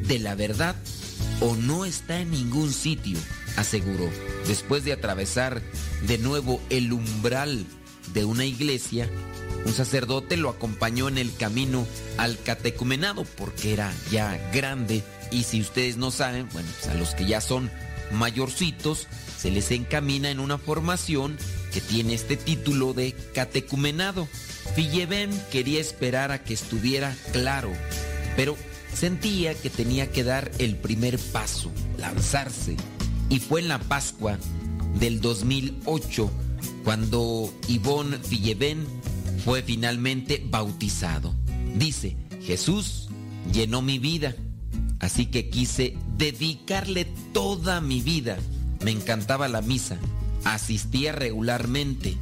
[0.07, 0.77] de la verdad,
[1.41, 3.19] o no está en ningún sitio,
[3.57, 4.09] aseguró.
[4.47, 5.63] Después de atravesar
[6.07, 7.67] de nuevo el umbral
[8.13, 9.09] de una iglesia,
[9.65, 11.87] un sacerdote lo acompañó en el camino
[12.17, 17.15] al catecumenado porque era ya grande y si ustedes no saben, bueno, pues a los
[17.15, 17.71] que ya son
[18.13, 19.07] mayorcitos
[19.39, 21.39] se les encamina en una formación
[21.73, 24.29] que tiene este título de catecumenado.
[24.75, 27.73] Filleven quería esperar a que estuviera claro,
[28.37, 28.57] pero
[28.93, 32.77] sentía que tenía que dar el primer paso, lanzarse.
[33.31, 34.39] Y fue en la Pascua
[34.99, 36.31] del 2008
[36.85, 38.85] cuando Yvonne Filleven
[39.45, 41.35] fue finalmente bautizado.
[41.77, 43.09] Dice, Jesús
[43.53, 44.35] llenó mi vida,
[44.99, 48.37] así que quise dedicarle toda mi vida.
[48.85, 49.99] Me encantaba la misa,
[50.45, 52.17] asistía regularmente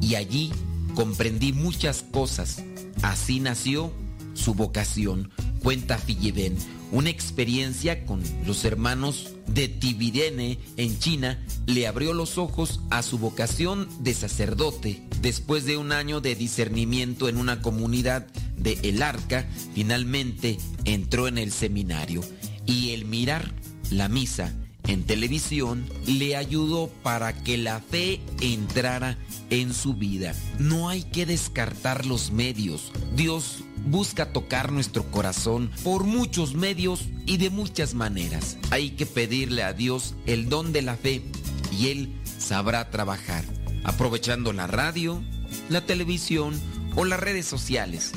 [0.00, 0.50] y allí
[0.94, 2.62] comprendí muchas cosas.
[3.02, 3.92] Así nació
[4.34, 5.30] su vocación,
[5.62, 6.56] cuenta Filleben,
[6.92, 13.18] una experiencia con los hermanos de Tibidene en China le abrió los ojos a su
[13.18, 15.02] vocación de sacerdote.
[15.20, 21.38] Después de un año de discernimiento en una comunidad de El Arca, finalmente entró en
[21.38, 22.22] el seminario
[22.66, 23.52] y el mirar
[23.90, 24.54] la misa
[24.88, 29.18] en televisión le ayudó para que la fe entrara
[29.50, 30.34] en su vida.
[30.58, 32.90] No hay que descartar los medios.
[33.14, 38.56] Dios busca tocar nuestro corazón por muchos medios y de muchas maneras.
[38.70, 41.22] Hay que pedirle a Dios el don de la fe
[41.70, 43.44] y Él sabrá trabajar,
[43.84, 45.22] aprovechando la radio,
[45.68, 46.58] la televisión
[46.96, 48.12] o las redes sociales.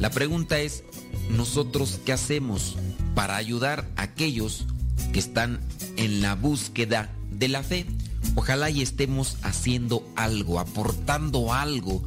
[0.00, 0.82] La pregunta es,
[1.30, 2.76] ¿nosotros qué hacemos
[3.14, 4.66] para ayudar a aquellos
[5.12, 5.60] que están
[5.96, 7.86] en la búsqueda de la fe?
[8.34, 12.02] Ojalá y estemos haciendo algo, aportando algo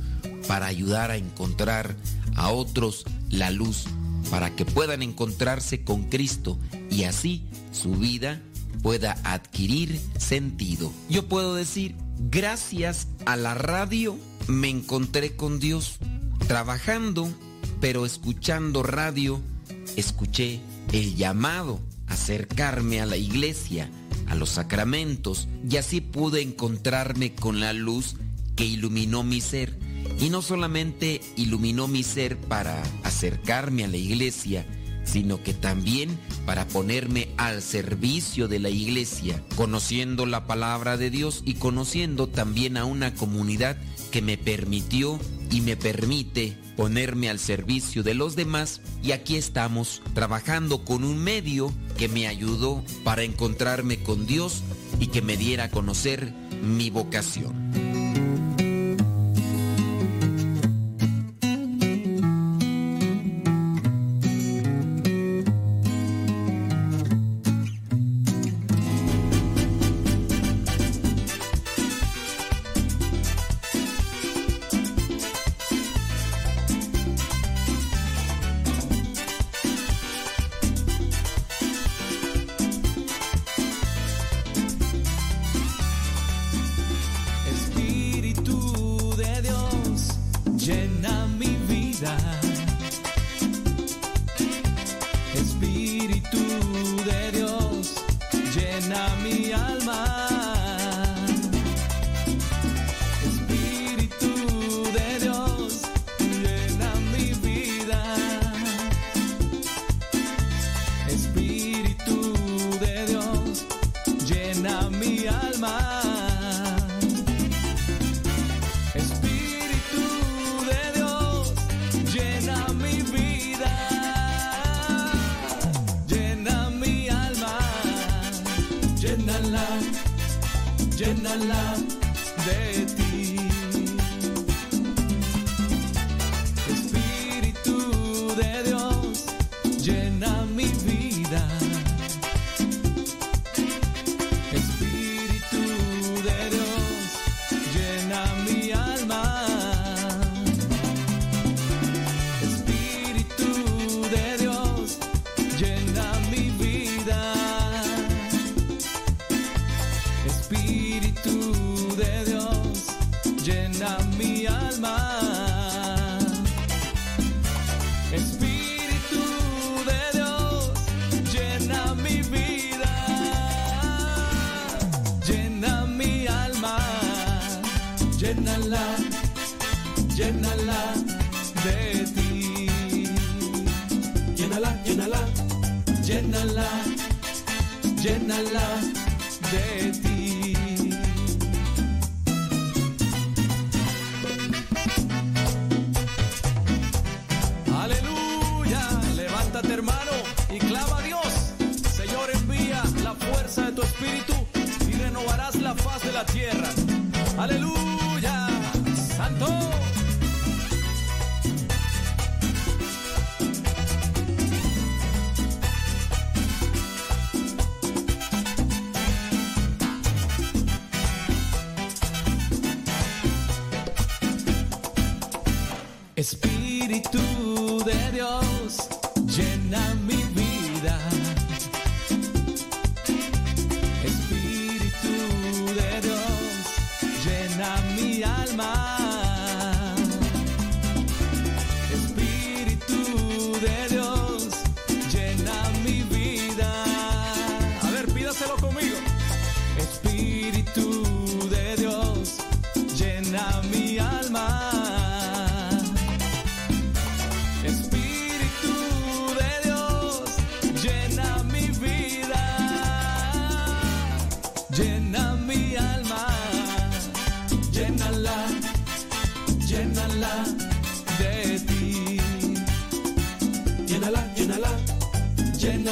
[0.47, 1.95] para ayudar a encontrar
[2.35, 3.85] a otros la luz,
[4.29, 6.57] para que puedan encontrarse con Cristo
[6.89, 8.41] y así su vida
[8.81, 10.91] pueda adquirir sentido.
[11.09, 11.95] Yo puedo decir,
[12.29, 14.17] gracias a la radio
[14.47, 15.97] me encontré con Dios.
[16.47, 17.29] Trabajando,
[17.79, 19.41] pero escuchando radio,
[19.95, 20.61] escuché
[20.91, 21.79] el llamado
[22.09, 23.89] acercarme a la iglesia,
[24.27, 28.15] a los sacramentos, y así pude encontrarme con la luz
[28.55, 29.77] que iluminó mi ser.
[30.19, 34.65] Y no solamente iluminó mi ser para acercarme a la iglesia,
[35.03, 41.41] sino que también para ponerme al servicio de la iglesia, conociendo la palabra de Dios
[41.45, 43.77] y conociendo también a una comunidad
[44.11, 45.19] que me permitió
[45.51, 51.17] y me permite ponerme al servicio de los demás y aquí estamos trabajando con un
[51.17, 54.63] medio que me ayudó para encontrarme con Dios
[54.99, 57.98] y que me diera a conocer mi vocación.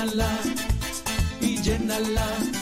[0.07, 0.29] Llénala
[1.41, 2.56] y llénala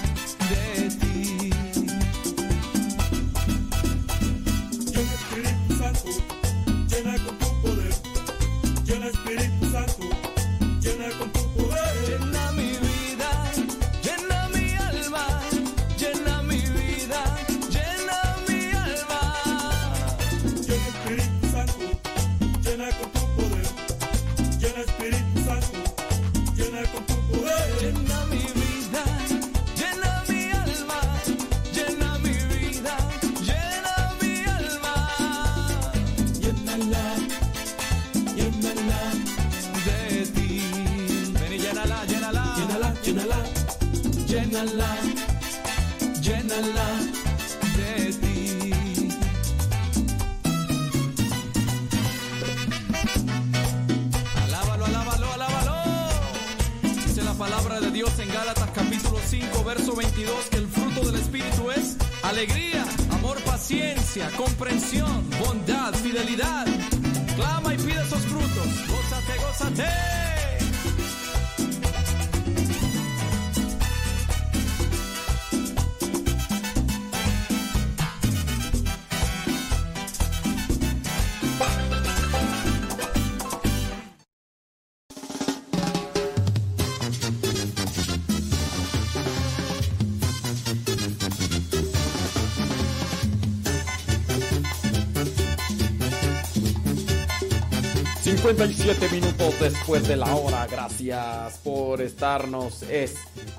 [98.45, 100.67] ...57 minutos después de la hora...
[100.67, 102.83] ...gracias por estarnos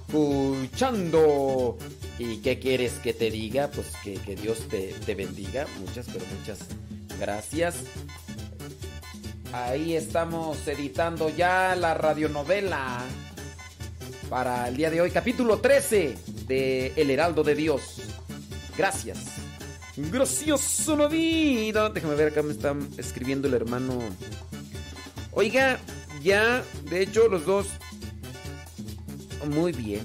[0.09, 0.97] escuchando...
[2.21, 3.69] ¿Y qué quieres que te diga?
[3.69, 5.67] Pues que, que Dios te, te bendiga...
[5.81, 6.61] ...muchas, pero muchas
[7.19, 7.75] gracias...
[9.53, 13.01] Ahí estamos editando ya la radionovela...
[14.31, 15.11] ...para el día de hoy...
[15.11, 18.03] ...capítulo 13 de El Heraldo de Dios...
[18.79, 19.19] ...gracias...
[19.97, 21.89] Gracioso la vida.
[21.89, 23.99] Déjame ver, acá me está escribiendo el hermano.
[25.39, 25.79] Oiga,
[26.23, 27.67] ya, de hecho, los dos.
[29.51, 30.03] Muy bien.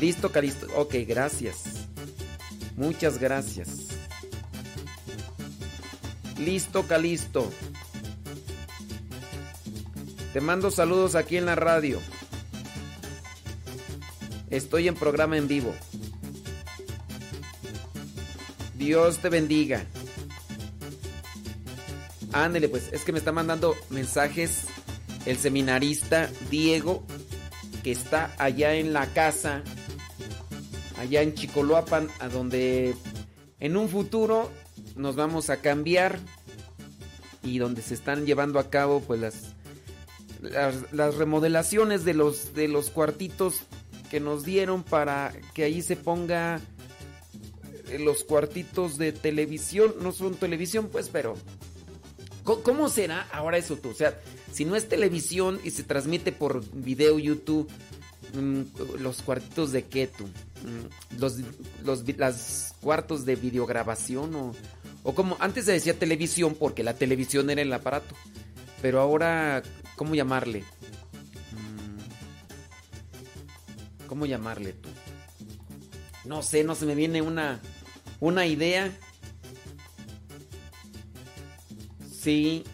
[0.00, 0.68] Listo, Calisto.
[0.76, 1.88] Ok, gracias.
[2.76, 3.88] Muchas gracias.
[6.38, 7.50] Listo, Calisto.
[10.32, 12.00] Te mando saludos aquí en la radio.
[14.48, 15.74] Estoy en programa en vivo.
[18.78, 19.84] Dios te bendiga.
[22.44, 24.64] Ándele, pues, es que me está mandando mensajes
[25.24, 27.04] el seminarista Diego,
[27.82, 29.62] que está allá en la casa,
[30.98, 32.94] allá en Chicoloapan, a donde
[33.58, 34.50] en un futuro
[34.96, 36.18] nos vamos a cambiar
[37.42, 39.54] y donde se están llevando a cabo, pues, las,
[40.92, 43.62] las, remodelaciones de los, de los cuartitos
[44.10, 46.60] que nos dieron para que ahí se ponga
[47.88, 49.94] eh, los cuartitos de televisión.
[50.00, 51.36] No son televisión, pues, pero.
[52.46, 53.90] ¿Cómo- ¿Cómo será ahora eso tú?
[53.90, 54.18] O sea,
[54.52, 57.68] si no es televisión y se transmite por video YouTube,
[58.34, 58.62] mm,
[59.00, 60.24] los cuartitos de qué tú?
[60.24, 61.36] Mm, Los,
[61.84, 64.54] los las cuartos de videograbación o,
[65.02, 68.14] o como antes se decía televisión porque la televisión era el aparato.
[68.80, 69.62] Pero ahora,
[69.96, 70.60] ¿cómo llamarle?
[71.52, 71.98] Mm,
[74.06, 74.88] ¿Cómo llamarle tú?
[76.24, 77.60] No sé, no se me viene una,
[78.20, 78.96] una idea.
[82.26, 82.64] Sí.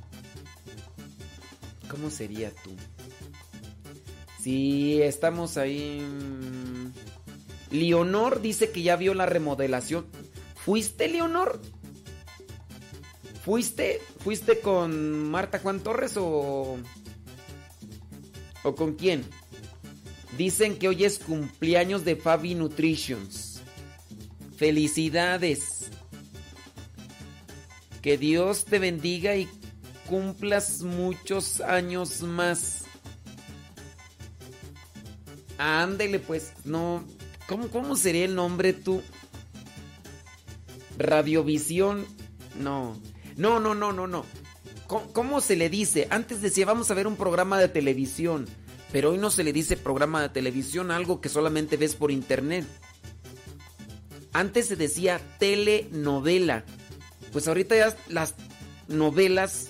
[1.90, 2.70] ¿Cómo sería tú?
[4.40, 6.00] Si estamos ahí...
[6.00, 10.06] mm, Leonor dice que ya vio la remodelación.
[10.54, 11.60] ¿Fuiste, Leonor?
[13.44, 14.00] ¿Fuiste?
[14.20, 16.78] ¿Fuiste con Marta Juan Torres o...
[18.62, 19.22] ¿O con quién?
[20.38, 23.60] Dicen que hoy es cumpleaños de Fabi Nutritions.
[24.56, 25.90] Felicidades.
[28.02, 29.48] Que Dios te bendiga y
[30.08, 32.84] cumplas muchos años más.
[35.56, 37.04] Ándele pues, no.
[37.46, 39.02] ¿Cómo, cómo sería el nombre tú?
[40.98, 42.04] Radiovisión.
[42.58, 43.00] No.
[43.36, 44.26] No, no, no, no, no.
[44.88, 46.08] ¿Cómo, cómo se le dice?
[46.10, 48.48] Antes decía, vamos a ver un programa de televisión.
[48.90, 52.66] Pero hoy no se le dice programa de televisión, algo que solamente ves por internet.
[54.32, 56.64] Antes se decía telenovela.
[57.32, 58.34] Pues ahorita ya las
[58.88, 59.68] novelas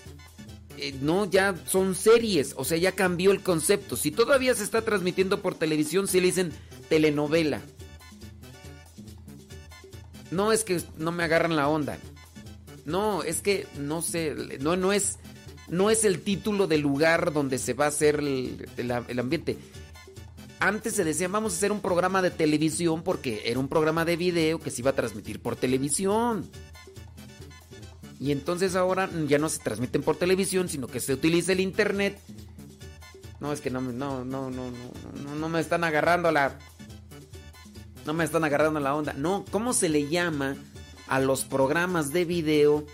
[0.78, 3.96] eh, no ya son series, o sea, ya cambió el concepto.
[3.96, 6.52] Si todavía se está transmitiendo por televisión, se le dicen
[6.88, 7.60] telenovela.
[10.30, 11.98] No, es que no me agarran la onda.
[12.84, 15.18] No, es que no sé, no, no es,
[15.68, 19.58] no es el título del lugar donde se va a hacer el, el- el ambiente.
[20.58, 24.16] Antes se decía, vamos a hacer un programa de televisión porque era un programa de
[24.16, 26.48] video que se iba a transmitir por televisión.
[28.22, 32.20] Y entonces ahora ya no se transmiten por televisión, sino que se utiliza el internet.
[33.40, 36.56] No, es que no, no, no, no, no, no me están agarrando la...
[38.06, 39.12] No me están agarrando la onda.
[39.12, 40.54] No, ¿cómo se le llama
[41.08, 42.86] a los programas de video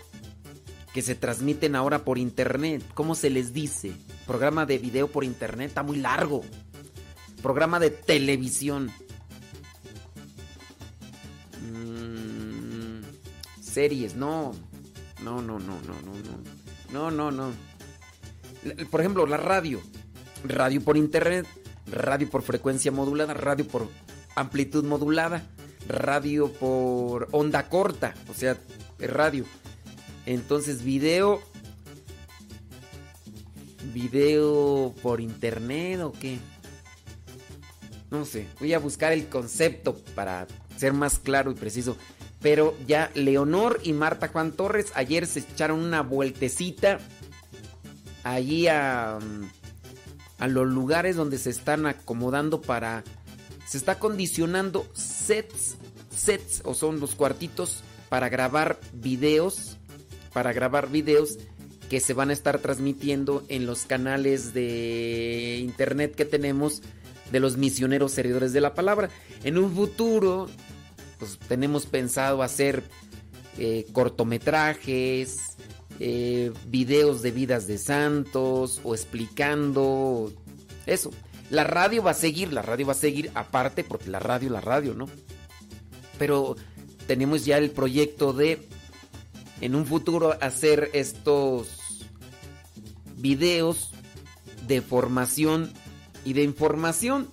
[0.94, 2.82] que se transmiten ahora por internet?
[2.94, 3.92] ¿Cómo se les dice?
[4.26, 6.40] Programa de video por internet está muy largo.
[7.42, 8.90] Programa de televisión.
[11.70, 13.02] Mm,
[13.60, 14.54] series, no.
[15.22, 17.10] No, no, no, no, no, no.
[17.10, 17.52] No, no, no.
[18.90, 19.80] Por ejemplo, la radio.
[20.44, 21.46] Radio por internet,
[21.86, 23.88] radio por frecuencia modulada, radio por
[24.36, 25.44] amplitud modulada,
[25.88, 28.56] radio por onda corta, o sea,
[28.98, 29.44] radio.
[30.26, 31.40] Entonces, video.
[33.92, 36.38] ¿Video por internet o qué?
[38.10, 40.46] No sé, voy a buscar el concepto para
[40.76, 41.96] ser más claro y preciso.
[42.40, 47.00] Pero ya Leonor y Marta Juan Torres ayer se echaron una vueltecita
[48.22, 49.48] allí a, mm,
[50.38, 53.04] a los lugares donde se están acomodando para...
[53.66, 55.76] Se está acondicionando sets,
[56.08, 59.76] sets o son los cuartitos para grabar videos,
[60.32, 61.38] para grabar videos
[61.90, 66.82] que se van a estar transmitiendo en los canales de internet que tenemos
[67.30, 69.10] de los misioneros servidores de la palabra.
[69.44, 70.48] En un futuro,
[71.18, 72.84] pues tenemos pensado hacer
[73.58, 75.56] eh, cortometrajes,
[76.00, 80.32] eh, videos de vidas de santos o explicando
[80.86, 81.10] eso.
[81.50, 84.60] La radio va a seguir, la radio va a seguir aparte porque la radio, la
[84.60, 85.06] radio, ¿no?
[86.18, 86.56] Pero
[87.06, 88.68] tenemos ya el proyecto de
[89.60, 91.68] en un futuro hacer estos
[93.16, 93.90] videos
[94.66, 95.72] de formación
[96.24, 97.28] y de información.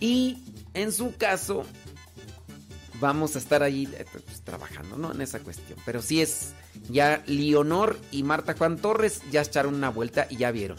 [0.00, 0.38] Y
[0.74, 1.64] en su caso,
[3.00, 5.12] vamos a estar ahí eh, pues, trabajando, ¿no?
[5.12, 5.78] En esa cuestión.
[5.84, 6.52] Pero sí es,
[6.88, 10.78] ya Leonor y Marta Juan Torres ya echaron una vuelta y ya vieron.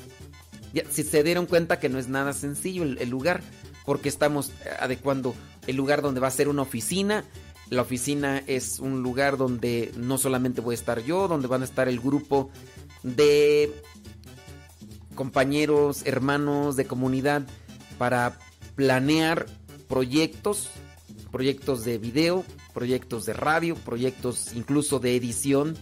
[0.73, 3.41] Ya si se dieron cuenta que no es nada sencillo el, el lugar,
[3.85, 5.35] porque estamos eh, adecuando
[5.67, 7.25] el lugar donde va a ser una oficina.
[7.69, 11.65] La oficina es un lugar donde no solamente voy a estar yo, donde van a
[11.65, 12.51] estar el grupo
[13.03, 13.71] de
[15.15, 17.43] compañeros, hermanos de comunidad
[17.97, 18.37] para
[18.75, 19.45] planear
[19.87, 20.69] proyectos,
[21.31, 22.43] proyectos de video,
[22.73, 25.77] proyectos de radio, proyectos incluso de edición,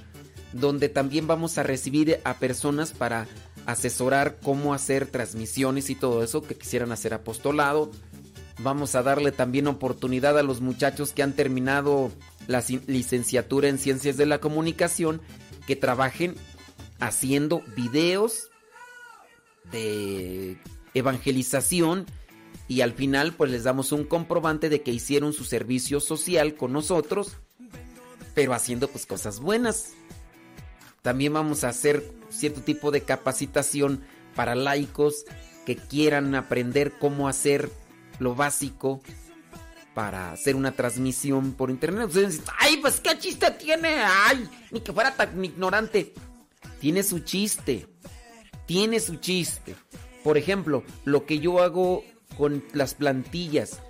[0.54, 3.28] donde también vamos a recibir a personas para
[3.66, 7.92] asesorar cómo hacer transmisiones y todo eso que quisieran hacer apostolado.
[8.62, 12.12] Vamos a darle también oportunidad a los muchachos que han terminado
[12.48, 15.22] la ci- licenciatura en ciencias de la comunicación
[15.68, 16.36] que trabajen
[17.00, 18.50] haciendo videos
[19.72, 20.58] de
[20.94, 22.06] evangelización
[22.70, 26.72] y al final pues les damos un comprobante de que hicieron su servicio social con
[26.72, 27.36] nosotros,
[28.36, 29.94] pero haciendo pues cosas buenas.
[31.02, 34.04] También vamos a hacer cierto tipo de capacitación
[34.36, 35.26] para laicos
[35.66, 37.72] que quieran aprender cómo hacer
[38.20, 39.02] lo básico
[39.96, 42.10] para hacer una transmisión por internet.
[42.10, 46.14] Ustedes dicen, ay, pues qué chiste tiene, ay, ni que fuera tan ignorante.
[46.80, 47.88] Tiene su chiste,
[48.68, 49.76] tiene su chiste.
[50.24, 52.04] Por ejemplo, lo que yo hago
[52.40, 53.82] con las plantillas,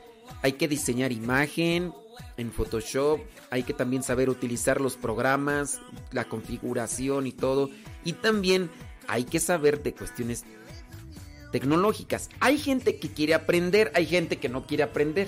[0.42, 1.94] hay que diseñar imagen
[2.36, 3.20] en Photoshop,
[3.52, 5.80] hay que también saber utilizar los programas,
[6.12, 7.70] la configuración y todo.
[8.04, 8.72] Y también
[9.08, 10.46] hay que saber de cuestiones
[11.52, 12.30] tecnológicas.
[12.40, 15.28] Hay gente que quiere aprender, hay gente que no quiere aprender.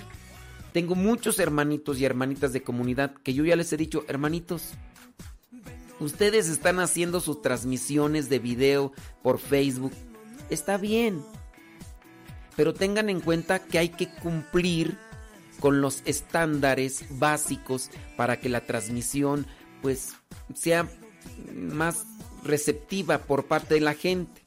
[0.74, 4.72] Tengo muchos hermanitos y hermanitas de comunidad que yo ya les he dicho, hermanitos,
[6.00, 9.92] ustedes están haciendo sus transmisiones de video por Facebook.
[10.50, 11.22] Está bien.
[12.56, 14.98] Pero tengan en cuenta que hay que cumplir
[15.60, 19.46] con los estándares básicos para que la transmisión
[19.82, 20.14] pues
[20.54, 20.90] sea
[21.56, 22.06] más
[22.44, 24.42] receptiva por parte de la gente.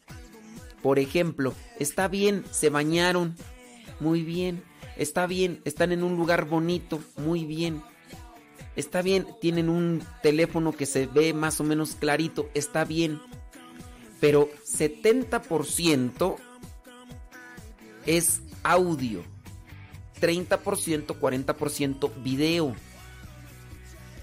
[0.83, 3.37] Por ejemplo, está bien, se bañaron,
[4.01, 4.63] muy bien.
[4.97, 7.83] Está bien, están en un lugar bonito, muy bien.
[8.77, 13.21] Está bien, tienen un teléfono que se ve más o menos clarito, está bien.
[14.21, 16.37] Pero 70%
[18.07, 19.23] es audio.
[20.21, 22.75] 30%, 40% video.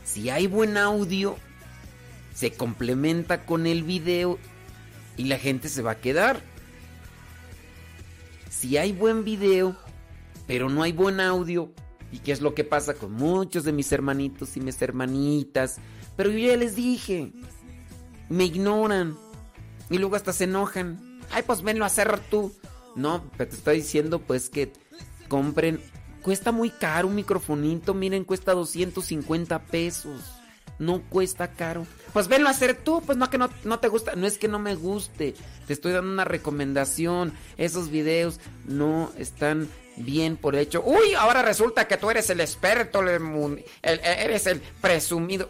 [0.03, 1.37] Si hay buen audio,
[2.33, 4.39] se complementa con el video
[5.17, 6.41] y la gente se va a quedar.
[8.49, 9.75] Si hay buen video,
[10.47, 11.73] pero no hay buen audio,
[12.11, 15.77] ¿Y qué es lo que pasa con muchos de mis hermanitos y mis hermanitas?
[16.17, 17.31] Pero yo ya les dije,
[18.29, 19.17] me ignoran
[19.89, 21.19] y luego hasta se enojan.
[21.31, 22.53] Ay, pues venlo a hacer tú.
[22.95, 24.71] No, pero te estoy diciendo pues que
[25.27, 25.79] compren.
[26.21, 30.21] Cuesta muy caro un microfonito, miren, cuesta 250 pesos.
[30.77, 31.85] No cuesta caro.
[32.13, 34.15] Pues venlo a hacer tú, pues no que no, no te gusta.
[34.15, 35.35] No es que no me guste.
[35.67, 37.33] Te estoy dando una recomendación.
[37.57, 40.81] Esos videos no están bien por hecho.
[40.83, 45.49] Uy, ahora resulta que tú eres el experto, el el- eres el presumido.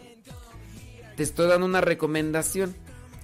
[1.16, 2.74] Te estoy dando una recomendación.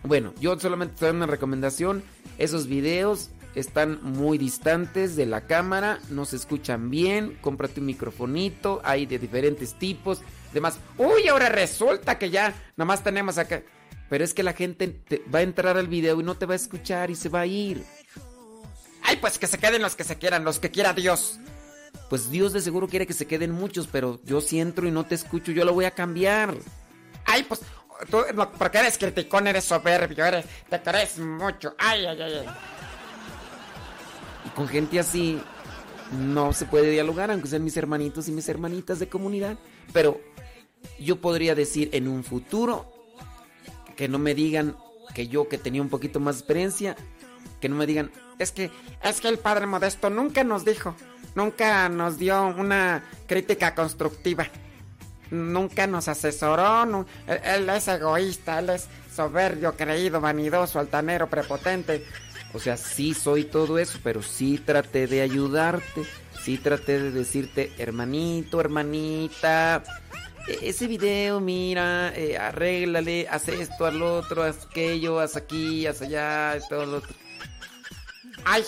[0.02, 2.02] Bueno, yo solamente te doy una recomendación.
[2.38, 7.36] Esos videos están muy distantes de la cámara, no se escuchan bien.
[7.40, 10.20] Cómprate un microfonito, hay de diferentes tipos.
[10.52, 13.62] Demás, uy, ahora resulta que ya nomás tenemos acá.
[14.08, 16.54] Pero es que la gente te- va a entrar al video y no te va
[16.54, 17.84] a escuchar y se va a ir.
[19.02, 21.38] Ay, pues que se queden los que se quieran, los que quiera Dios.
[22.08, 25.04] Pues Dios de seguro quiere que se queden muchos, pero yo si entro y no
[25.04, 26.54] te escucho, yo lo voy a cambiar.
[27.26, 27.60] Ay, pues
[28.10, 28.18] tú,
[28.58, 31.74] porque eres criticón, eres soberbio, eres, te crees mucho.
[31.78, 32.46] Ay, ay, ay, ay.
[34.48, 35.40] Y con gente así
[36.12, 39.58] no se puede dialogar, aunque sean mis hermanitos y mis hermanitas de comunidad.
[39.92, 40.18] Pero
[40.98, 42.90] yo podría decir en un futuro
[43.94, 44.74] que no me digan
[45.14, 46.96] que yo que tenía un poquito más experiencia,
[47.60, 48.70] que no me digan, es que,
[49.02, 50.94] es que el padre modesto nunca nos dijo,
[51.34, 54.46] nunca nos dio una crítica constructiva.
[55.30, 62.02] Nunca nos asesoró, él es egoísta, él es soberbio, creído, vanidoso, altanero, prepotente.
[62.54, 66.04] O sea, sí soy todo eso, pero sí traté de ayudarte,
[66.42, 69.82] sí traté de decirte, hermanito, hermanita,
[70.46, 76.00] e- ese video, mira, eh, arréglale, haz esto, lo otro, haz aquello, haz aquí, haz
[76.00, 77.14] allá, todo lo otro.
[78.46, 78.64] Ay,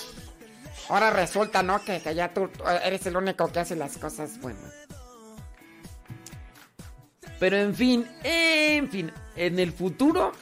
[0.90, 1.82] ahora resulta, ¿no?
[1.82, 4.74] Que, que ya tú tú eres el único que hace las cosas buenas.
[7.38, 10.32] Pero en fin, en fin, en el futuro,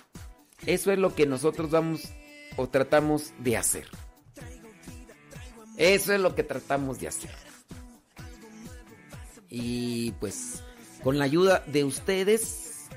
[0.67, 2.01] eso es lo que nosotros vamos
[2.59, 3.87] o tratamos de hacer.
[5.79, 7.31] Eso es lo que tratamos de hacer.
[9.49, 10.63] Y pues,
[11.03, 12.89] con la ayuda de ustedes,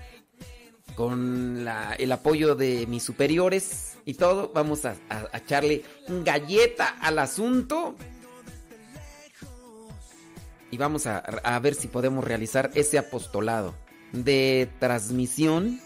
[0.96, 1.66] con
[1.98, 7.96] el apoyo de mis superiores y todo, vamos a, a- echarle galleta al asunto.
[10.72, 13.76] Y vamos a, a ver si podemos realizar ese apostolado
[14.12, 15.80] de transmisión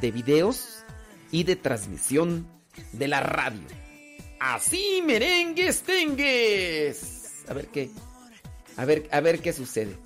[0.00, 0.84] de videos
[1.30, 2.48] y de transmisión
[2.92, 3.60] de la radio.
[4.40, 7.44] Así, merengues, tengues.
[7.48, 7.90] A ver qué.
[8.76, 9.96] A ver, a ver qué sucede.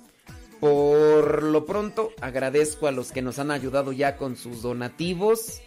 [0.59, 5.61] Por lo pronto, agradezco a los que nos han ayudado ya con sus donativos.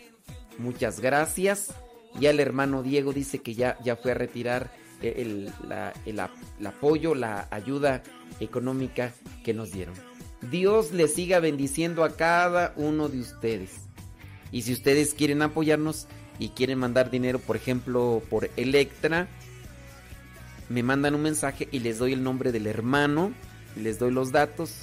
[0.59, 1.73] Muchas gracias.
[2.21, 4.71] Ya el hermano Diego dice que ya, ya fue a retirar
[5.01, 6.31] el, la- el ap-
[6.61, 8.03] el apoyo, la ayuda
[8.39, 9.15] económica
[9.45, 9.95] que nos dieron.
[10.51, 13.71] Dios les siga bendiciendo a cada uno de ustedes.
[14.51, 16.07] Y si ustedes quieren apoyarnos
[16.39, 19.29] y quieren mandar dinero, por ejemplo, por Electra,
[20.69, 23.33] me mandan un mensaje y les doy el nombre del hermano,
[23.77, 24.75] les doy los datos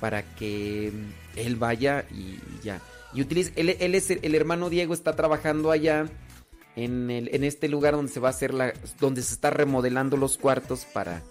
[0.00, 0.92] para que
[1.36, 2.80] él vaya y ya.
[3.14, 6.06] Y utilice, él, él es el, el hermano Diego, está trabajando allá
[6.76, 10.16] en, el- en este lugar donde se va a hacer la, donde se está remodelando
[10.16, 11.22] los cuartos para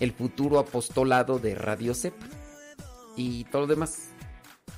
[0.00, 2.26] el futuro apostolado de Radio Cepa
[3.16, 4.08] y todo lo demás.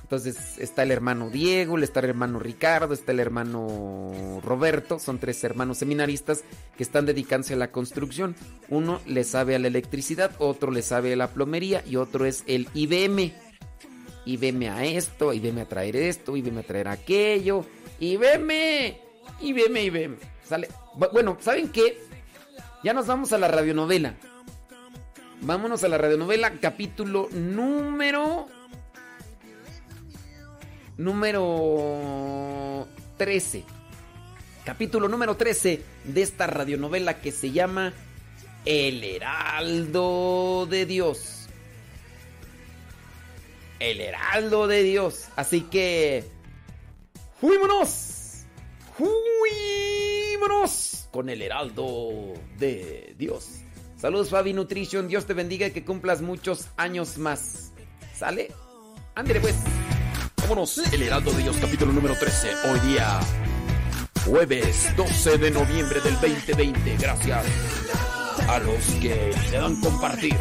[0.05, 5.43] Entonces está el hermano Diego, está el hermano Ricardo, está el hermano Roberto, son tres
[5.43, 6.43] hermanos seminaristas
[6.77, 8.35] que están dedicándose a la construcción.
[8.69, 12.43] Uno le sabe a la electricidad, otro le sabe a la plomería y otro es
[12.45, 13.33] el IBM.
[14.27, 17.65] IBM a esto, IBM a traer esto, IBM a traer aquello,
[17.99, 18.97] IBM,
[19.41, 20.17] IBM, IBM.
[20.47, 20.67] Sale.
[20.95, 21.97] Bu- Bueno, ¿saben qué?
[22.83, 24.13] Ya nos vamos a la radionovela.
[25.41, 28.45] Vámonos a la radionovela, capítulo número.
[30.97, 33.63] Número 13.
[34.63, 37.93] Capítulo número 13 de esta radionovela que se llama
[38.63, 41.47] El Heraldo de Dios.
[43.79, 45.25] El Heraldo de Dios.
[45.35, 46.23] Así que.
[47.41, 48.45] ¡Fuímonos!
[50.37, 51.09] ¡Fuímonos!
[51.11, 53.49] Con el Heraldo de Dios.
[53.97, 57.71] Saludos Fabi Nutrition, Dios te bendiga y que cumplas muchos años más.
[58.13, 58.51] ¿Sale?
[59.15, 59.55] Ándale pues.
[60.47, 62.49] Vámonos, el Heraldo de Dios, capítulo número 13.
[62.69, 63.19] Hoy día,
[64.27, 66.97] jueves 12 de noviembre del 2020.
[66.97, 67.43] Gracias
[68.47, 70.37] a los que le dan compartir.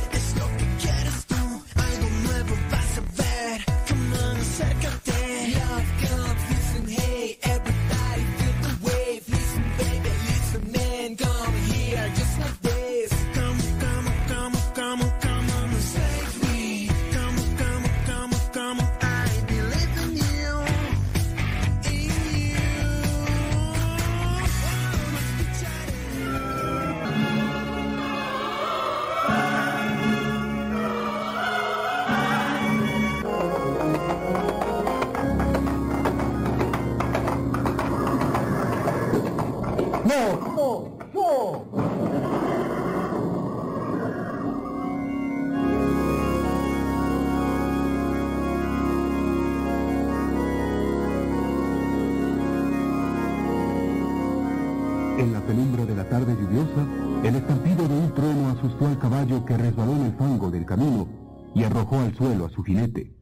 [58.65, 61.07] Asustó al caballo que resbaló en el fango del camino
[61.55, 63.15] y arrojó al suelo a su jinete.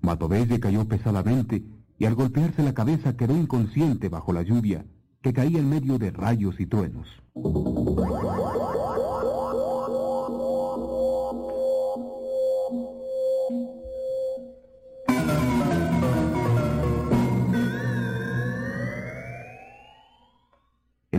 [0.00, 1.62] Matovelle cayó pesadamente
[1.98, 4.86] y al golpearse la cabeza quedó inconsciente bajo la lluvia
[5.22, 7.06] que caía en medio de rayos y truenos.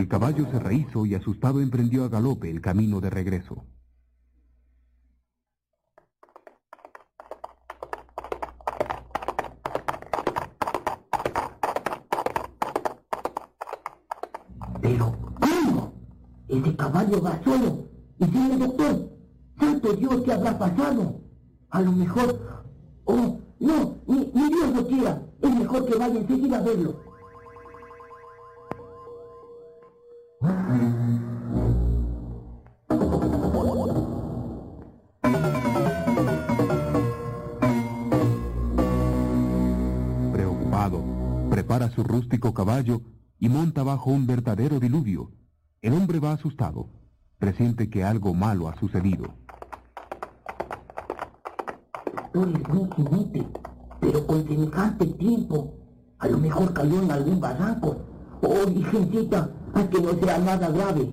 [0.06, 3.64] El caballo se rehizo y asustado emprendió a galope el camino de regreso.
[14.80, 15.12] Pero.
[16.46, 17.88] Ese caballo va solo.
[18.20, 19.10] Y el doctor,
[19.58, 21.20] santo Dios, ¿qué habrá pasado?
[21.70, 22.64] A lo mejor...
[23.06, 25.22] Oh, no, ni, ni Dios lo quiera.
[25.42, 27.15] Es mejor que vaya enseguida a verlo.
[40.32, 41.02] Preocupado,
[41.50, 43.00] prepara su rústico caballo
[43.38, 45.30] y monta bajo un verdadero diluvio.
[45.82, 46.88] El hombre va asustado,
[47.38, 49.34] presiente que algo malo ha sucedido.
[52.32, 53.46] Tú buen jinete,
[54.00, 55.74] pero con semejante tiempo,
[56.18, 58.15] a lo mejor cayó en algún barranco.
[58.48, 61.10] Oh, virgencita, a que no sea nada grave.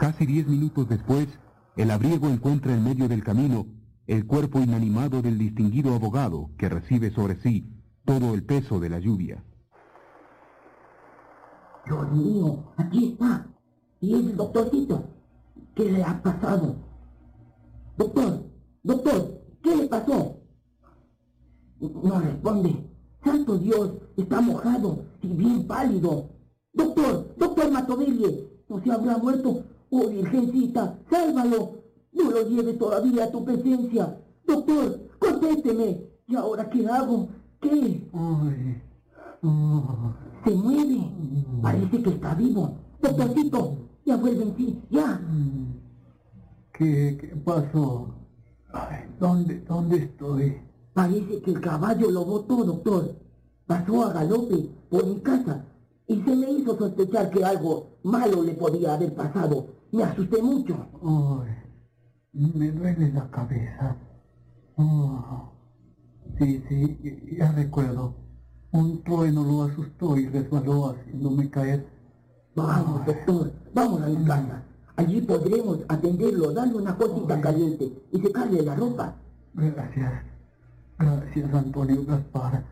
[0.00, 1.26] Casi diez minutos después,
[1.76, 3.66] el abriego encuentra en medio del camino
[4.06, 7.68] el cuerpo inanimado del distinguido abogado que recibe sobre sí
[8.04, 9.42] todo el peso de la lluvia.
[11.84, 13.46] Dios mío, aquí está.
[14.00, 15.04] Y es el doctorcito.
[15.74, 16.76] ¿Qué le ha pasado?
[17.96, 18.44] Doctor,
[18.84, 20.36] doctor, ¿qué le pasó?
[21.80, 22.88] No responde.
[23.24, 26.30] Santo Dios, está mojado y bien pálido.
[26.72, 29.64] Doctor, doctor Matovelli, ¿no se habrá muerto?
[29.90, 31.82] Oh, Virgencita, sálvalo.
[32.12, 34.18] No lo lleves todavía a tu presencia.
[34.46, 36.06] Doctor, contésteme.
[36.26, 37.28] ¿Y ahora qué hago?
[37.60, 38.08] ¿Qué?
[40.44, 41.10] Se mueve.
[41.62, 42.78] Parece que está vivo.
[43.00, 45.20] Doctorcito, ya vuelve en sí, ya.
[46.72, 48.14] ¿Qué, qué pasó?
[48.72, 50.56] Ay, ¿dónde, ¿Dónde estoy?
[50.94, 53.16] Parece que el caballo lo botó, doctor.
[53.66, 55.64] Pasó a galope por mi casa
[56.06, 59.79] y se me hizo sospechar que algo malo le podía haber pasado.
[59.92, 60.76] Me asusté mucho.
[61.02, 61.50] Ay,
[62.32, 63.96] me duele la cabeza.
[64.76, 65.52] Oh,
[66.38, 68.14] sí, sí, ya recuerdo.
[68.72, 71.86] Un trueno lo asustó y resbaló haciéndome caer.
[72.54, 74.62] Vamos, doctor, vamos a mi casa.
[74.96, 79.16] Allí podremos atenderlo, darle una cosita caliente y secarle la ropa.
[79.54, 80.24] Gracias.
[80.98, 82.64] Gracias, Antonio Gaspar.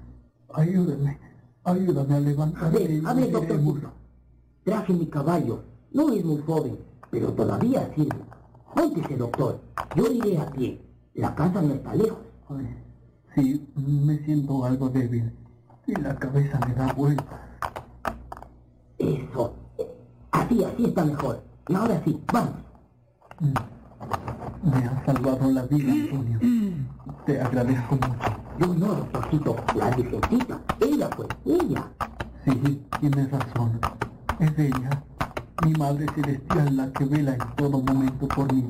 [0.54, 1.18] Ayúdame,
[1.64, 2.64] ayúdame a levantar.
[2.64, 3.92] A ver, a ver, doctor.
[4.64, 5.64] Traje mi caballo.
[5.92, 6.78] No es muy joven,
[7.10, 8.20] pero todavía sirve.
[8.74, 9.60] Móntese, doctor.
[9.96, 10.80] Yo iré a pie.
[11.14, 12.18] La casa no está lejos.
[12.48, 12.76] Ay,
[13.34, 15.32] sí, me siento algo débil
[15.88, 17.40] y la cabeza me da vueltas.
[18.98, 19.54] Eso.
[20.30, 21.42] Así, así está mejor.
[21.66, 22.54] Y ahora sí, vamos.
[23.40, 24.70] Mm.
[24.70, 26.38] Me has salvado la vida, Antonio.
[27.24, 28.38] Te agradezco mucho.
[28.58, 30.60] Yo no, doctorcito, la virgencita.
[30.80, 31.88] Ella fue, ella.
[32.44, 33.80] Sí, tienes razón.
[34.40, 35.04] Es ella,
[35.64, 38.64] mi Madre Celestial, la que vela en todo momento por mí.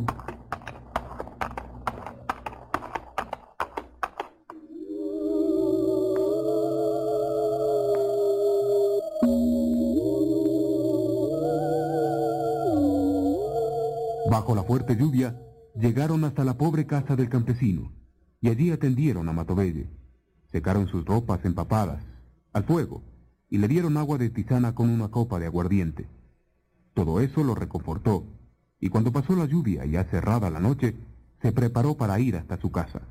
[14.31, 15.39] Bajo la fuerte lluvia,
[15.75, 17.93] llegaron hasta la pobre casa del campesino
[18.41, 19.91] y allí atendieron a Matovelle.
[20.51, 22.03] Secaron sus ropas empapadas
[22.53, 23.03] al fuego
[23.51, 26.18] y le dieron agua de tisana con una copa de aguardiente.
[26.99, 28.25] Todo eso lo reconfortó
[28.81, 30.97] y cuando pasó la lluvia y ya cerrada la noche,
[31.41, 33.03] se preparó para ir hasta su casa.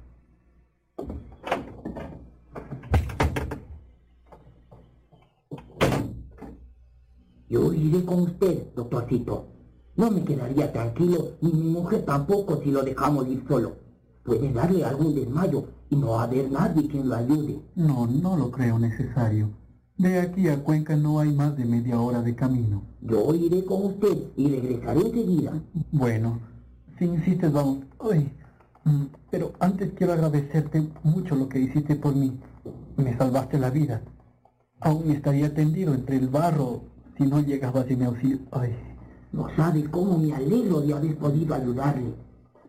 [7.47, 9.45] Yo iré con usted, doctorcito.
[9.95, 13.77] No me quedaría tranquilo, ni mi mujer tampoco si lo dejamos ir solo.
[14.21, 17.61] Puede darle algún desmayo y no haber nadie quien lo ayude.
[17.75, 19.47] No, no lo creo necesario.
[19.97, 22.83] De aquí a Cuenca no hay más de media hora de camino.
[23.01, 25.53] Yo iré con usted y regresaré enseguida.
[25.91, 26.39] Bueno,
[26.97, 27.79] si insistes vamos...
[27.99, 28.31] Ay,
[28.87, 32.39] Mm, Pero antes quiero agradecerte mucho lo que hiciste por mí.
[32.95, 34.01] Me salvaste la vida.
[34.79, 36.83] Aún estaría tendido entre el barro
[37.17, 38.39] si no llegabas en mi auxilio.
[38.51, 38.73] Ay,
[39.33, 42.13] No sabe cómo me alegro de haber podido ayudarle.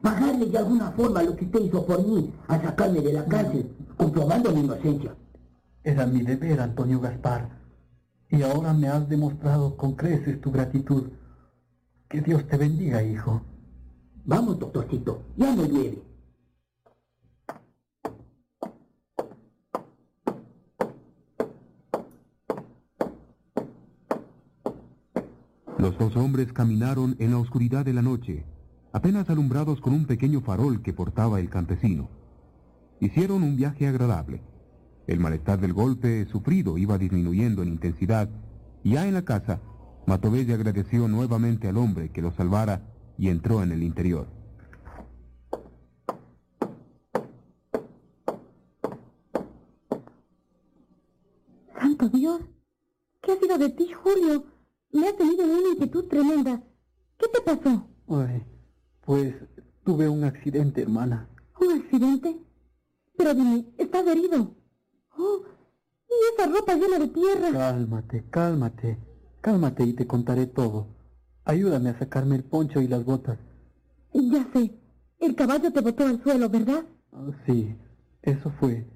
[0.02, 3.70] Pagarle de alguna forma lo que usted hizo por mí, a sacarme de la cárcel,
[3.96, 5.14] comprobando mi inocencia.
[5.88, 7.48] Era mi deber, Antonio Gaspar.
[8.28, 11.10] Y ahora me has demostrado con creces tu gratitud.
[12.08, 13.42] Que Dios te bendiga, hijo.
[14.26, 16.02] Vamos, doctorcito, ya no llueve.
[25.78, 28.44] Los dos hombres caminaron en la oscuridad de la noche,
[28.92, 32.10] apenas alumbrados con un pequeño farol que portaba el campesino.
[33.00, 34.42] Hicieron un viaje agradable.
[35.08, 38.28] El malestar del golpe sufrido iba disminuyendo en intensidad
[38.84, 39.58] y ya en la casa,
[40.06, 42.82] Matovelle agradeció nuevamente al hombre que lo salvara
[43.16, 44.28] y entró en el interior.
[51.80, 52.42] Santo Dios,
[53.22, 54.44] ¿qué ha sido de ti, Julio?
[54.92, 56.62] Me has tenido en una inquietud tremenda.
[57.16, 57.88] ¿Qué te pasó?
[58.08, 58.44] Ay,
[59.06, 59.34] pues
[59.84, 61.30] tuve un accidente, hermana.
[61.58, 62.36] ¿Un accidente?
[63.16, 64.57] Pero dime, ¿estás herido?
[65.18, 65.42] Oh,
[66.08, 67.50] y esa ropa llena de tierra.
[67.52, 68.98] Cálmate, cálmate,
[69.40, 70.86] cálmate y te contaré todo.
[71.44, 73.38] Ayúdame a sacarme el poncho y las botas.
[74.12, 74.78] Ya sé,
[75.20, 76.84] el caballo te botó al suelo, ¿verdad?
[77.12, 77.76] Ah, Sí,
[78.22, 78.86] eso fue.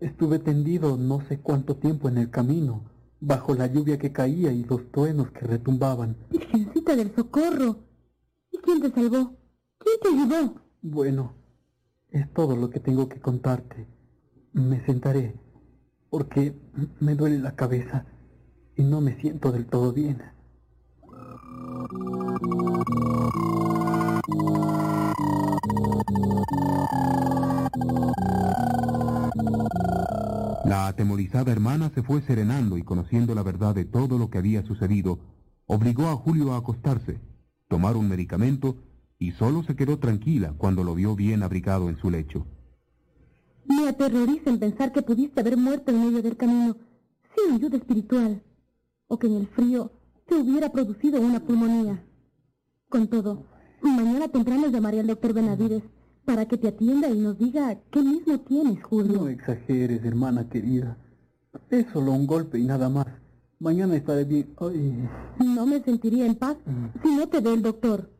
[0.00, 4.64] Estuve tendido no sé cuánto tiempo en el camino, bajo la lluvia que caía y
[4.64, 6.16] los truenos que retumbaban.
[6.30, 7.76] Virgencita del socorro.
[8.50, 9.36] ¿Y quién te salvó?
[9.78, 10.54] ¿Quién te ayudó?
[10.82, 11.34] Bueno,
[12.10, 13.86] es todo lo que tengo que contarte.
[14.52, 15.34] Me sentaré,
[16.12, 16.54] porque
[17.00, 18.04] me duele la cabeza
[18.76, 20.20] y no me siento del todo bien.
[30.66, 34.62] La atemorizada hermana se fue serenando y conociendo la verdad de todo lo que había
[34.66, 35.18] sucedido,
[35.64, 37.20] obligó a Julio a acostarse,
[37.68, 38.76] tomar un medicamento
[39.18, 42.44] y solo se quedó tranquila cuando lo vio bien abrigado en su lecho.
[43.64, 46.76] Me aterroriza en pensar que pudiste haber muerto en medio del camino,
[47.34, 48.42] sin ayuda espiritual,
[49.08, 49.90] o que en el frío
[50.26, 52.04] te hubiera producido una pulmonía.
[52.88, 53.44] Con todo,
[53.80, 55.82] mañana temprano llamaré al doctor Benavides
[56.24, 59.22] para que te atienda y nos diga qué mismo tienes, Julio.
[59.22, 60.96] No exageres, hermana querida.
[61.70, 63.06] Es solo un golpe y nada más.
[63.58, 64.54] Mañana estaré bien.
[64.58, 65.08] Ay.
[65.38, 66.56] No me sentiría en paz
[67.02, 68.10] si no te ve el doctor.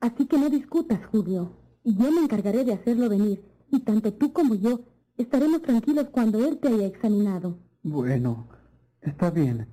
[0.00, 1.52] Así que no discutas, Julio.
[1.84, 4.80] Yo me encargaré de hacerlo venir, y tanto tú como yo
[5.16, 7.58] estaremos tranquilos cuando él te haya examinado.
[7.82, 8.48] Bueno,
[9.00, 9.66] está bien.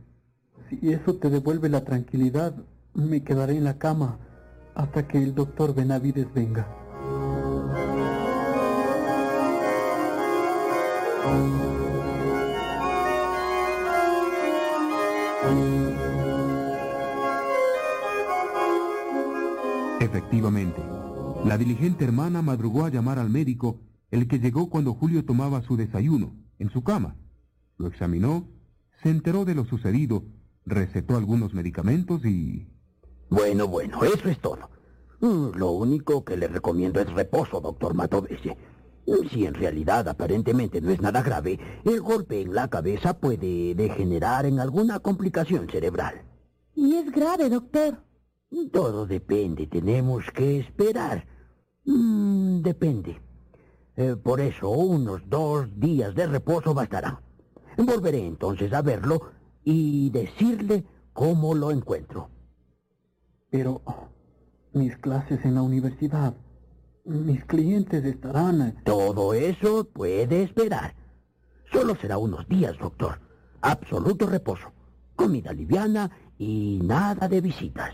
[0.70, 2.56] Si eso te devuelve la tranquilidad,
[2.94, 4.20] me quedaré en la cama
[4.76, 6.68] hasta que el doctor Benavides venga.
[20.00, 20.82] Efectivamente,
[21.44, 23.80] la diligente hermana madrugó a llamar al médico,
[24.12, 27.16] el que llegó cuando Julio tomaba su desayuno, en su cama.
[27.78, 28.48] Lo examinó,
[29.04, 30.24] se enteró de lo sucedido,
[30.66, 32.68] recetó algunos medicamentos y...
[33.30, 34.70] Bueno, bueno, eso es todo.
[35.20, 38.58] Mm, Lo único que le recomiendo es reposo, doctor Matovese.
[39.06, 43.76] Mm, Si en realidad aparentemente no es nada grave, el golpe en la cabeza puede
[43.76, 46.22] degenerar en alguna complicación cerebral.
[46.76, 48.04] Y es grave, doctor.
[48.72, 51.26] Todo depende, tenemos que esperar.
[51.86, 53.22] Mm, depende.
[53.98, 57.20] Eh, por eso unos dos días de reposo bastará.
[57.78, 59.32] Volveré entonces a verlo
[59.64, 62.30] y decirle cómo lo encuentro.
[63.50, 63.82] Pero
[64.72, 66.36] mis clases en la universidad,
[67.06, 68.76] mis clientes estarán...
[68.84, 70.94] Todo eso puede esperar.
[71.72, 73.20] Solo será unos días, doctor.
[73.62, 74.72] Absoluto reposo.
[75.16, 77.94] Comida liviana y nada de visitas.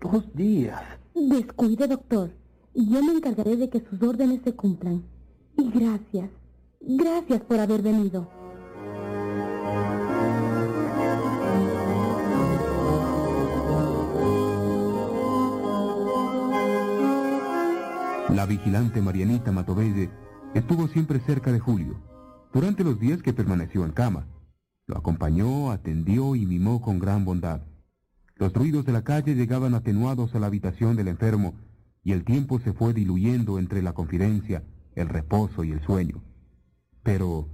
[0.00, 0.82] Dos días.
[1.14, 2.30] Descuide, doctor.
[2.74, 5.11] Yo me encargaré de que sus órdenes se cumplan.
[5.56, 6.30] Y gracias.
[6.80, 8.28] Gracias por haber venido.
[18.34, 20.10] La vigilante Marianita Matovelle
[20.54, 22.00] estuvo siempre cerca de Julio,
[22.52, 24.26] durante los días que permaneció en cama.
[24.86, 27.60] Lo acompañó, atendió y mimó con gran bondad.
[28.36, 31.54] Los ruidos de la calle llegaban atenuados a la habitación del enfermo
[32.02, 34.64] y el tiempo se fue diluyendo entre la confidencia,
[34.94, 36.22] el reposo y el sueño.
[37.02, 37.48] Pero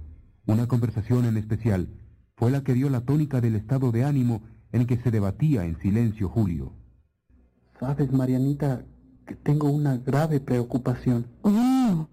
[0.45, 1.89] una conversación en especial
[2.35, 5.79] fue la que dio la tónica del estado de ánimo en que se debatía en
[5.79, 6.73] silencio Julio.
[7.79, 8.85] Sabes, Marianita,
[9.25, 11.27] que tengo una grave preocupación.
[11.41, 12.07] Oh,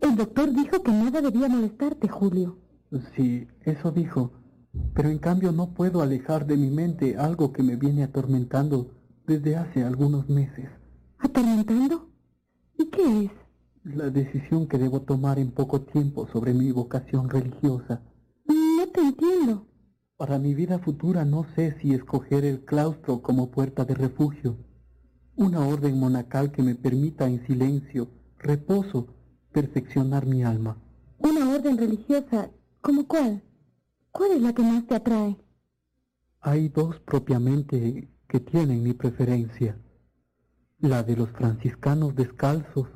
[0.00, 2.58] El doctor dijo que nada debía molestarte, Julio.
[3.14, 4.32] Sí, eso dijo.
[4.94, 8.94] Pero en cambio no puedo alejar de mi mente algo que me viene atormentando
[9.26, 10.68] desde hace algunos meses.
[11.18, 12.08] ¿Atormentando?
[12.78, 13.41] ¿Y qué es?
[13.84, 18.00] La decisión que debo tomar en poco tiempo sobre mi vocación religiosa.
[18.46, 19.66] No te entiendo.
[20.16, 24.56] Para mi vida futura no sé si escoger el claustro como puerta de refugio,
[25.34, 29.08] una orden monacal que me permita en silencio, reposo,
[29.50, 30.76] perfeccionar mi alma.
[31.18, 32.50] ¿Una orden religiosa?
[32.80, 33.42] ¿Como cuál?
[34.12, 35.36] ¿Cuál es la que más te atrae?
[36.40, 39.76] Hay dos propiamente que tienen mi preferencia,
[40.78, 42.86] la de los franciscanos descalzos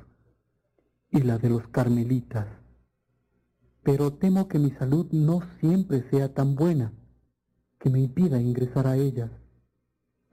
[1.17, 2.47] y la de los carmelitas.
[3.83, 6.93] Pero temo que mi salud no siempre sea tan buena
[7.79, 9.31] que me impida ingresar a ellas.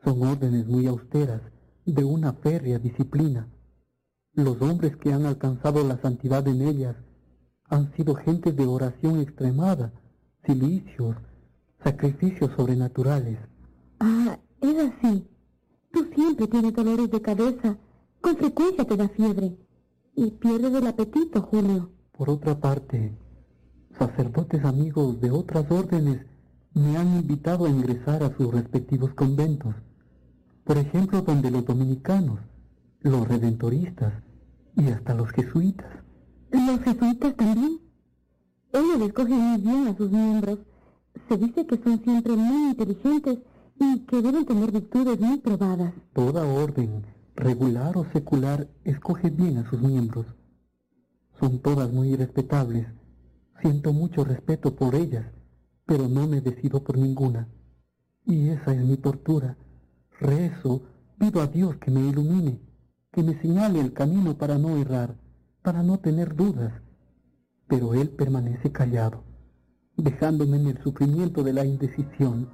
[0.03, 1.41] Son órdenes muy austeras,
[1.85, 3.47] de una férrea disciplina.
[4.33, 6.95] Los hombres que han alcanzado la santidad en ellas
[7.69, 9.93] han sido gente de oración extremada,
[10.45, 11.15] silicios,
[11.83, 13.39] sacrificios sobrenaturales.
[13.99, 15.27] Ah, es así.
[15.91, 17.77] Tú siempre tienes dolores de cabeza,
[18.19, 19.57] con frecuencia te da fiebre
[20.15, 21.89] y pierdes el apetito, Julio.
[22.11, 23.17] Por otra parte,
[23.97, 26.25] sacerdotes amigos de otras órdenes
[26.73, 29.75] me han invitado a ingresar a sus respectivos conventos.
[30.63, 32.39] Por ejemplo, donde los dominicanos,
[33.01, 34.13] los redentoristas
[34.75, 35.87] y hasta los jesuitas.
[36.51, 37.79] ¿Los jesuitas también?
[38.71, 40.59] Ellos escogen muy bien a sus miembros.
[41.27, 43.39] Se dice que son siempre muy inteligentes
[43.79, 45.93] y que deben tener virtudes muy probadas.
[46.13, 47.03] Toda orden,
[47.35, 50.25] regular o secular, escoge bien a sus miembros.
[51.39, 52.87] Son todas muy respetables.
[53.61, 55.25] Siento mucho respeto por ellas,
[55.85, 57.47] pero no me decido por ninguna.
[58.25, 59.57] Y esa es mi tortura.
[60.19, 60.83] Rezo,
[61.17, 62.59] pido a Dios que me ilumine,
[63.11, 65.15] que me señale el camino para no errar,
[65.61, 66.73] para no tener dudas.
[67.67, 69.23] Pero Él permanece callado,
[69.97, 72.49] dejándome en el sufrimiento de la indecisión.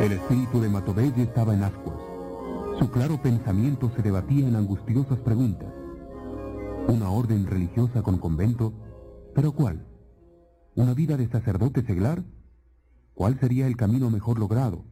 [0.00, 1.96] El espíritu de Matovelle estaba en ascuas.
[2.78, 5.72] Su claro pensamiento se debatía en angustiosas preguntas.
[6.86, 8.74] ¿Una orden religiosa con convento?
[9.34, 9.86] ¿Pero cuál?
[10.74, 12.22] ¿Una vida de sacerdote seglar?
[13.14, 14.84] ¿Cuál sería el camino mejor logrado?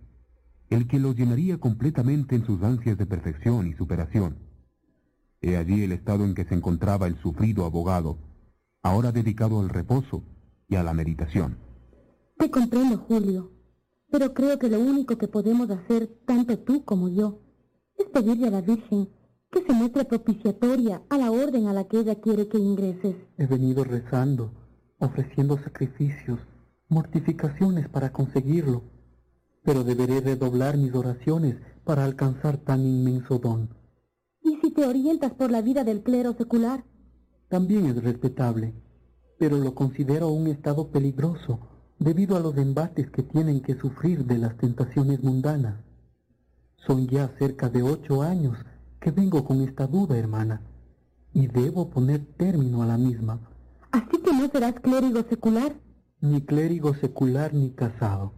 [0.71, 4.39] El que lo llenaría completamente en sus ansias de perfección y superación.
[5.43, 8.19] He allí el estado en que se encontraba el sufrido abogado,
[8.83, 10.25] ahora dedicado al reposo
[10.67, 11.59] y a la meditación.
[12.39, 13.53] Te comprendo, Julio,
[14.15, 17.41] pero creo que lo único que podemos hacer, tanto tú como yo,
[17.99, 19.09] es pedirle a la Virgen
[19.51, 23.17] que se muestre propiciatoria a la orden a la que ella quiere que ingreses.
[23.39, 24.53] He venido rezando,
[25.01, 26.39] ofreciendo sacrificios,
[26.89, 28.85] mortificaciones para conseguirlo,
[29.65, 33.71] pero deberé redoblar mis oraciones para alcanzar tan inmenso don.
[34.43, 36.85] ¿Y si te orientas por la vida del clero secular?
[37.49, 38.75] También es respetable,
[39.41, 44.39] pero lo considero un estado peligroso debido a los embates que tienen que sufrir de
[44.39, 45.77] las tentaciones mundanas.
[46.87, 48.59] Son ya cerca de ocho años
[49.01, 50.63] que vengo con esta duda, hermana,
[51.33, 53.41] y debo poner término a la misma.
[53.91, 55.75] ¿Así que no serás clérigo secular?
[56.21, 58.33] Ni clérigo secular ni casado.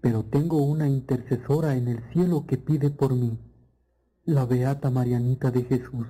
[0.00, 3.38] Pero tengo una intercesora en el cielo que pide por mí,
[4.24, 6.06] la Beata Marianita de Jesús.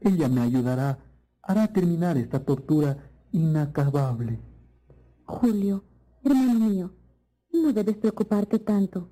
[0.00, 0.98] Ella me ayudará,
[1.42, 4.38] hará terminar esta tortura inacabable.
[5.30, 5.84] Julio,
[6.24, 6.90] hermano mío,
[7.52, 9.08] no debes preocuparte tanto.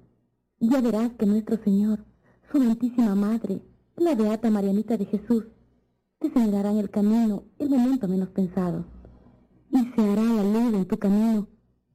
[0.58, 2.04] Ya verás que nuestro Señor,
[2.50, 3.62] su Santísima Madre,
[3.96, 5.44] la Beata Marianita de Jesús,
[6.18, 8.84] te señalarán el camino el momento menos pensado.
[9.70, 11.46] Y se hará la luz en tu camino,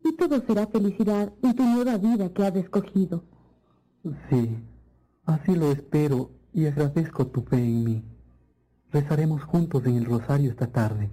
[0.03, 3.25] y todo será felicidad en tu nueva vida que has escogido.
[4.29, 4.57] Sí,
[5.25, 8.03] así lo espero y agradezco tu fe en mí.
[8.91, 11.09] Rezaremos juntos en el rosario esta tarde,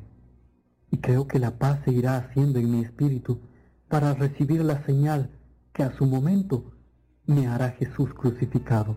[0.90, 3.40] y creo que la paz se irá haciendo en mi espíritu
[3.88, 5.30] para recibir la señal
[5.72, 6.72] que a su momento
[7.26, 8.96] me hará Jesús crucificado.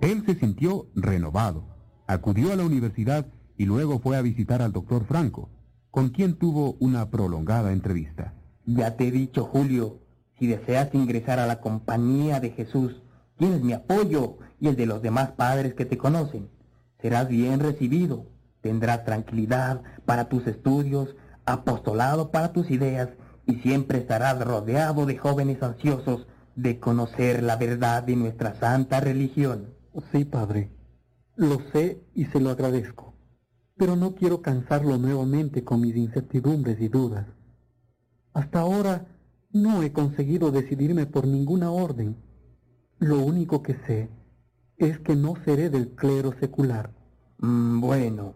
[0.00, 1.64] Él se sintió renovado.
[2.06, 5.50] Acudió a la universidad y luego fue a visitar al doctor Franco,
[5.90, 8.34] con quien tuvo una prolongada entrevista.
[8.66, 10.00] Ya te he dicho, Julio,
[10.38, 13.02] si deseas ingresar a la compañía de Jesús,
[13.38, 16.50] Tienes mi apoyo y el de los demás padres que te conocen.
[17.00, 18.26] Serás bien recibido.
[18.62, 21.14] Tendrás tranquilidad para tus estudios,
[21.46, 23.10] apostolado para tus ideas
[23.46, 26.26] y siempre estarás rodeado de jóvenes ansiosos
[26.58, 29.74] de conocer la verdad de nuestra santa religión.
[30.10, 30.72] Sí, padre.
[31.36, 33.14] Lo sé y se lo agradezco.
[33.76, 37.26] Pero no quiero cansarlo nuevamente con mis incertidumbres y dudas.
[38.32, 39.06] Hasta ahora
[39.52, 42.16] no he conseguido decidirme por ninguna orden.
[42.98, 44.08] Lo único que sé
[44.78, 46.90] es que no seré del clero secular.
[47.38, 48.34] Mm, bueno,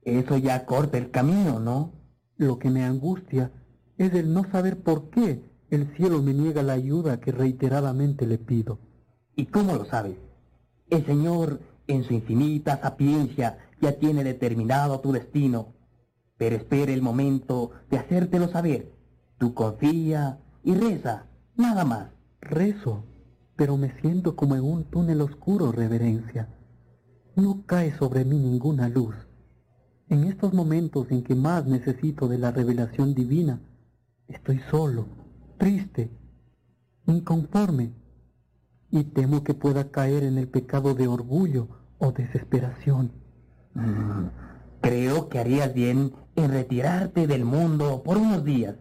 [0.00, 1.92] eso ya corta el camino, ¿no?
[2.38, 3.52] Lo que me angustia
[3.98, 8.38] es el no saber por qué el cielo me niega la ayuda que reiteradamente le
[8.38, 8.78] pido.
[9.36, 10.16] ¿Y cómo lo sabes?
[10.88, 15.74] El Señor, en su infinita sapiencia, ya tiene determinado tu destino.
[16.38, 18.92] Pero espera el momento de hacértelo saber.
[19.38, 22.08] Tú confía y reza, nada más.
[22.40, 23.04] Rezo,
[23.56, 26.48] pero me siento como en un túnel oscuro, reverencia.
[27.36, 29.14] No cae sobre mí ninguna luz.
[30.08, 33.60] En estos momentos en que más necesito de la revelación divina,
[34.26, 35.06] estoy solo,
[35.58, 36.10] triste,
[37.06, 37.92] inconforme,
[38.90, 43.12] y temo que pueda caer en el pecado de orgullo o desesperación.
[43.74, 44.28] Mm,
[44.80, 48.76] creo que harías bien en retirarte del mundo por unos días.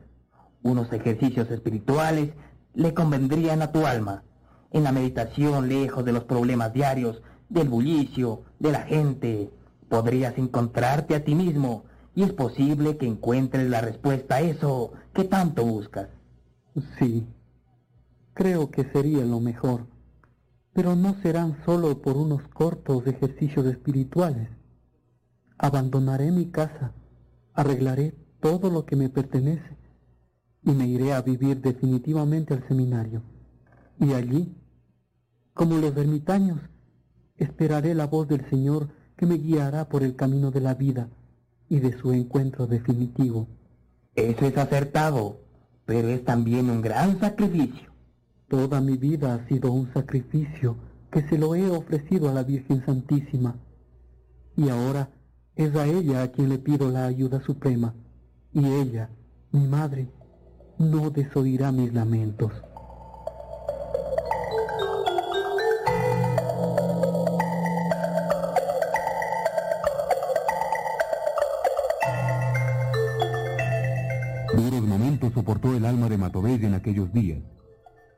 [0.63, 2.31] Unos ejercicios espirituales
[2.73, 4.23] le convendrían a tu alma.
[4.71, 9.51] En la meditación, lejos de los problemas diarios, del bullicio, de la gente,
[9.89, 15.23] podrías encontrarte a ti mismo y es posible que encuentres la respuesta a eso que
[15.23, 16.09] tanto buscas.
[16.99, 17.25] Sí,
[18.35, 19.87] creo que sería lo mejor,
[20.73, 24.49] pero no serán solo por unos cortos ejercicios espirituales.
[25.57, 26.93] Abandonaré mi casa,
[27.53, 29.75] arreglaré todo lo que me pertenece
[30.61, 33.23] y me iré a vivir definitivamente al seminario.
[33.99, 34.55] Y allí,
[35.55, 36.59] como los ermitaños,
[37.37, 41.09] esperaré la voz del Señor que me guiará por el camino de la vida
[41.69, 43.47] y de su encuentro definitivo.
[44.13, 45.46] Eso es acertado,
[45.87, 47.89] pero es también un gran sacrificio.
[48.49, 50.75] Toda mi vida ha sido un sacrificio
[51.09, 53.55] que se lo he ofrecido a la Virgen Santísima.
[54.57, 55.09] Y ahora
[55.55, 57.93] es a ella a quien le pido la ayuda suprema.
[58.51, 59.09] Y ella,
[59.53, 60.09] mi madre,
[60.77, 62.51] no desoirá mis lamentos.
[75.37, 77.43] Soportó el alma de Matovella en aquellos días.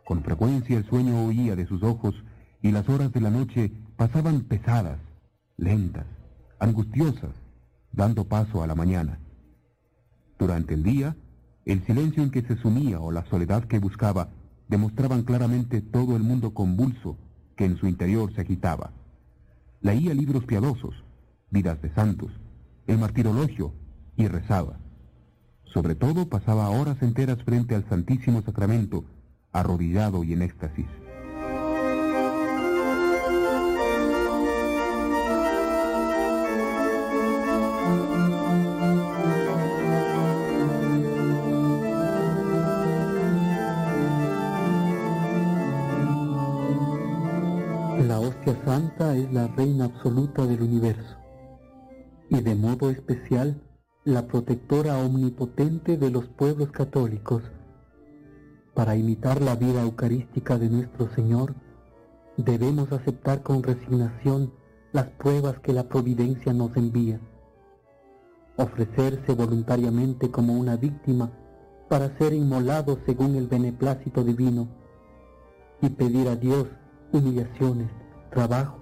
[0.05, 2.15] Con frecuencia el sueño huía de sus ojos
[2.61, 5.01] y las horas de la noche pasaban pesadas,
[5.57, 6.05] lentas,
[6.59, 7.35] angustiosas,
[7.91, 9.19] dando paso a la mañana.
[10.37, 11.17] Durante el día,
[11.65, 14.29] el silencio en que se sumía o la soledad que buscaba
[14.69, 17.17] demostraban claramente todo el mundo convulso
[17.57, 18.93] que en su interior se agitaba.
[19.81, 20.95] Leía libros piadosos,
[21.51, 22.31] vidas de santos,
[22.87, 23.73] el martirologio
[24.15, 24.78] y rezaba.
[25.73, 29.05] Sobre todo pasaba horas enteras frente al Santísimo Sacramento,
[29.51, 30.87] arrodillado y en éxtasis.
[48.07, 51.15] La hostia santa es la reina absoluta del universo
[52.29, 53.61] y de modo especial
[54.05, 57.43] la protectora omnipotente de los pueblos católicos.
[58.73, 61.53] Para imitar la vida eucarística de nuestro Señor,
[62.37, 64.53] debemos aceptar con resignación
[64.93, 67.19] las pruebas que la providencia nos envía,
[68.55, 71.29] ofrecerse voluntariamente como una víctima
[71.89, 74.69] para ser inmolado según el beneplácito divino
[75.81, 76.67] y pedir a Dios
[77.11, 77.89] humillaciones,
[78.31, 78.79] trabajos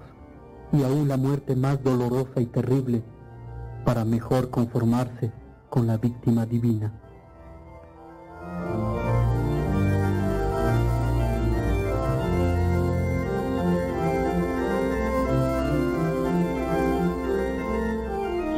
[0.72, 3.02] y aún la muerte más dolorosa y terrible
[3.86, 5.32] para mejor conformarse
[5.70, 6.94] con la víctima divina.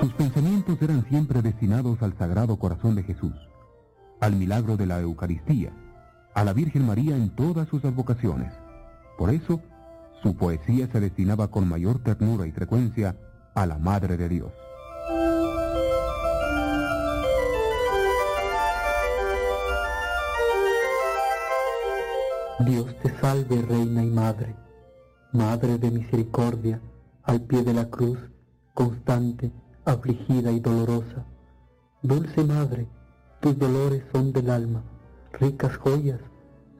[0.02, 3.34] Sus pensamientos eran siempre destinados al Sagrado Corazón de Jesús,
[4.22, 5.72] al milagro de la Eucaristía,
[6.34, 8.54] a la Virgen María en todas sus advocaciones.
[9.18, 9.62] Por eso,
[10.24, 13.16] su poesía se destinaba con mayor ternura y frecuencia
[13.56, 14.52] a la Madre de Dios.
[22.66, 24.54] Dios te salve, Reina y Madre,
[25.32, 26.82] Madre de misericordia,
[27.24, 28.20] al pie de la cruz,
[28.74, 29.50] constante,
[29.86, 31.26] afligida y dolorosa.
[32.02, 32.86] Dulce Madre,
[33.40, 34.84] tus dolores son del alma,
[35.32, 36.20] ricas joyas,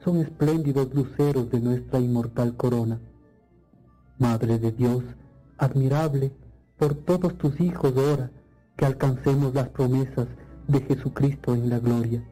[0.04, 3.00] son espléndidos luceros de nuestra inmortal corona.
[4.18, 5.02] Madre de Dios,
[5.56, 6.30] admirable,
[6.78, 8.30] por todos tus hijos ora
[8.76, 10.28] que alcancemos las promesas
[10.68, 12.22] de Jesucristo en la gloria.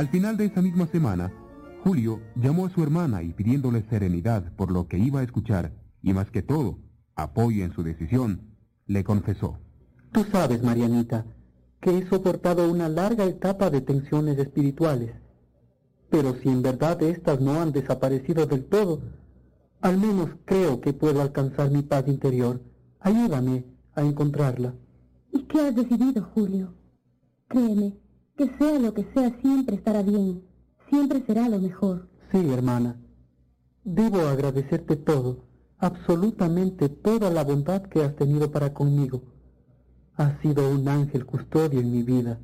[0.00, 1.30] Al final de esa misma semana,
[1.84, 6.14] Julio llamó a su hermana y pidiéndole serenidad por lo que iba a escuchar y
[6.14, 6.78] más que todo,
[7.16, 8.40] apoyo en su decisión,
[8.86, 9.58] le confesó.
[10.10, 11.26] Tú sabes, Marianita,
[11.82, 15.12] que he soportado una larga etapa de tensiones espirituales.
[16.08, 19.02] Pero si en verdad estas no han desaparecido del todo,
[19.82, 22.62] al menos creo que puedo alcanzar mi paz interior.
[23.00, 24.72] Ayúdame a encontrarla.
[25.30, 26.72] ¿Y qué has decidido, Julio?
[27.48, 27.98] Créeme,
[28.40, 30.42] que sea lo que sea, siempre estará bien.
[30.88, 32.08] Siempre será lo mejor.
[32.32, 32.96] Sí, hermana.
[33.84, 35.44] Debo agradecerte todo,
[35.76, 39.20] absolutamente toda la bondad que has tenido para conmigo.
[40.16, 42.40] Has sido un ángel custodio en mi vida.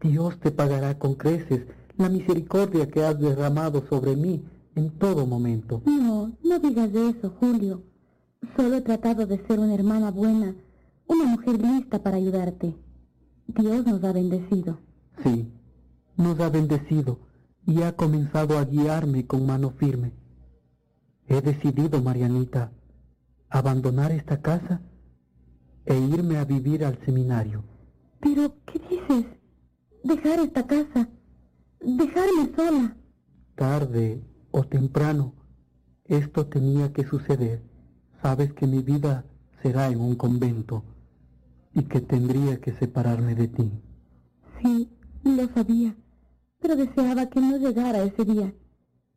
[0.00, 1.66] Dios te pagará con creces
[1.96, 4.44] la misericordia que has derramado sobre mí
[4.76, 5.82] en todo momento.
[5.84, 7.82] No, no digas eso, Julio.
[8.56, 10.54] Solo he tratado de ser una hermana buena,
[11.08, 12.76] una mujer lista para ayudarte.
[13.48, 14.78] Dios nos ha bendecido.
[15.22, 15.52] Sí,
[16.16, 17.18] nos ha bendecido
[17.66, 20.12] y ha comenzado a guiarme con mano firme.
[21.26, 22.72] He decidido, Marianita,
[23.50, 24.80] abandonar esta casa
[25.84, 27.64] e irme a vivir al seminario.
[28.20, 29.26] Pero, ¿qué dices?
[30.04, 31.08] Dejar esta casa.
[31.80, 32.96] Dejarme sola.
[33.54, 35.34] Tarde o temprano,
[36.04, 37.62] esto tenía que suceder.
[38.22, 39.24] Sabes que mi vida
[39.62, 40.84] será en un convento
[41.74, 43.70] y que tendría que separarme de ti.
[44.62, 44.90] Sí,
[45.24, 45.94] lo sabía,
[46.60, 48.52] pero deseaba que no llegara ese día,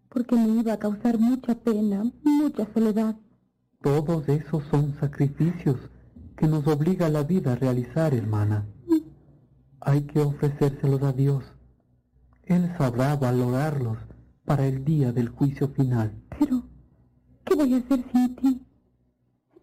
[0.09, 3.15] porque me iba a causar mucha pena, mucha soledad.
[3.81, 5.77] Todos esos son sacrificios
[6.37, 8.65] que nos obliga la vida a realizar, hermana.
[9.79, 11.43] Hay que ofrecérselos a Dios.
[12.43, 13.97] Él sabrá valorarlos
[14.45, 16.13] para el día del juicio final.
[16.37, 16.63] Pero,
[17.45, 18.61] ¿qué voy a hacer sin ti?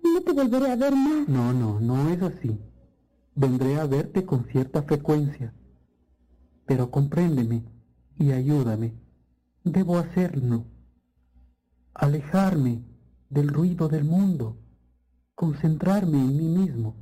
[0.02, 1.28] No te volveré a ver más.
[1.28, 2.58] No, no, no es así.
[3.34, 5.52] Vendré a verte con cierta frecuencia.
[6.68, 7.64] Pero compréndeme
[8.18, 8.92] y ayúdame.
[9.64, 10.66] Debo hacerlo.
[11.94, 12.84] Alejarme
[13.30, 14.58] del ruido del mundo.
[15.34, 16.94] Concentrarme en mí mismo.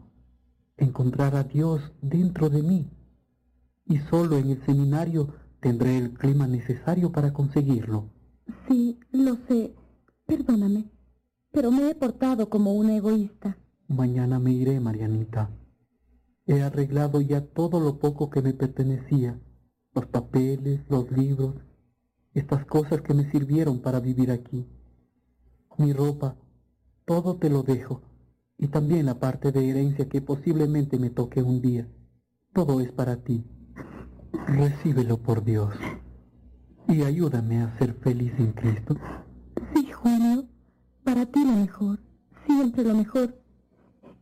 [0.76, 2.90] Encontrar a Dios dentro de mí.
[3.86, 8.10] Y solo en el seminario tendré el clima necesario para conseguirlo.
[8.68, 9.74] Sí, lo sé.
[10.26, 10.92] Perdóname,
[11.50, 13.58] pero me he portado como una egoísta.
[13.88, 15.50] Mañana me iré, Marianita.
[16.46, 19.40] He arreglado ya todo lo poco que me pertenecía,
[19.96, 21.54] los papeles, los libros,
[22.34, 24.66] estas cosas que me sirvieron para vivir aquí.
[25.78, 26.36] Mi ropa,
[27.06, 28.02] todo te lo dejo,
[28.58, 31.88] y también la parte de herencia que posiblemente me toque un día.
[32.52, 33.42] Todo es para ti.
[34.46, 35.72] Recíbelo por Dios
[36.88, 38.96] y ayúdame a ser feliz en Cristo.
[39.74, 40.44] Sí, Julio,
[41.04, 42.00] para ti lo mejor,
[42.46, 43.34] siempre lo mejor.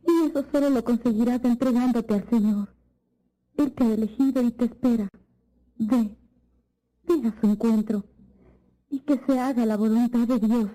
[0.07, 2.69] Y eso solo lo conseguirás entregándote al Señor.
[3.57, 5.09] Él te ha elegido y te espera.
[5.77, 6.17] Ve,
[7.05, 8.05] ve a su encuentro
[8.89, 10.69] y que se haga la voluntad de Dios.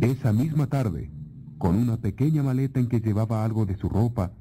[0.00, 1.10] Esa misma tarde,
[1.58, 4.32] con una pequeña maleta en que llevaba algo de su ropa,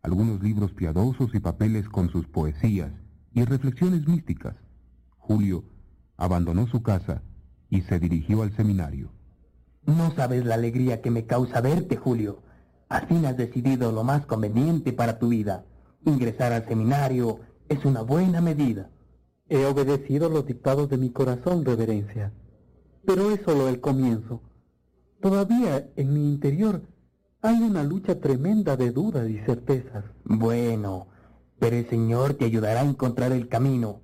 [0.00, 2.92] algunos libros piadosos y papeles con sus poesías
[3.34, 4.56] y reflexiones místicas,
[5.18, 5.75] Julio
[6.16, 7.22] abandonó su casa
[7.68, 9.10] y se dirigió al seminario.
[9.84, 12.42] No sabes la alegría que me causa verte, Julio.
[12.88, 15.64] Al fin has decidido lo más conveniente para tu vida.
[16.04, 18.90] Ingresar al seminario es una buena medida.
[19.48, 22.32] He obedecido los dictados de mi corazón, reverencia.
[23.04, 24.40] Pero es solo el comienzo.
[25.20, 26.82] Todavía en mi interior
[27.42, 30.04] hay una lucha tremenda de dudas y certezas.
[30.24, 31.06] Bueno,
[31.58, 34.00] pero el Señor te ayudará a encontrar el camino.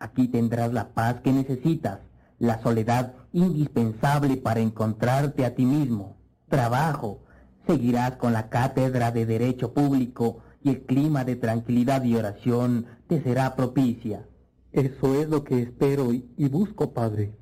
[0.00, 2.00] Aquí tendrás la paz que necesitas,
[2.38, 6.16] la soledad indispensable para encontrarte a ti mismo.
[6.48, 7.20] Trabajo,
[7.66, 13.22] seguirás con la cátedra de Derecho Público y el clima de tranquilidad y oración te
[13.22, 14.26] será propicia.
[14.72, 17.36] Eso es lo que espero y, busco, Padre.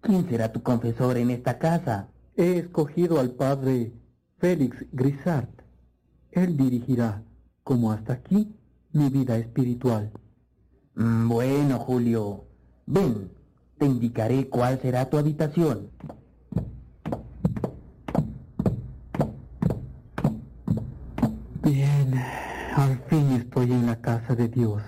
[0.00, 2.08] ¿Quién será tu confesor en esta casa?
[2.36, 3.94] He escogido al Padre
[4.38, 5.50] Félix Grisart.
[6.30, 7.24] Él dirigirá,
[7.64, 8.54] como hasta aquí,
[8.92, 10.12] mi vida espiritual.
[10.98, 12.44] Mm, Bueno, Julio,
[12.86, 13.30] ven,
[13.78, 15.90] te indicaré cuál será tu habitación.
[21.62, 22.14] Bien,
[22.74, 24.82] al fin estoy en la casa de Dios.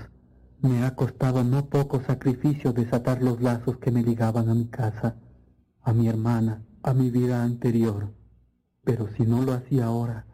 [0.63, 5.15] Me ha costado no poco sacrificio desatar los lazos que me ligaban a mi casa,
[5.83, 8.13] a mi hermana, a mi vida anterior.
[8.83, 10.27] Pero si no lo hacía ahora,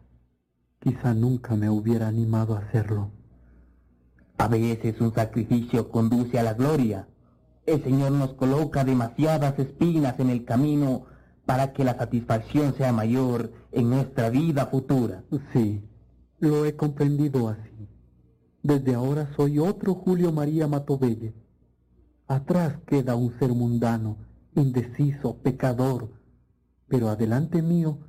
[0.79, 3.11] quizá nunca me hubiera animado a hacerlo.
[4.37, 7.07] A veces un sacrificio conduce a la gloria.
[7.65, 11.05] El Señor nos coloca demasiadas espinas en el camino
[11.45, 15.23] para que la satisfacción sea mayor en nuestra vida futura.
[15.53, 15.83] Sí,
[16.39, 17.89] lo he comprendido así.
[18.61, 21.33] Desde ahora soy otro Julio María Matovelle.
[22.27, 24.17] Atrás queda un ser mundano,
[24.55, 26.11] indeciso, pecador,
[26.87, 27.99] pero adelante mío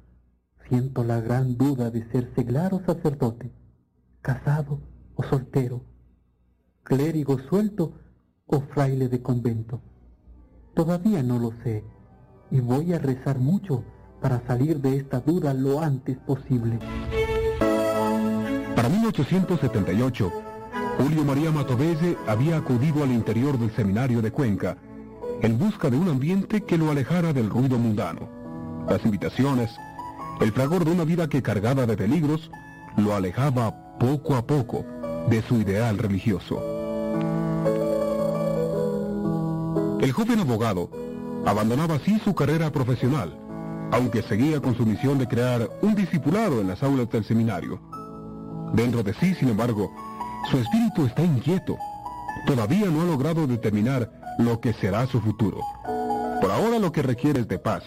[0.69, 3.53] siento la gran duda de ser seglar o sacerdote,
[4.21, 4.81] casado
[5.15, 5.85] o soltero,
[6.89, 7.93] clérigo suelto
[8.47, 9.83] o fraile de convento.
[10.75, 11.85] Todavía no lo sé
[12.51, 13.85] y voy a rezar mucho
[14.23, 16.79] para salir de esta duda lo antes posible.
[18.75, 20.33] Para 1878,
[20.97, 24.79] Julio María Matovelle había acudido al interior del seminario de Cuenca
[25.43, 28.29] en busca de un ambiente que lo alejara del ruido mundano.
[28.89, 29.71] Las invitaciones,
[30.41, 32.51] el fragor de una vida que cargada de peligros,
[32.97, 34.87] lo alejaba poco a poco
[35.29, 36.78] de su ideal religioso.
[40.09, 40.89] El joven abogado
[41.45, 43.39] abandonaba así su carrera profesional,
[43.93, 47.79] aunque seguía con su misión de crear un discipulado en las aulas del seminario.
[48.73, 49.95] Dentro de sí, sin embargo,
[50.51, 51.77] su espíritu está inquieto.
[52.47, 55.61] Todavía no ha logrado determinar lo que será su futuro.
[56.41, 57.83] Por ahora lo que requiere es de paz,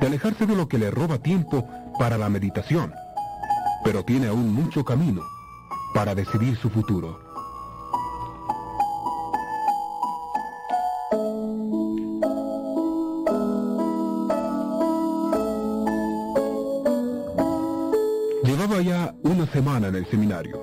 [0.00, 2.94] de alejarse de lo que le roba tiempo para la meditación,
[3.84, 5.20] pero tiene aún mucho camino
[5.92, 7.21] para decidir su futuro.
[20.02, 20.60] El seminario,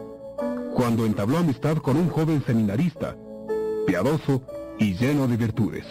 [0.75, 3.15] cuando entabló amistad con un joven seminarista,
[3.87, 4.43] piadoso
[4.77, 5.85] y lleno de virtudes,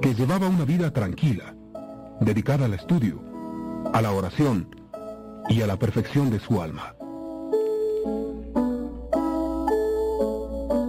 [0.00, 1.54] que llevaba una vida tranquila,
[2.20, 3.22] dedicada al estudio,
[3.92, 4.68] a la oración
[5.48, 6.94] y a la perfección de su alma.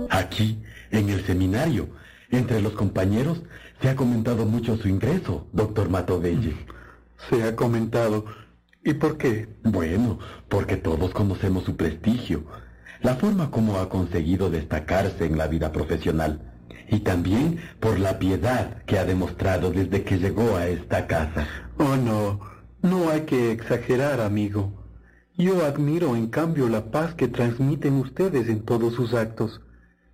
[0.09, 1.89] Aquí, en el seminario,
[2.31, 3.43] entre los compañeros,
[3.81, 6.55] se ha comentado mucho su ingreso, doctor Matovelle.
[7.29, 8.25] Se ha comentado.
[8.87, 9.49] ¿Y por qué?
[9.63, 12.43] Bueno, porque todos conocemos su prestigio,
[13.01, 16.53] la forma como ha conseguido destacarse en la vida profesional
[16.87, 21.47] y también por la piedad que ha demostrado desde que llegó a esta casa.
[21.79, 22.39] Oh, no,
[22.83, 24.71] no hay que exagerar, amigo.
[25.35, 29.61] Yo admiro, en cambio, la paz que transmiten ustedes en todos sus actos,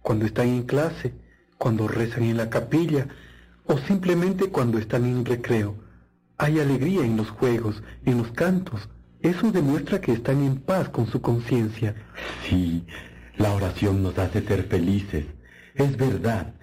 [0.02, 1.14] cuando están en clase,
[1.58, 3.08] cuando rezan en la capilla
[3.66, 5.91] o simplemente cuando están en recreo.
[6.42, 8.90] Hay alegría en los juegos, en los cantos.
[9.20, 11.94] Eso demuestra que están en paz con su conciencia.
[12.50, 12.84] Sí,
[13.38, 15.28] la oración nos hace ser felices.
[15.76, 16.56] Es verdad.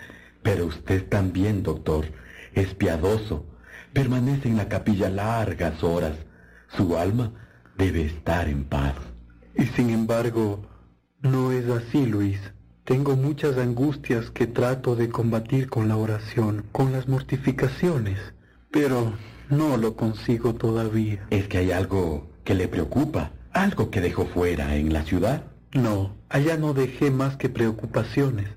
[0.43, 2.07] Pero usted también, doctor,
[2.55, 3.47] es piadoso.
[3.93, 6.17] Permanece en la capilla largas horas.
[6.77, 7.31] Su alma
[7.77, 8.97] debe estar en paz.
[9.55, 10.67] Y sin embargo,
[11.21, 12.41] no es así, Luis.
[12.83, 18.19] Tengo muchas angustias que trato de combatir con la oración, con las mortificaciones,
[18.73, 19.13] pero
[19.51, 21.27] no lo consigo todavía.
[21.31, 23.33] ¿Es que hay algo que le preocupa?
[23.53, 25.45] ¿Algo que dejó fuera en la ciudad?
[25.73, 28.49] No, allá no dejé más que preocupaciones,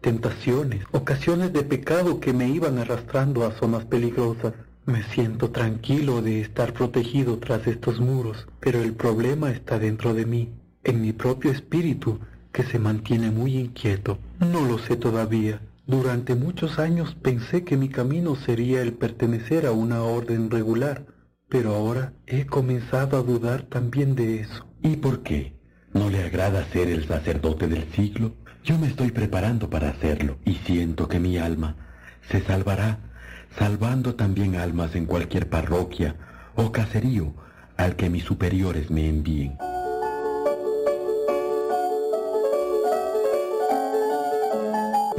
[0.00, 4.54] tentaciones, ocasiones de pecado que me iban arrastrando a zonas peligrosas.
[4.84, 10.26] Me siento tranquilo de estar protegido tras estos muros, pero el problema está dentro de
[10.26, 10.52] mí,
[10.84, 12.20] en mi propio espíritu,
[12.52, 14.18] que se mantiene muy inquieto.
[14.38, 15.60] No lo sé todavía.
[15.86, 21.06] Durante muchos años pensé que mi camino sería el pertenecer a una orden regular,
[21.48, 24.66] pero ahora he comenzado a dudar también de eso.
[24.82, 25.54] ¿Y por qué?
[25.94, 28.34] ¿No le agrada ser el sacerdote del siglo?
[28.64, 31.76] Yo me estoy preparando para hacerlo y siento que mi alma
[32.28, 32.98] se salvará,
[33.56, 36.16] salvando también almas en cualquier parroquia
[36.56, 37.32] o caserío
[37.76, 39.56] al que mis superiores me envíen.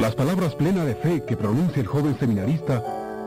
[0.08, 2.82] Las palabras plenas de fe que pronuncia el joven seminarista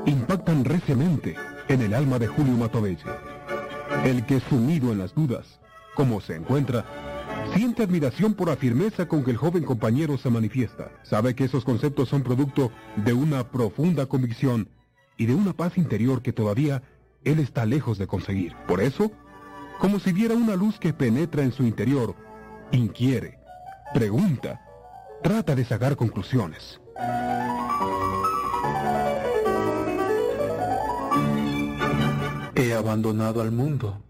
[0.07, 1.37] impactan reciamente
[1.69, 3.05] en el alma de Julio Matovelle.
[4.03, 5.61] El que sumido en las dudas,
[5.95, 6.87] como se encuentra,
[7.55, 10.91] siente admiración por la firmeza con que el joven compañero se manifiesta.
[11.03, 14.71] Sabe que esos conceptos son producto de una profunda convicción
[15.19, 16.83] y de una paz interior que todavía
[17.25, 18.57] él está lejos de conseguir.
[18.67, 19.13] Por eso,
[19.81, 22.15] como si viera una luz que penetra en su interior,
[22.73, 23.39] inquiere,
[23.93, 24.63] pregunta,
[25.23, 26.81] trata de sacar conclusiones.
[32.55, 34.03] He abandonado al mundo.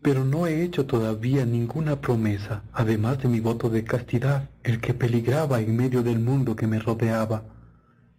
[0.00, 4.94] pero no he hecho todavía ninguna promesa, además de mi voto de castidad, el que
[4.94, 7.42] peligraba en medio del mundo que me rodeaba.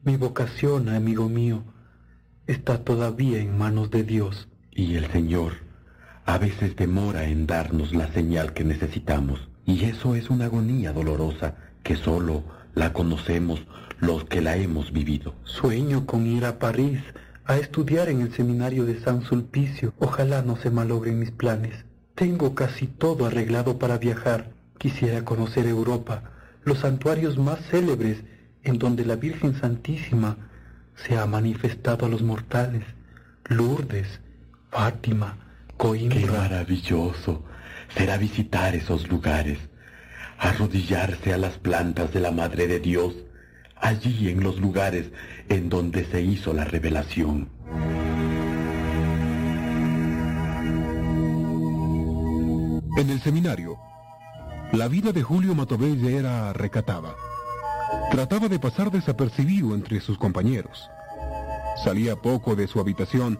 [0.03, 1.63] Mi vocación, amigo mío,
[2.47, 4.49] está todavía en manos de Dios.
[4.71, 5.53] Y el Señor
[6.25, 9.49] a veces demora en darnos la señal que necesitamos.
[9.65, 12.43] Y eso es una agonía dolorosa que solo
[12.75, 13.61] la conocemos
[13.99, 15.35] los que la hemos vivido.
[15.43, 17.01] Sueño con ir a París
[17.45, 19.93] a estudiar en el seminario de San Sulpicio.
[19.99, 21.85] Ojalá no se malogren mis planes.
[22.15, 24.51] Tengo casi todo arreglado para viajar.
[24.77, 26.23] Quisiera conocer Europa,
[26.63, 28.23] los santuarios más célebres
[28.63, 30.37] en donde la Virgen Santísima
[30.95, 32.83] se ha manifestado a los mortales.
[33.45, 34.19] Lourdes,
[34.69, 35.37] Fátima,
[35.77, 36.19] Coimbra.
[36.19, 37.43] Qué maravilloso
[37.95, 39.57] será visitar esos lugares,
[40.39, 43.13] arrodillarse a las plantas de la Madre de Dios,
[43.75, 45.11] allí en los lugares
[45.49, 47.49] en donde se hizo la revelación.
[52.97, 53.77] En el seminario,
[54.71, 57.15] la vida de Julio Matovelle era recatada.
[58.11, 60.89] Trataba de pasar desapercibido entre sus compañeros.
[61.83, 63.39] Salía poco de su habitación,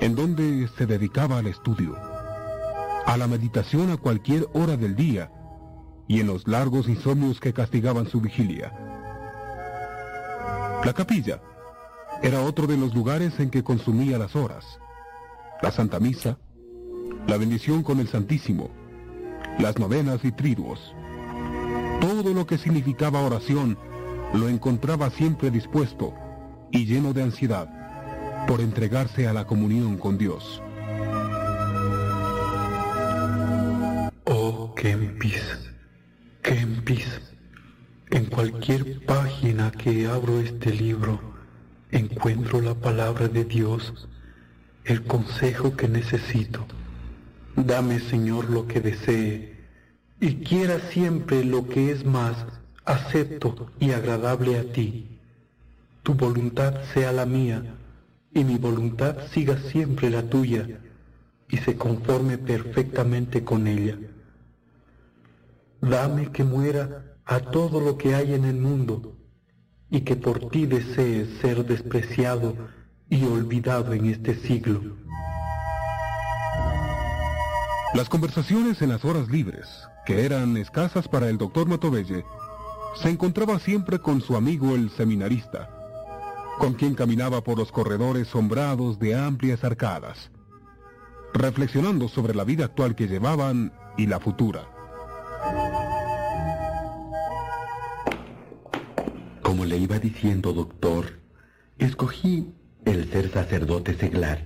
[0.00, 1.96] en donde se dedicaba al estudio,
[3.06, 5.30] a la meditación a cualquier hora del día
[6.08, 8.72] y en los largos insomnios que castigaban su vigilia.
[10.84, 11.40] La capilla
[12.22, 14.78] era otro de los lugares en que consumía las horas.
[15.62, 16.38] La Santa Misa,
[17.26, 18.70] la bendición con el Santísimo,
[19.58, 20.94] las novenas y triduos.
[22.00, 23.78] Todo lo que significaba oración
[24.34, 26.12] lo encontraba siempre dispuesto
[26.70, 30.62] y lleno de ansiedad por entregarse a la comunión con Dios.
[34.26, 35.73] Oh, Kempis,
[36.46, 41.18] En cualquier página que abro este libro,
[41.90, 44.08] encuentro la palabra de Dios,
[44.84, 46.66] el consejo que necesito.
[47.56, 49.56] Dame, Señor, lo que desee,
[50.20, 52.36] y quiera siempre lo que es más
[52.84, 55.18] acepto y agradable a ti.
[56.02, 57.74] Tu voluntad sea la mía,
[58.34, 60.68] y mi voluntad siga siempre la tuya,
[61.48, 63.96] y se conforme perfectamente con ella.
[65.88, 69.16] Dame que muera a todo lo que hay en el mundo,
[69.90, 72.56] y que por ti desee ser despreciado
[73.10, 74.96] y olvidado en este siglo.
[77.92, 79.68] Las conversaciones en las horas libres,
[80.06, 82.24] que eran escasas para el doctor Matovelle,
[83.00, 85.68] se encontraba siempre con su amigo el seminarista,
[86.58, 90.30] con quien caminaba por los corredores sombrados de amplias arcadas,
[91.34, 94.73] reflexionando sobre la vida actual que llevaban y la futura.
[99.54, 101.20] Como le iba diciendo, doctor,
[101.78, 102.48] escogí
[102.84, 104.44] el ser sacerdote seglar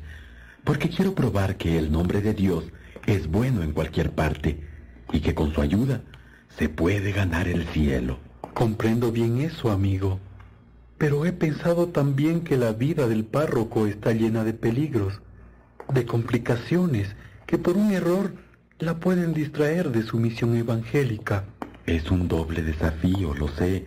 [0.64, 2.64] porque quiero probar que el nombre de Dios
[3.06, 4.60] es bueno en cualquier parte
[5.10, 6.02] y que con su ayuda
[6.58, 8.18] se puede ganar el cielo.
[8.52, 10.20] Comprendo bien eso, amigo.
[10.98, 15.22] Pero he pensado también que la vida del párroco está llena de peligros,
[15.90, 18.34] de complicaciones que por un error
[18.78, 21.44] la pueden distraer de su misión evangélica.
[21.86, 23.86] Es un doble desafío, lo sé,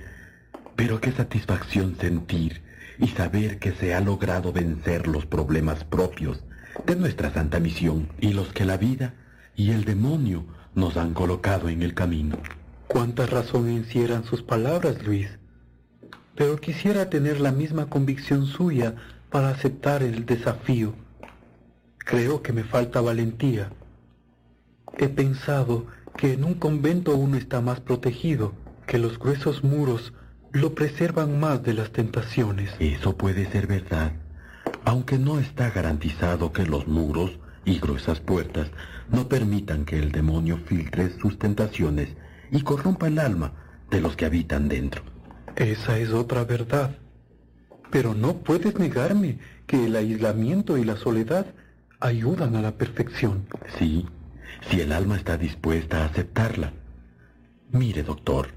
[0.82, 2.64] pero qué satisfacción sentir
[2.98, 6.43] y saber que se ha logrado vencer los problemas propios
[6.88, 9.14] de nuestra santa misión y los que la vida
[9.56, 10.43] y el demonio
[10.74, 12.35] nos han colocado en el camino.
[12.88, 15.30] Cuánta razón encierran sus palabras, Luis.
[16.35, 18.95] Pero quisiera tener la misma convicción suya
[19.30, 20.95] para aceptar el desafío.
[22.00, 23.69] Creo que me falta valentía.
[24.98, 25.85] He pensado
[26.18, 28.56] que en un convento uno está más protegido,
[28.88, 30.11] que los gruesos muros
[30.54, 32.72] lo preservan más de las tentaciones.
[32.80, 34.12] Eso puede ser verdad,
[34.84, 38.70] aunque no está garantizado que los muros y gruesas puertas
[39.10, 42.10] no permitan que el demonio filtre sus tentaciones
[42.52, 43.54] y corrompa el alma
[43.90, 45.04] de los que habitan dentro.
[45.56, 46.98] Esa es otra verdad.
[47.90, 51.46] Pero no puedes negarme que el aislamiento y la soledad
[52.00, 53.46] ayudan a la perfección.
[53.78, 54.08] Sí,
[54.70, 56.74] si el alma está dispuesta a aceptarla.
[57.72, 58.50] Mire, doctor,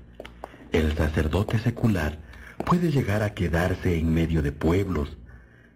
[0.74, 2.18] el sacerdote secular
[2.66, 5.16] puede llegar a quedarse en medio de pueblos,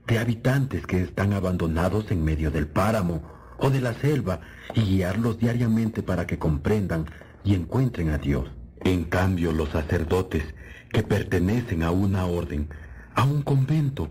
[0.08, 3.22] de habitantes que están abandonados en medio del páramo
[3.58, 4.40] o de la selva
[4.74, 7.06] y guiarlos diariamente para que comprendan
[7.44, 8.48] y encuentren a Dios.
[8.80, 10.42] En cambio, los sacerdotes
[10.90, 12.68] que pertenecen a una orden,
[13.14, 14.08] a un convento,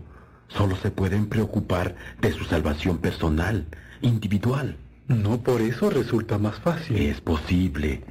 [0.48, 3.66] solo se pueden preocupar de su salvación personal,
[4.00, 4.78] individual.
[5.06, 6.96] No por eso resulta más fácil.
[6.96, 8.04] Es posible,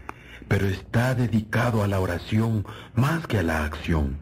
[0.48, 4.18] pero está dedicado a la oración más que a la acción,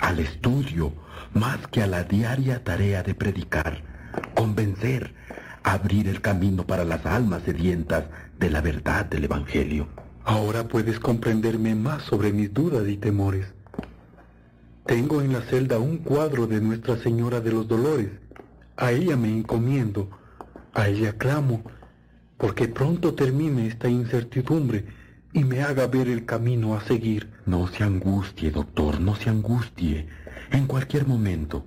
[0.00, 0.92] al estudio
[1.34, 3.82] más que a la diaria tarea de predicar,
[4.34, 5.14] convencer,
[5.62, 8.04] abrir el camino para las almas sedientas
[8.38, 9.88] de la verdad del Evangelio.
[10.24, 13.46] Ahora puedes comprenderme más sobre mis dudas y temores.
[14.84, 18.10] Tengo en la celda un cuadro de Nuestra Señora de los Dolores.
[18.76, 20.08] A ella me encomiendo,
[20.74, 21.62] a ella clamo,
[22.36, 24.84] porque pronto termine esta incertidumbre
[25.36, 27.28] y me haga ver el camino a seguir.
[27.44, 30.08] No se angustie, doctor, no se angustie.
[30.50, 31.66] En cualquier momento,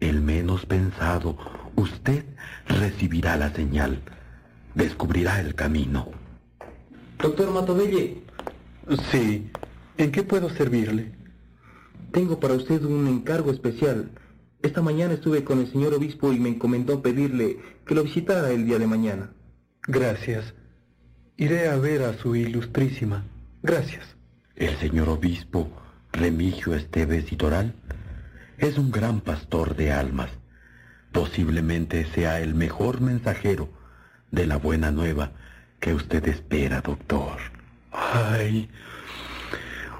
[0.00, 1.38] el menos pensado,
[1.76, 2.24] usted
[2.66, 4.00] recibirá la señal,
[4.74, 6.08] descubrirá el camino.
[7.20, 8.24] Doctor Matovelle.
[9.12, 9.48] Sí.
[9.96, 11.12] ¿En qué puedo servirle?
[12.10, 14.10] Tengo para usted un encargo especial.
[14.60, 18.66] Esta mañana estuve con el señor obispo y me encomendó pedirle que lo visitara el
[18.66, 19.30] día de mañana.
[19.86, 20.52] Gracias.
[21.36, 23.24] Iré a ver a su ilustrísima.
[23.62, 24.04] Gracias.
[24.54, 25.68] El señor obispo
[26.12, 27.74] Remigio Esteves y Toral
[28.58, 30.30] es un gran pastor de almas.
[31.10, 33.68] Posiblemente sea el mejor mensajero
[34.30, 35.32] de la buena nueva
[35.80, 37.38] que usted espera, doctor.
[37.90, 38.70] Ay,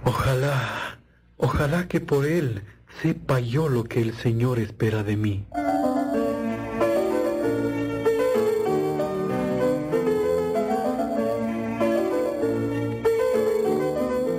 [0.05, 0.99] ojalá,
[1.37, 2.63] ojalá que por él
[3.03, 5.47] sepa yo lo que el Señor espera de mí.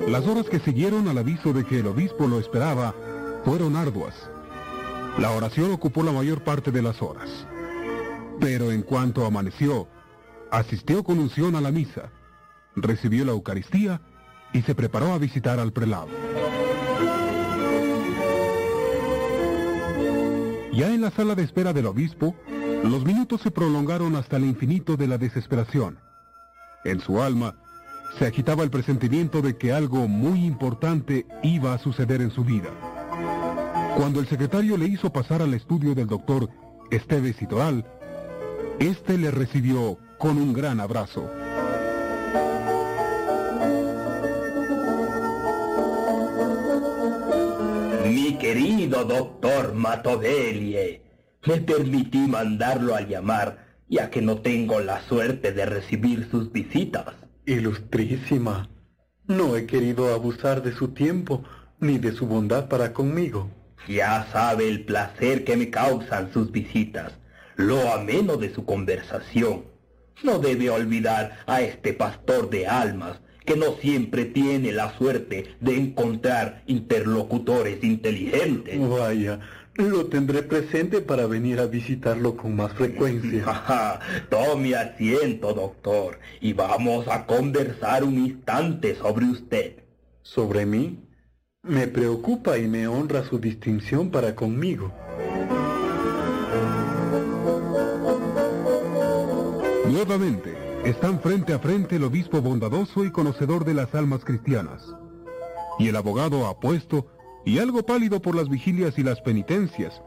[0.08, 2.94] Las horas que siguieron al aviso de que el obispo lo esperaba
[3.44, 4.14] fueron arduas.
[5.18, 7.48] La oración ocupó la mayor parte de las horas.
[8.40, 9.88] Pero en cuanto amaneció,
[10.52, 12.12] asistió con unción a la misa,
[12.76, 14.00] recibió la Eucaristía
[14.54, 16.10] y se preparó a visitar al prelado.
[20.72, 22.36] Ya en la sala de espera del obispo,
[22.84, 25.98] los minutos se prolongaron hasta el infinito de la desesperación.
[26.84, 27.56] En su alma
[28.18, 32.70] se agitaba el presentimiento de que algo muy importante iba a suceder en su vida.
[33.98, 36.50] Cuando el secretario le hizo pasar al estudio del doctor
[36.92, 37.86] Esteves Toral,
[38.80, 41.30] este le recibió con un gran abrazo.
[48.06, 51.02] Mi querido doctor Matodelie,
[51.46, 57.25] me permití mandarlo a llamar, ya que no tengo la suerte de recibir sus visitas.
[57.48, 58.70] Ilustrísima,
[59.28, 61.44] no he querido abusar de su tiempo
[61.80, 63.52] ni de su bondad para conmigo.
[63.88, 67.14] Ya sabe el placer que me causan sus visitas,
[67.56, 69.66] lo ameno de su conversación.
[70.24, 75.78] No debe olvidar a este pastor de almas que no siempre tiene la suerte de
[75.78, 78.80] encontrar interlocutores inteligentes.
[78.90, 79.40] Vaya,
[79.76, 84.00] lo tendré presente para venir a visitarlo con más frecuencia.
[84.30, 89.84] Tome asiento, doctor, y vamos a conversar un instante sobre usted.
[90.22, 91.04] ¿Sobre mí?
[91.64, 94.94] Me preocupa y me honra su distinción para conmigo.
[99.92, 100.56] Nuevamente,
[100.86, 104.84] están frente a frente el obispo bondadoso y conocedor de las almas cristianas,
[105.80, 107.08] y el abogado apuesto
[107.46, 110.02] y algo pálido por las vigilias y las penitencias,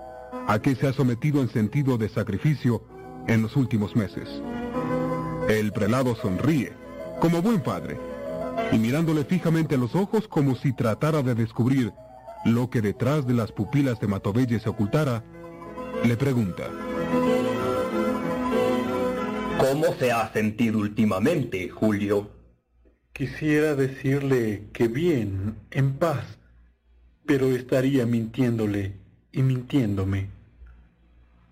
[0.47, 2.85] a que se ha sometido en sentido de sacrificio
[3.29, 4.29] en los últimos meses.
[5.49, 6.73] El prelado sonríe,
[7.21, 7.99] como buen padre,
[8.73, 11.93] y mirándole fijamente a los ojos como si tratara de descubrir
[12.45, 15.23] lo que detrás de las pupilas de Matovelle se ocultara,
[16.05, 16.65] le pregunta.
[19.59, 22.31] ¿Cómo se ha sentido últimamente, Julio?
[23.13, 26.38] Quisiera decirle que bien, en paz,
[27.29, 28.95] pero estaría mintiéndole
[29.33, 30.31] y mintiéndome.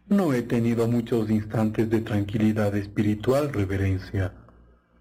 [0.08, 4.32] No he tenido muchos instantes de tranquilidad espiritual, reverencia,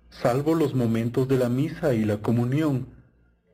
[0.09, 2.87] salvo los momentos de la misa y la comunión.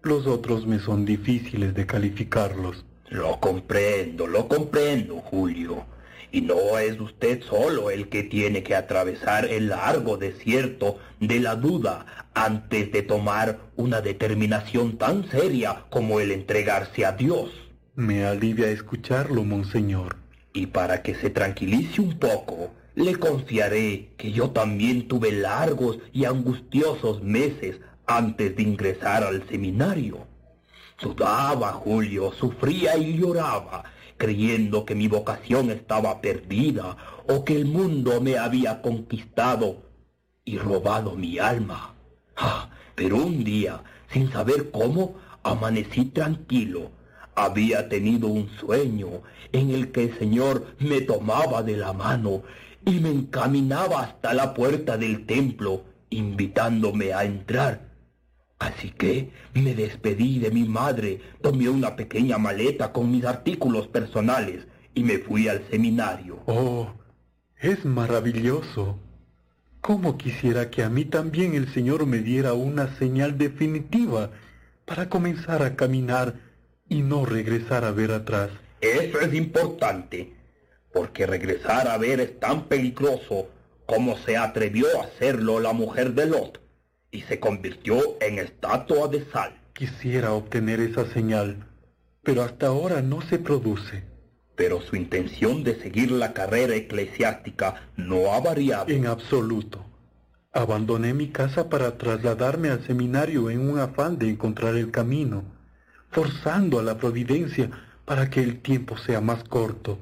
[0.02, 2.84] Los otros me son difíciles de calificarlos.
[3.10, 5.86] Lo comprendo, lo comprendo, Julio.
[6.32, 11.56] Y no es usted solo el que tiene que atravesar el largo desierto de la
[11.56, 17.52] duda antes de tomar una determinación tan seria como el entregarse a Dios.
[17.96, 20.16] Me alivia escucharlo, monseñor.
[20.54, 26.26] Y para que se tranquilice un poco, le confiaré que yo también tuve largos y
[26.26, 30.28] angustiosos meses antes de ingresar al seminario.
[30.98, 33.84] Sudaba, Julio, sufría y lloraba,
[34.22, 36.96] creyendo que mi vocación estaba perdida
[37.28, 39.82] o que el mundo me había conquistado
[40.46, 41.96] y robado mi alma.
[42.38, 43.82] Ah, pero un día,
[44.14, 46.92] sin saber cómo, amanecí tranquilo.
[47.34, 52.44] Había tenido un sueño en el que el Señor me tomaba de la mano
[52.86, 57.91] y me encaminaba hasta la puerta del templo, invitándome a entrar.
[58.62, 64.68] Así que me despedí de mi madre, tomé una pequeña maleta con mis artículos personales
[64.94, 66.38] y me fui al seminario.
[66.46, 66.94] Oh,
[67.60, 69.00] Es maravilloso.
[69.82, 74.30] ¿Cómo quisiera que a mí también el Señor me diera una señal definitiva
[74.86, 76.36] para comenzar a caminar
[76.88, 78.52] y no regresar a ver atrás?
[78.80, 80.36] Eso es importante,
[80.94, 83.50] porque regresar a ver es tan peligroso
[83.88, 86.62] como se atrevió a hacerlo la mujer de Lot
[87.12, 89.58] y se convirtió en estatua de sal.
[89.74, 91.68] Quisiera obtener esa señal,
[92.24, 94.04] pero hasta ahora no se produce.
[94.56, 98.90] Pero su intención de seguir la carrera eclesiástica no ha variado.
[98.90, 99.86] En absoluto.
[100.54, 105.44] Abandoné mi casa para trasladarme al seminario en un afán de encontrar el camino,
[106.10, 107.70] forzando a la providencia
[108.06, 109.98] para que el tiempo sea más corto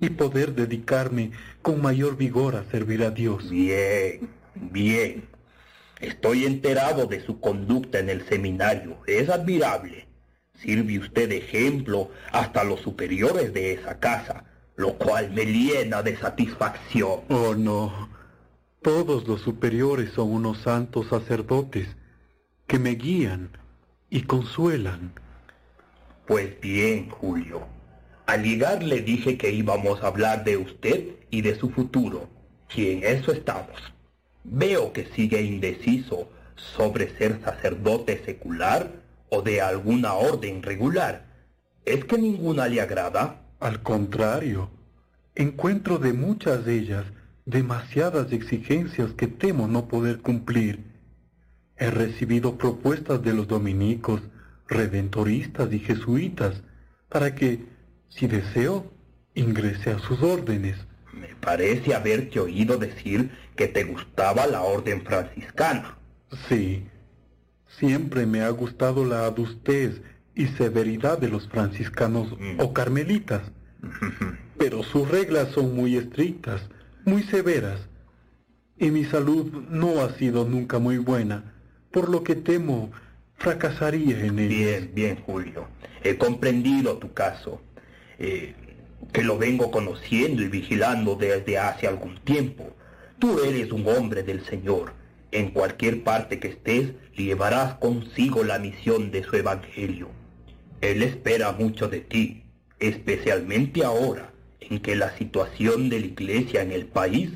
[0.00, 1.32] y poder dedicarme
[1.62, 3.48] con mayor vigor a servir a Dios.
[3.50, 5.35] Bien, bien.
[6.00, 8.98] Estoy enterado de su conducta en el seminario.
[9.06, 10.06] Es admirable.
[10.54, 14.44] Sirve usted de ejemplo hasta los superiores de esa casa,
[14.76, 17.20] lo cual me llena de satisfacción.
[17.28, 18.10] Oh, no.
[18.82, 21.88] Todos los superiores son unos santos sacerdotes
[22.66, 23.50] que me guían
[24.10, 25.12] y consuelan.
[26.26, 27.66] Pues bien, Julio.
[28.26, 32.28] Al llegar le dije que íbamos a hablar de usted y de su futuro,
[32.74, 33.95] y en eso estamos.
[34.48, 38.90] Veo que sigue indeciso sobre ser sacerdote secular
[39.28, 41.26] o de alguna orden regular.
[41.84, 43.42] ¿Es que ninguna le agrada?
[43.58, 44.70] Al contrario,
[45.34, 47.04] encuentro de muchas de ellas
[47.44, 50.84] demasiadas exigencias que temo no poder cumplir.
[51.76, 54.22] He recibido propuestas de los dominicos,
[54.68, 56.62] redentoristas y jesuitas
[57.08, 57.66] para que,
[58.08, 58.92] si deseo,
[59.34, 60.76] ingrese a sus órdenes.
[61.16, 65.96] Me parece haberte oído decir que te gustaba la orden franciscana.
[66.48, 66.86] Sí,
[67.78, 70.00] siempre me ha gustado la adustez
[70.34, 72.28] y severidad de los franciscanos
[72.58, 73.42] o carmelitas,
[74.58, 76.60] pero sus reglas son muy estrictas,
[77.04, 77.80] muy severas,
[78.78, 81.54] y mi salud no ha sido nunca muy buena,
[81.90, 82.90] por lo que temo
[83.36, 84.48] fracasaría en ellas.
[84.48, 85.68] Bien, bien, Julio.
[86.02, 87.62] He comprendido tu caso,
[88.18, 88.54] eh,
[89.12, 92.74] que lo vengo conociendo y vigilando desde hace algún tiempo.
[93.18, 94.92] Tú eres un hombre del Señor.
[95.32, 100.08] En cualquier parte que estés, llevarás consigo la misión de su Evangelio.
[100.80, 102.44] Él espera mucho de ti,
[102.78, 107.30] especialmente ahora, en que la situación de la Iglesia en el país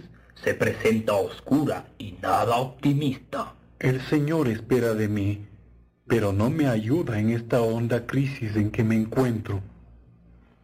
[0.44, 3.55] se presenta oscura y nada optimista.
[3.78, 5.47] El Señor espera de mí,
[6.07, 9.62] pero no me ayuda en esta honda crisis en que me encuentro.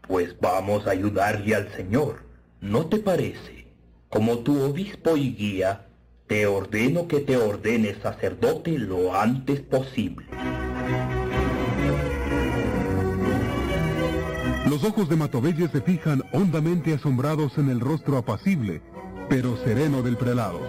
[0.06, 2.22] Pues vamos a ayudarle al Señor,
[2.60, 3.66] ¿no te parece?
[4.08, 5.86] Como tu obispo y guía,
[6.28, 10.26] te ordeno que te ordenes sacerdote lo antes posible.
[14.68, 18.82] Los ojos de Matovelle se fijan hondamente asombrados en el rostro apacible,
[19.28, 20.60] pero sereno del prelado.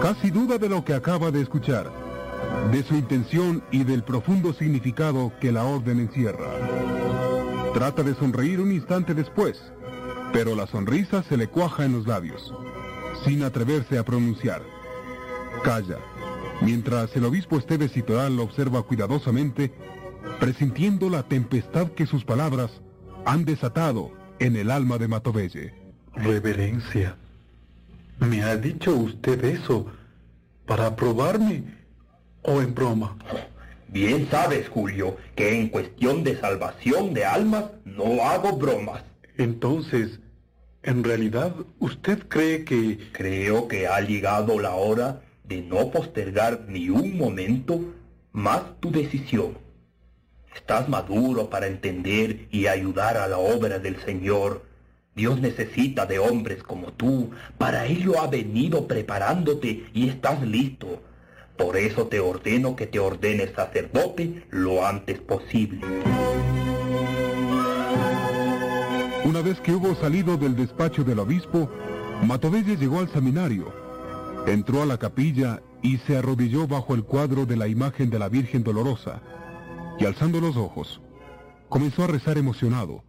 [0.00, 1.90] Casi duda de lo que acaba de escuchar,
[2.70, 7.01] de su intención y del profundo significado que la orden encierra.
[7.74, 9.60] Trata de sonreír un instante después,
[10.32, 12.52] pero la sonrisa se le cuaja en los labios,
[13.24, 14.62] sin atreverse a pronunciar.
[15.64, 15.98] Calla,
[16.60, 19.72] mientras el obispo Esteves Citoral lo observa cuidadosamente,
[20.38, 22.70] presintiendo la tempestad que sus palabras
[23.24, 25.74] han desatado en el alma de Matovelle.
[26.14, 27.16] Reverencia,
[28.18, 29.86] ¿me ha dicho usted eso
[30.66, 31.64] para aprobarme
[32.42, 33.16] o en broma?
[33.92, 39.02] Bien sabes, Julio, que en cuestión de salvación de almas no hago bromas.
[39.36, 40.18] Entonces,
[40.82, 43.10] en realidad, ¿usted cree que...
[43.12, 47.92] Creo que ha llegado la hora de no postergar ni un momento
[48.32, 49.58] más tu decisión.
[50.56, 54.62] Estás maduro para entender y ayudar a la obra del Señor.
[55.14, 57.30] Dios necesita de hombres como tú.
[57.58, 61.02] Para ello ha venido preparándote y estás listo.
[61.56, 65.80] Por eso te ordeno que te ordenes sacerdote lo antes posible.
[69.24, 71.70] Una vez que hubo salido del despacho del obispo,
[72.26, 73.72] Matovelle llegó al seminario,
[74.46, 78.28] entró a la capilla y se arrodilló bajo el cuadro de la imagen de la
[78.28, 79.22] Virgen Dolorosa,
[79.98, 81.00] y alzando los ojos,
[81.68, 83.04] comenzó a rezar emocionado,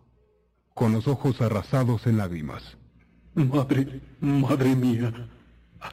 [0.73, 2.77] con los ojos arrasados en lágrimas.
[3.35, 5.11] Madre, madre mía,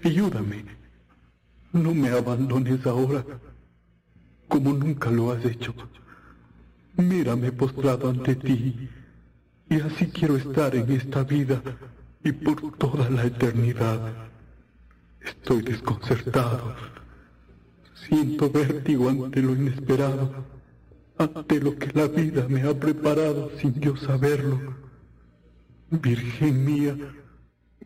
[0.04, 0.79] ayúdame.
[1.72, 3.24] No me abandones ahora,
[4.48, 5.72] como nunca lo has hecho.
[6.96, 8.88] Mírame postrado ante ti,
[9.68, 11.62] y así quiero estar en esta vida
[12.24, 14.30] y por toda la eternidad.
[15.20, 16.74] Estoy desconcertado.
[17.94, 20.44] Siento vértigo ante lo inesperado,
[21.18, 24.58] ante lo que la vida me ha preparado sin yo saberlo.
[25.90, 26.96] Virgen mía,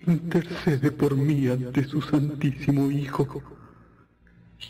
[0.06, 3.42] intercede por mí ante su Santísimo Hijo.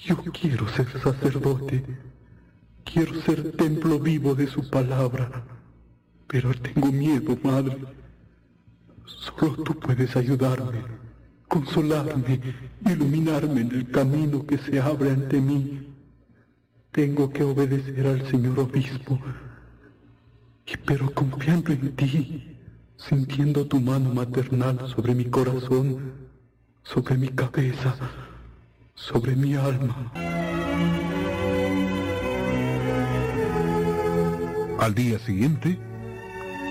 [0.03, 1.85] Yo quiero ser sacerdote,
[2.85, 5.45] quiero ser templo vivo de su palabra,
[6.27, 7.79] pero tengo miedo, Madre.
[9.05, 10.83] Solo tú puedes ayudarme,
[11.49, 12.41] consolarme,
[12.85, 15.89] iluminarme en el camino que se abre ante mí.
[16.91, 19.19] Tengo que obedecer al Señor Obispo,
[20.87, 22.59] pero confiando en ti,
[22.97, 26.13] sintiendo tu mano maternal sobre mi corazón,
[26.83, 27.97] sobre mi cabeza,
[28.95, 30.13] sobre mi alma.
[34.79, 35.79] Al día siguiente,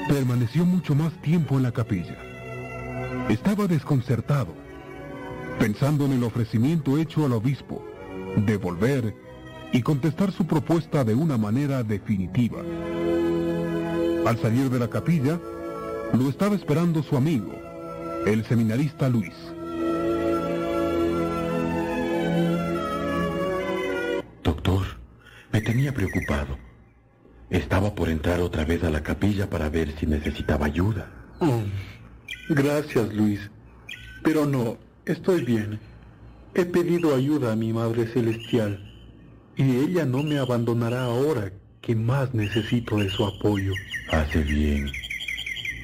[0.08, 2.18] permaneció mucho más tiempo en la capilla.
[3.30, 4.54] Estaba desconcertado,
[5.60, 7.86] pensando en el ofrecimiento hecho al obispo,
[8.36, 9.16] de volver
[9.72, 12.60] y contestar su propuesta de una manera definitiva.
[14.26, 15.40] Al salir de la capilla,
[16.14, 17.54] lo estaba esperando su amigo,
[18.26, 19.53] el seminarista Luis.
[25.54, 26.58] Me tenía preocupado.
[27.52, 31.08] Estaba por entrar otra vez a la capilla para ver si necesitaba ayuda.
[31.40, 31.62] Oh,
[32.50, 33.40] gracias, Luis.
[34.24, 35.80] Pero no, estoy bien.
[36.56, 38.92] He pedido ayuda a mi Madre Celestial
[39.56, 41.52] y ella no me abandonará ahora
[41.82, 43.74] que más necesito de su apoyo.
[44.12, 44.92] Hace bien.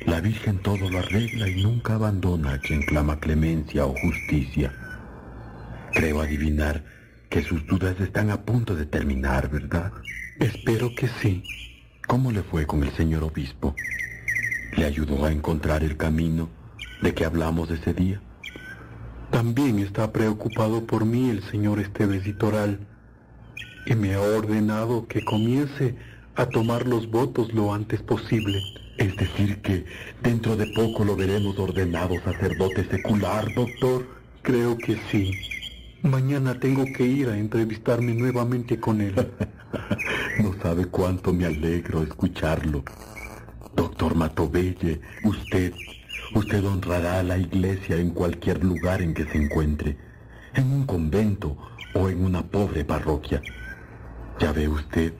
[0.08, 4.74] La Virgen todo lo arregla y nunca abandona a quien clama clemencia o justicia.
[5.94, 6.84] Creo adivinar
[7.30, 9.92] que sus dudas están a punto de terminar, ¿verdad?
[10.40, 11.44] Espero que sí.
[12.08, 13.76] ¿Cómo le fue con el señor obispo?
[14.76, 16.50] ¿Le ayudó a encontrar el camino
[17.02, 18.20] de que hablamos ese día?
[19.30, 22.80] También está preocupado por mí el señor Esteves Litoral
[23.86, 25.96] y me ha ordenado que comience
[26.36, 28.60] a tomar los votos lo antes posible.
[28.98, 29.86] Es decir, que
[30.24, 34.08] dentro de poco lo veremos ordenado sacerdote secular, doctor.
[34.42, 35.32] Creo que sí.
[36.04, 39.14] Mañana tengo que ir a entrevistarme nuevamente con él.
[40.42, 42.84] no sabe cuánto me alegro escucharlo.
[43.76, 45.74] Doctor Matovelle, usted,
[46.34, 49.98] usted honrará a la iglesia en cualquier lugar en que se encuentre,
[50.54, 51.58] en un convento
[51.94, 53.42] o en una pobre parroquia.
[54.40, 55.14] Ya ve usted,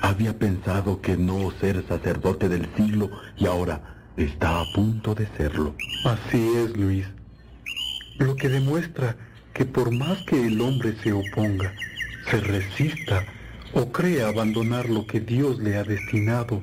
[0.00, 5.76] había pensado que no ser sacerdote del siglo y ahora está a punto de serlo.
[6.04, 7.06] Así es, Luis.
[8.18, 9.16] Lo que demuestra
[9.56, 11.72] que por más que el hombre se oponga,
[12.30, 13.24] se resista
[13.72, 16.62] o crea abandonar lo que Dios le ha destinado,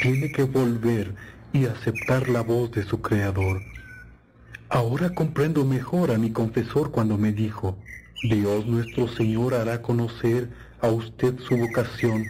[0.00, 1.16] tiene que volver
[1.52, 3.60] y aceptar la voz de su Creador.
[4.68, 7.76] Ahora comprendo mejor a mi confesor cuando me dijo,
[8.22, 10.48] Dios nuestro Señor hará conocer
[10.80, 12.24] a usted su vocación,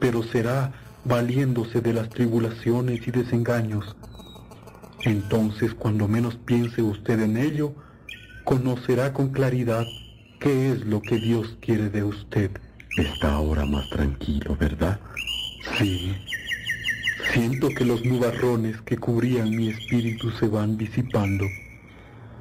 [0.00, 0.72] pero será
[1.04, 3.94] valiéndose de las tribulaciones y desengaños.
[5.04, 7.76] Entonces, cuando menos piense usted en ello,
[8.48, 9.84] conocerá con claridad
[10.40, 12.50] qué es lo que Dios quiere de usted.
[12.96, 14.98] Está ahora más tranquilo, ¿verdad?
[15.76, 16.16] Sí.
[17.34, 21.44] Siento que los nubarrones que cubrían mi espíritu se van disipando.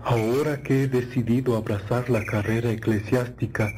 [0.06, 3.69] Ahora que he decidido abrazar la carrera eclesiástica,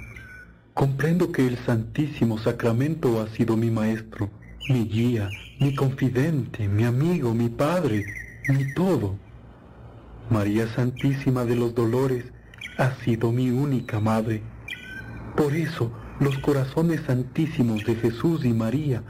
[0.76, 4.30] comprendo que el Santísimo Sacramento ha sido mi maestro,
[4.70, 8.06] mi guía, mi confidente, mi amigo, mi padre,
[8.50, 9.18] mi todo.
[10.30, 12.26] María Santísima de los Dolores
[12.78, 14.42] ha sido mi única madre.
[15.36, 19.02] Por eso los corazones santísimos de Jesús y María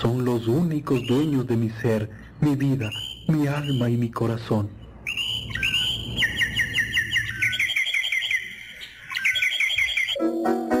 [0.00, 2.90] son los únicos dueños de mi ser, mi vida,
[3.28, 4.68] mi alma y mi corazón.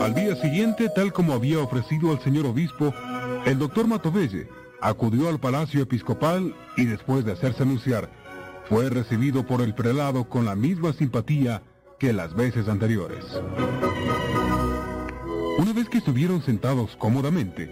[0.02, 2.92] Al día siguiente, tal como había ofrecido al señor obispo,
[3.46, 4.48] el doctor Matovelle
[4.80, 8.10] acudió al palacio episcopal y después de hacerse anunciar,
[8.72, 11.62] fue recibido por el prelado con la misma simpatía
[11.98, 13.22] que las veces anteriores.
[15.58, 17.68] Una vez que estuvieron sentados cómodamente,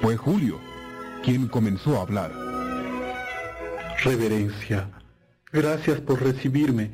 [0.00, 0.60] fue Julio
[1.24, 2.30] quien comenzó a hablar.
[4.04, 4.88] Reverencia,
[5.52, 6.92] gracias por recibirme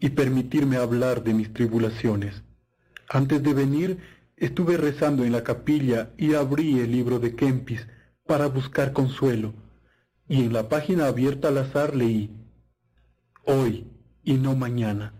[0.00, 2.42] y permitirme hablar de mis tribulaciones.
[3.08, 3.98] Antes de venir,
[4.36, 7.86] estuve rezando en la capilla y abrí el libro de Kempis
[8.26, 9.54] para buscar consuelo.
[10.28, 12.42] Y en la página abierta al azar leí,
[13.46, 13.86] hoy
[14.24, 15.14] y no mañana.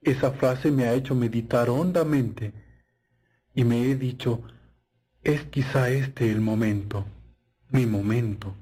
[0.00, 2.52] Esa frase me ha hecho meditar hondamente
[3.54, 4.42] y me he dicho,
[5.22, 7.04] es quizá este el momento,
[7.70, 8.54] mi momento.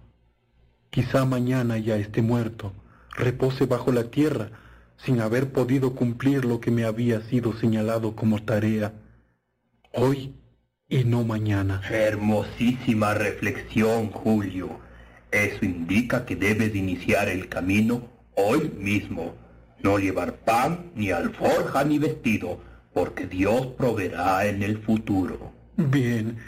[0.91, 2.73] Quizá mañana ya esté muerto,
[3.17, 4.51] repose bajo la tierra,
[4.97, 8.93] sin haber podido cumplir lo que me había sido señalado como tarea.
[9.93, 10.35] Hoy
[10.89, 11.81] y no mañana.
[11.89, 14.81] Hermosísima reflexión, Julio.
[15.31, 19.35] Eso indica que debes iniciar el camino hoy mismo,
[19.83, 22.61] no llevar pan, ni alforja, ni vestido,
[22.93, 25.53] porque Dios proveerá en el futuro.
[25.77, 26.39] Bien,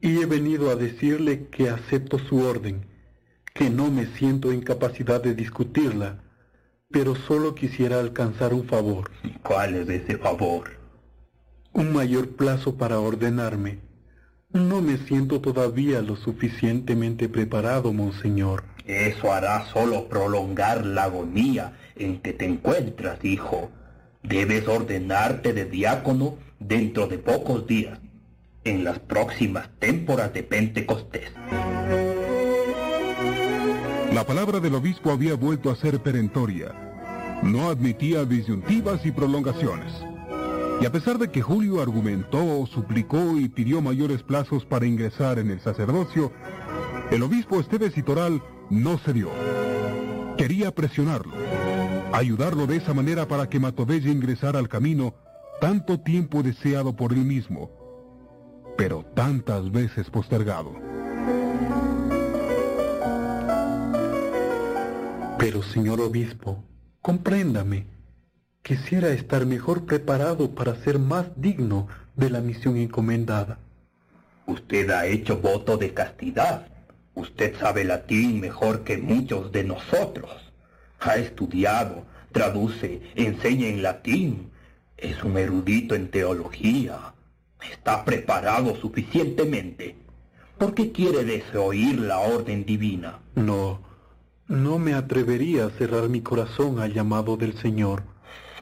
[0.00, 2.86] y he venido a decirle que acepto su orden,
[3.54, 6.22] que no me siento en capacidad de discutirla,
[6.90, 9.10] pero solo quisiera alcanzar un favor.
[9.42, 10.70] ¿Cuál es ese favor?
[11.72, 13.78] Un mayor plazo para ordenarme.
[14.52, 18.64] No me siento todavía lo suficientemente preparado, monseñor.
[18.86, 23.70] Eso hará solo prolongar la agonía en que te encuentras, hijo.
[24.22, 27.98] Debes ordenarte de diácono dentro de pocos días,
[28.64, 31.32] en las próximas témporas de Pentecostés.
[34.12, 36.72] La palabra del obispo había vuelto a ser perentoria.
[37.42, 39.92] No admitía disyuntivas y prolongaciones.
[40.80, 45.50] Y a pesar de que Julio argumentó, suplicó y pidió mayores plazos para ingresar en
[45.50, 46.32] el sacerdocio,
[47.10, 49.30] el obispo Esteves y Toral no cedió.
[50.38, 51.34] Quería presionarlo,
[52.12, 55.14] ayudarlo de esa manera para que Matovella ingresara al camino
[55.60, 57.70] tanto tiempo deseado por él mismo,
[58.78, 60.72] pero tantas veces postergado.
[65.38, 66.64] Pero, señor obispo,
[67.02, 67.86] compréndame.
[68.62, 73.58] Quisiera estar mejor preparado para ser más digno de la misión encomendada.
[74.46, 76.66] Usted ha hecho voto de castidad.
[77.20, 80.30] Usted sabe latín mejor que muchos de nosotros.
[81.00, 84.50] Ha estudiado, traduce, enseña en latín.
[84.96, 87.12] Es un erudito en teología.
[87.70, 89.96] Está preparado suficientemente.
[90.56, 93.18] ¿Por qué quiere desoír la orden divina?
[93.34, 93.82] No,
[94.48, 98.02] no me atrevería a cerrar mi corazón al llamado del Señor.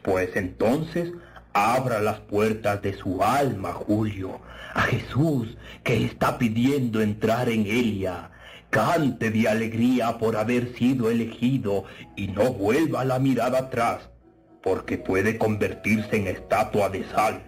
[0.03, 1.13] Pues entonces
[1.53, 4.41] abra las puertas de su alma, Julio,
[4.75, 8.31] a Jesús que está pidiendo entrar en ella.
[8.71, 11.85] Cante de alegría por haber sido elegido
[12.17, 14.11] y no vuelva la mirada atrás,
[14.63, 17.43] porque puede convertirse en estatua de sal.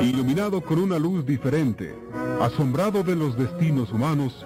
[0.00, 1.94] Iluminado con una luz diferente,
[2.40, 4.44] asombrado de los destinos humanos,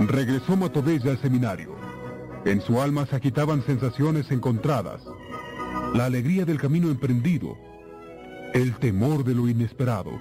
[0.00, 1.76] regresó Matovella al seminario.
[2.44, 5.02] En su alma se agitaban sensaciones encontradas.
[5.94, 7.56] La alegría del camino emprendido,
[8.54, 10.12] el temor de lo inesperado,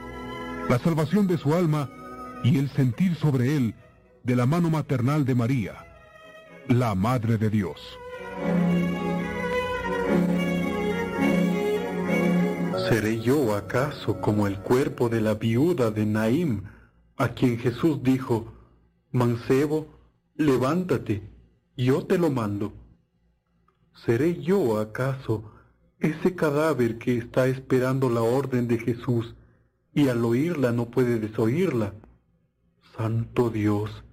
[0.70, 1.90] la salvación de su alma
[2.44, 3.76] y el sentir sobre él
[4.24, 5.76] de la mano maternal de María,
[6.68, 7.80] la Madre de Dios.
[12.90, 16.64] ¿Seré yo acaso como el cuerpo de la viuda de Naim,
[17.18, 18.54] a quien Jesús dijo,
[19.12, 19.88] Mancebo,
[20.36, 21.30] levántate,
[21.76, 22.74] yo te lo mando?
[24.06, 25.52] ¿Seré yo acaso
[26.00, 29.36] ese cadáver que está esperando la orden de Jesús
[29.94, 31.94] y al oírla no puede desoírla?
[32.96, 34.04] Santo Dios,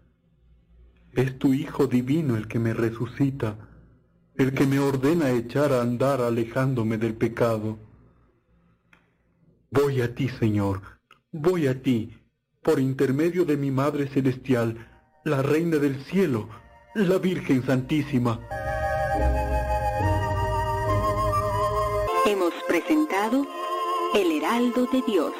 [1.13, 3.57] es tu Hijo Divino el que me resucita,
[4.37, 7.79] el que me ordena echar a andar alejándome del pecado.
[9.71, 10.83] Voy a ti, Señor,
[11.31, 12.17] voy a ti,
[12.63, 14.89] por intermedio de mi Madre Celestial,
[15.25, 16.49] la Reina del Cielo,
[16.95, 18.41] la Virgen Santísima.
[22.27, 23.47] Hemos presentado
[24.15, 25.35] El Heraldo de Dios.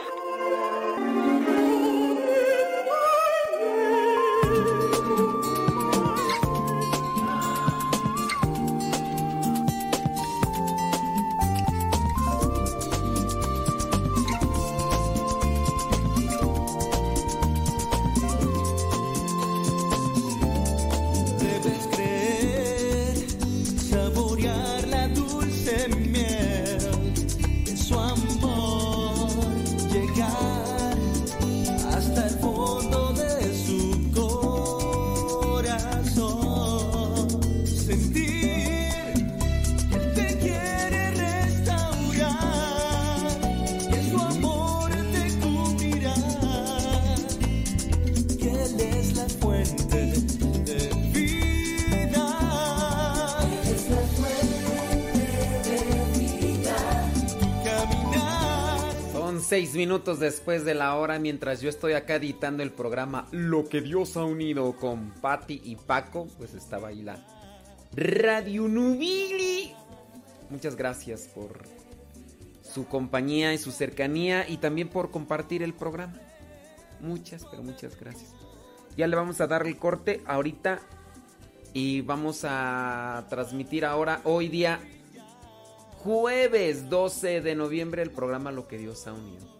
[59.85, 64.17] Minutos después de la hora mientras yo estoy acá editando el programa Lo que Dios
[64.17, 66.27] ha unido con Patti y Paco.
[66.39, 67.23] Pues estaba ahí la
[67.93, 69.75] Radio Nubili.
[70.49, 71.65] Muchas gracias por
[72.63, 76.19] su compañía y su cercanía y también por compartir el programa.
[77.01, 78.33] Muchas, pero muchas gracias.
[78.97, 80.81] Ya le vamos a dar el corte ahorita
[81.75, 84.81] y vamos a transmitir ahora, hoy día
[85.97, 89.54] jueves 12 de noviembre, el programa Lo que Dios ha unido.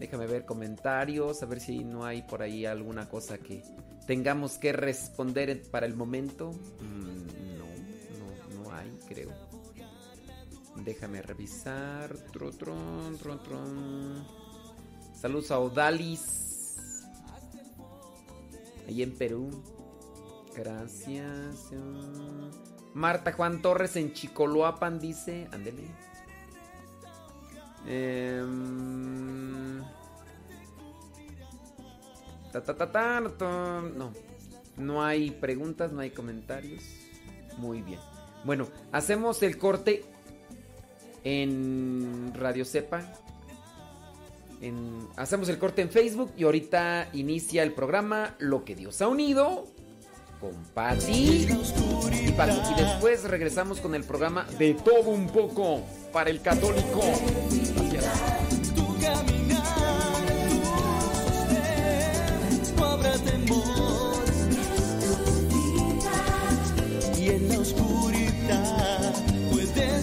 [0.00, 3.62] Déjame ver comentarios, a ver si no hay por ahí alguna cosa que
[4.06, 6.52] tengamos que responder para el momento.
[6.80, 7.66] Mm, no,
[8.18, 9.30] no, no hay, creo.
[10.76, 12.16] Déjame revisar.
[12.32, 12.56] Tron,
[13.18, 14.26] tron, tron.
[15.14, 16.78] Saludos a Odalis.
[18.88, 19.50] Ahí en Perú.
[20.56, 21.72] Gracias.
[22.94, 25.46] Marta Juan Torres en Chicoloapan dice.
[25.52, 26.09] Ándele.
[27.86, 29.80] Em,
[32.52, 34.12] ta, ta, ta, no.
[34.76, 36.82] No hay preguntas, no hay comentarios.
[37.58, 38.00] Muy bien.
[38.44, 40.04] Bueno, hacemos el corte
[41.24, 43.02] en Radio Cepa.
[44.62, 49.08] En- hacemos el corte en Facebook y ahorita inicia el programa Lo que Dios ha
[49.08, 49.66] unido
[50.40, 51.46] con Patti y.
[52.70, 55.82] Y después regresamos con el programa De todo un poco
[56.12, 57.00] para el católico.
[58.74, 59.62] Tu caminar,
[60.48, 60.60] tu
[61.18, 63.79] sostén, no habrá temor.